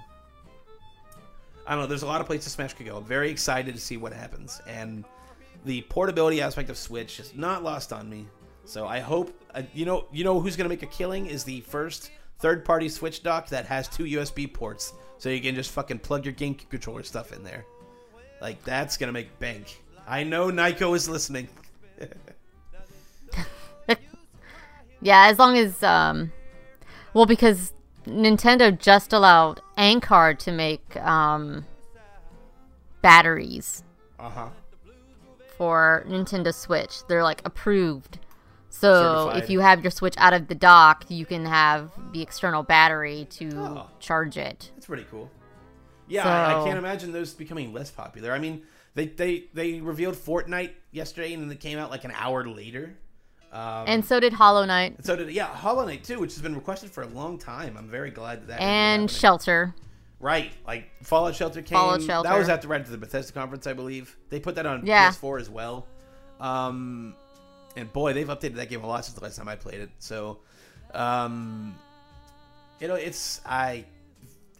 [1.67, 1.87] I don't know.
[1.87, 2.97] There's a lot of places Smash could go.
[2.97, 5.03] I'm very excited to see what happens, and
[5.65, 8.27] the portability aspect of Switch is not lost on me.
[8.65, 10.05] So I hope uh, you know.
[10.11, 13.87] You know who's gonna make a killing is the first third-party Switch dock that has
[13.87, 17.65] two USB ports, so you can just fucking plug your game controller stuff in there.
[18.41, 19.81] Like that's gonna make bank.
[20.07, 21.47] I know Nyko is listening.
[25.05, 26.31] Yeah, as long as um
[27.13, 27.73] well because
[28.05, 31.65] Nintendo just allowed Anker to make um
[33.01, 33.83] batteries
[34.19, 34.49] Uh huh.
[35.57, 37.05] for Nintendo Switch.
[37.07, 38.19] They're like approved.
[38.69, 39.43] So Certified.
[39.43, 43.25] if you have your Switch out of the dock, you can have the external battery
[43.31, 43.87] to Oh.
[43.99, 44.71] charge it.
[44.75, 45.31] That's pretty cool.
[46.07, 48.31] Yeah, I, I can't imagine those becoming less popular.
[48.33, 48.63] I mean,
[48.93, 52.95] they they they revealed Fortnite yesterday, and then it came out like an hour later.
[53.55, 56.55] Um, And so did Hollow Knight So did yeah, Hollow Knight too, which has been
[56.55, 57.77] requested for a long time.
[57.77, 59.09] I'm very glad that that and.
[59.09, 59.73] Shelter.
[60.19, 61.77] right, like Fallout Shelter came.
[61.77, 62.27] Fallout Shelter.
[62.29, 64.15] That was after right after the Bethesda conference, I believe.
[64.29, 65.09] They put that on Yeah.
[65.09, 65.87] PS4 as well.
[66.41, 67.15] Um,
[67.77, 69.89] and boy, they've updated that game a lot since the last time I played it.
[69.99, 70.39] So,
[70.93, 71.75] um,
[72.81, 73.85] you know, it's I.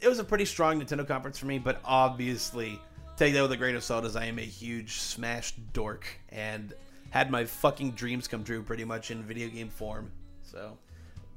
[0.02, 2.80] It was a pretty strong Nintendo conference for me, but obviously,
[3.18, 6.74] take that with a grain of salt, as I am a huge Smash dork and
[7.16, 10.12] had my fucking dreams come true pretty much in video game form.
[10.44, 10.78] So,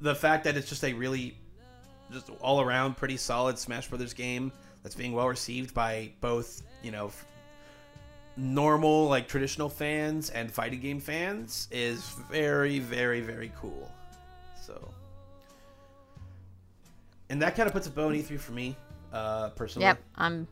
[0.01, 1.37] the fact that it's just a really,
[2.11, 4.51] just all around pretty solid Smash Brothers game
[4.83, 7.13] that's being well received by both, you know,
[8.35, 13.89] normal like traditional fans and fighting game fans is very, very, very cool.
[14.61, 14.93] So,
[17.29, 18.75] and that kind of puts a bow in E3 for me,
[19.13, 19.85] uh, personally.
[19.85, 20.45] Yep, I'm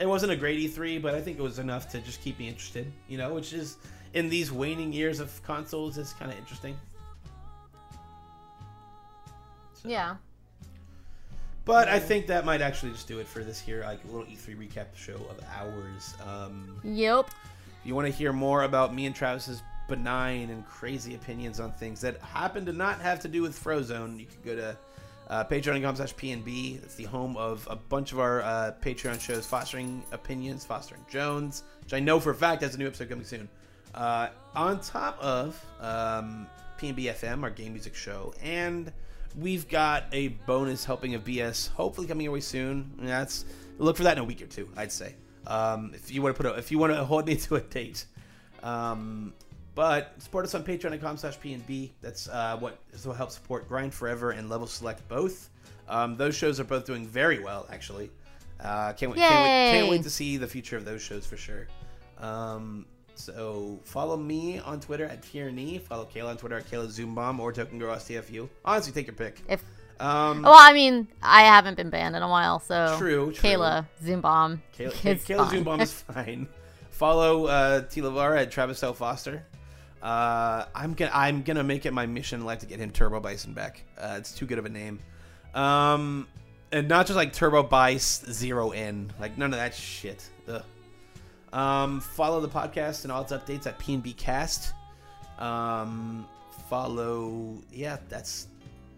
[0.00, 2.48] It wasn't a great E3, but I think it was enough to just keep me
[2.48, 2.90] interested.
[3.06, 3.76] You know, which is
[4.18, 6.76] in these waning years of consoles is kind of interesting.
[9.84, 10.16] yeah.
[11.64, 14.56] But I think that might actually just do it for this here, like little E3
[14.56, 16.14] recap show of ours.
[16.26, 17.26] Um, Yep.
[17.28, 21.72] if you want to hear more about me and Travis's benign and crazy opinions on
[21.72, 24.76] things that happen to not have to do with Frozone, you can go to
[25.28, 29.44] uh, patreon.com slash pnb it's the home of a bunch of our uh, patreon shows
[29.46, 33.26] fostering opinions fostering jones which i know for a fact has a new episode coming
[33.26, 33.46] soon
[33.94, 36.46] uh, on top of um,
[36.78, 38.92] pnb fm our game music show and
[39.38, 43.44] we've got a bonus helping of bs hopefully coming your way soon And that's
[43.78, 45.14] look for that in a week or two i'd say
[45.46, 47.60] um, if you want to put a, if you want to hold me to a
[47.60, 48.04] date
[48.62, 49.32] um,
[49.78, 51.90] but support us on patreon.com slash pnb.
[52.00, 55.50] That's uh, what will help support Grind Forever and Level Select both.
[55.88, 58.10] Um, those shows are both doing very well, actually.
[58.58, 61.36] Uh, can't, wait, can't, wait, can't wait to see the future of those shows for
[61.36, 61.68] sure.
[62.18, 62.86] Um,
[63.18, 65.78] so follow me on Twitter at Tierney.
[65.78, 68.48] Follow Kayla on Twitter at Kayla Zoombomb or Token Girl STFU.
[68.64, 69.42] Honestly, take your pick.
[69.48, 69.62] If
[70.00, 73.50] Um, well, I mean, I haven't been banned in a while, so True, true.
[73.50, 74.62] Kayla Zoom Bomb.
[74.78, 75.48] Kayla, is Kayla.
[75.50, 76.48] Zoombomb is fine.
[76.90, 78.00] Follow uh, T.
[78.00, 78.92] Lavara at Travis L.
[78.94, 79.44] Foster.
[80.00, 83.18] Uh, I'm gonna I'm gonna make it my mission in life to get him Turbo
[83.18, 83.82] Bison back.
[83.98, 85.00] Uh, it's too good of a name.
[85.54, 86.28] Um,
[86.70, 90.28] and not just like Turbo Bice Zero N, like none of that shit.
[91.52, 94.74] Um, follow the podcast and all its updates at PNB Cast.
[95.38, 96.26] Um,
[96.68, 98.48] follow yeah, that's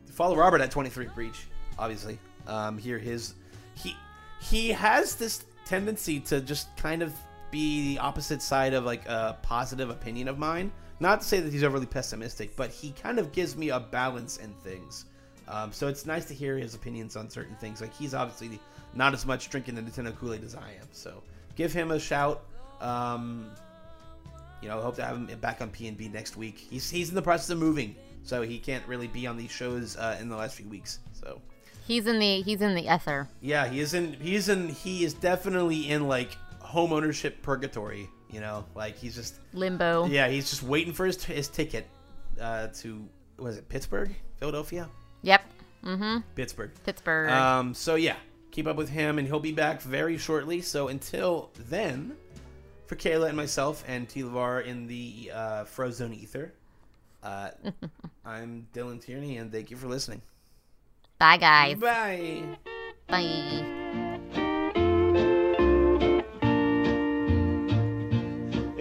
[0.07, 1.47] follow Robert at 23 Breach.
[1.79, 3.35] Obviously, um, hear his
[3.75, 3.97] he
[4.41, 7.13] he has this tendency to just kind of
[7.51, 10.73] be the opposite side of like a positive opinion of mine.
[10.99, 14.37] Not to say that he's overly pessimistic, but he kind of gives me a balance
[14.37, 15.07] in things.
[15.49, 17.81] Um, so it's nice to hear his opinions on certain things.
[17.81, 18.61] Like he's obviously
[18.95, 20.89] not as much drinking the Nintendo Kool Aid as I am.
[20.93, 21.23] So
[21.61, 22.43] give him a shout.
[22.81, 23.51] Um,
[24.63, 26.57] you know, hope to have him back on PNB next week.
[26.59, 29.97] He's he's in the process of moving, so he can't really be on these shows
[29.99, 31.01] uh, in the last few weeks.
[31.13, 31.41] So
[31.87, 33.29] He's in the he's in the ether.
[33.43, 34.15] yeah, he is in.
[34.15, 34.69] He's in.
[34.69, 38.09] He is definitely in like home ownership purgatory.
[38.31, 40.07] You know, like he's just Limbo.
[40.07, 41.87] yeah, he's just waiting for his his ticket
[42.41, 43.07] uh, to
[43.39, 44.89] was it Pittsburgh, Philadelphia,
[45.23, 45.43] Yep.
[45.85, 46.19] Mm-hmm.
[46.37, 46.71] Pittsburgh.
[46.85, 47.31] Pittsburgh.
[47.31, 48.17] Um, so yeah,
[48.51, 50.61] keep up with him, and he'll be back very shortly.
[50.61, 52.17] So until then,
[52.87, 54.23] for Kayla and myself and T.
[54.23, 56.53] Lavar in the uh, Frozone Ether,
[57.23, 57.51] uh,
[58.25, 60.23] I'm Dylan Tierney, and thank you for listening.
[61.19, 61.77] Bye guys.
[61.79, 62.43] Bye.
[63.09, 63.81] Bye.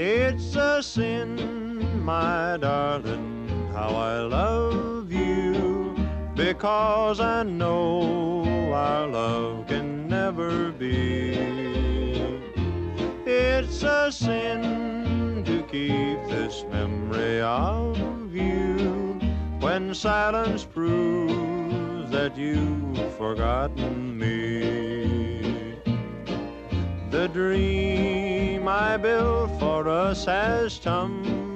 [0.02, 4.99] It's a sin, my darling, how I love you,
[6.54, 11.38] because I know our love can never be.
[13.24, 19.20] It's a sin to keep this memory of you
[19.60, 25.78] when silence proves that you've forgotten me.
[27.12, 31.49] The dream I built for us has tumbled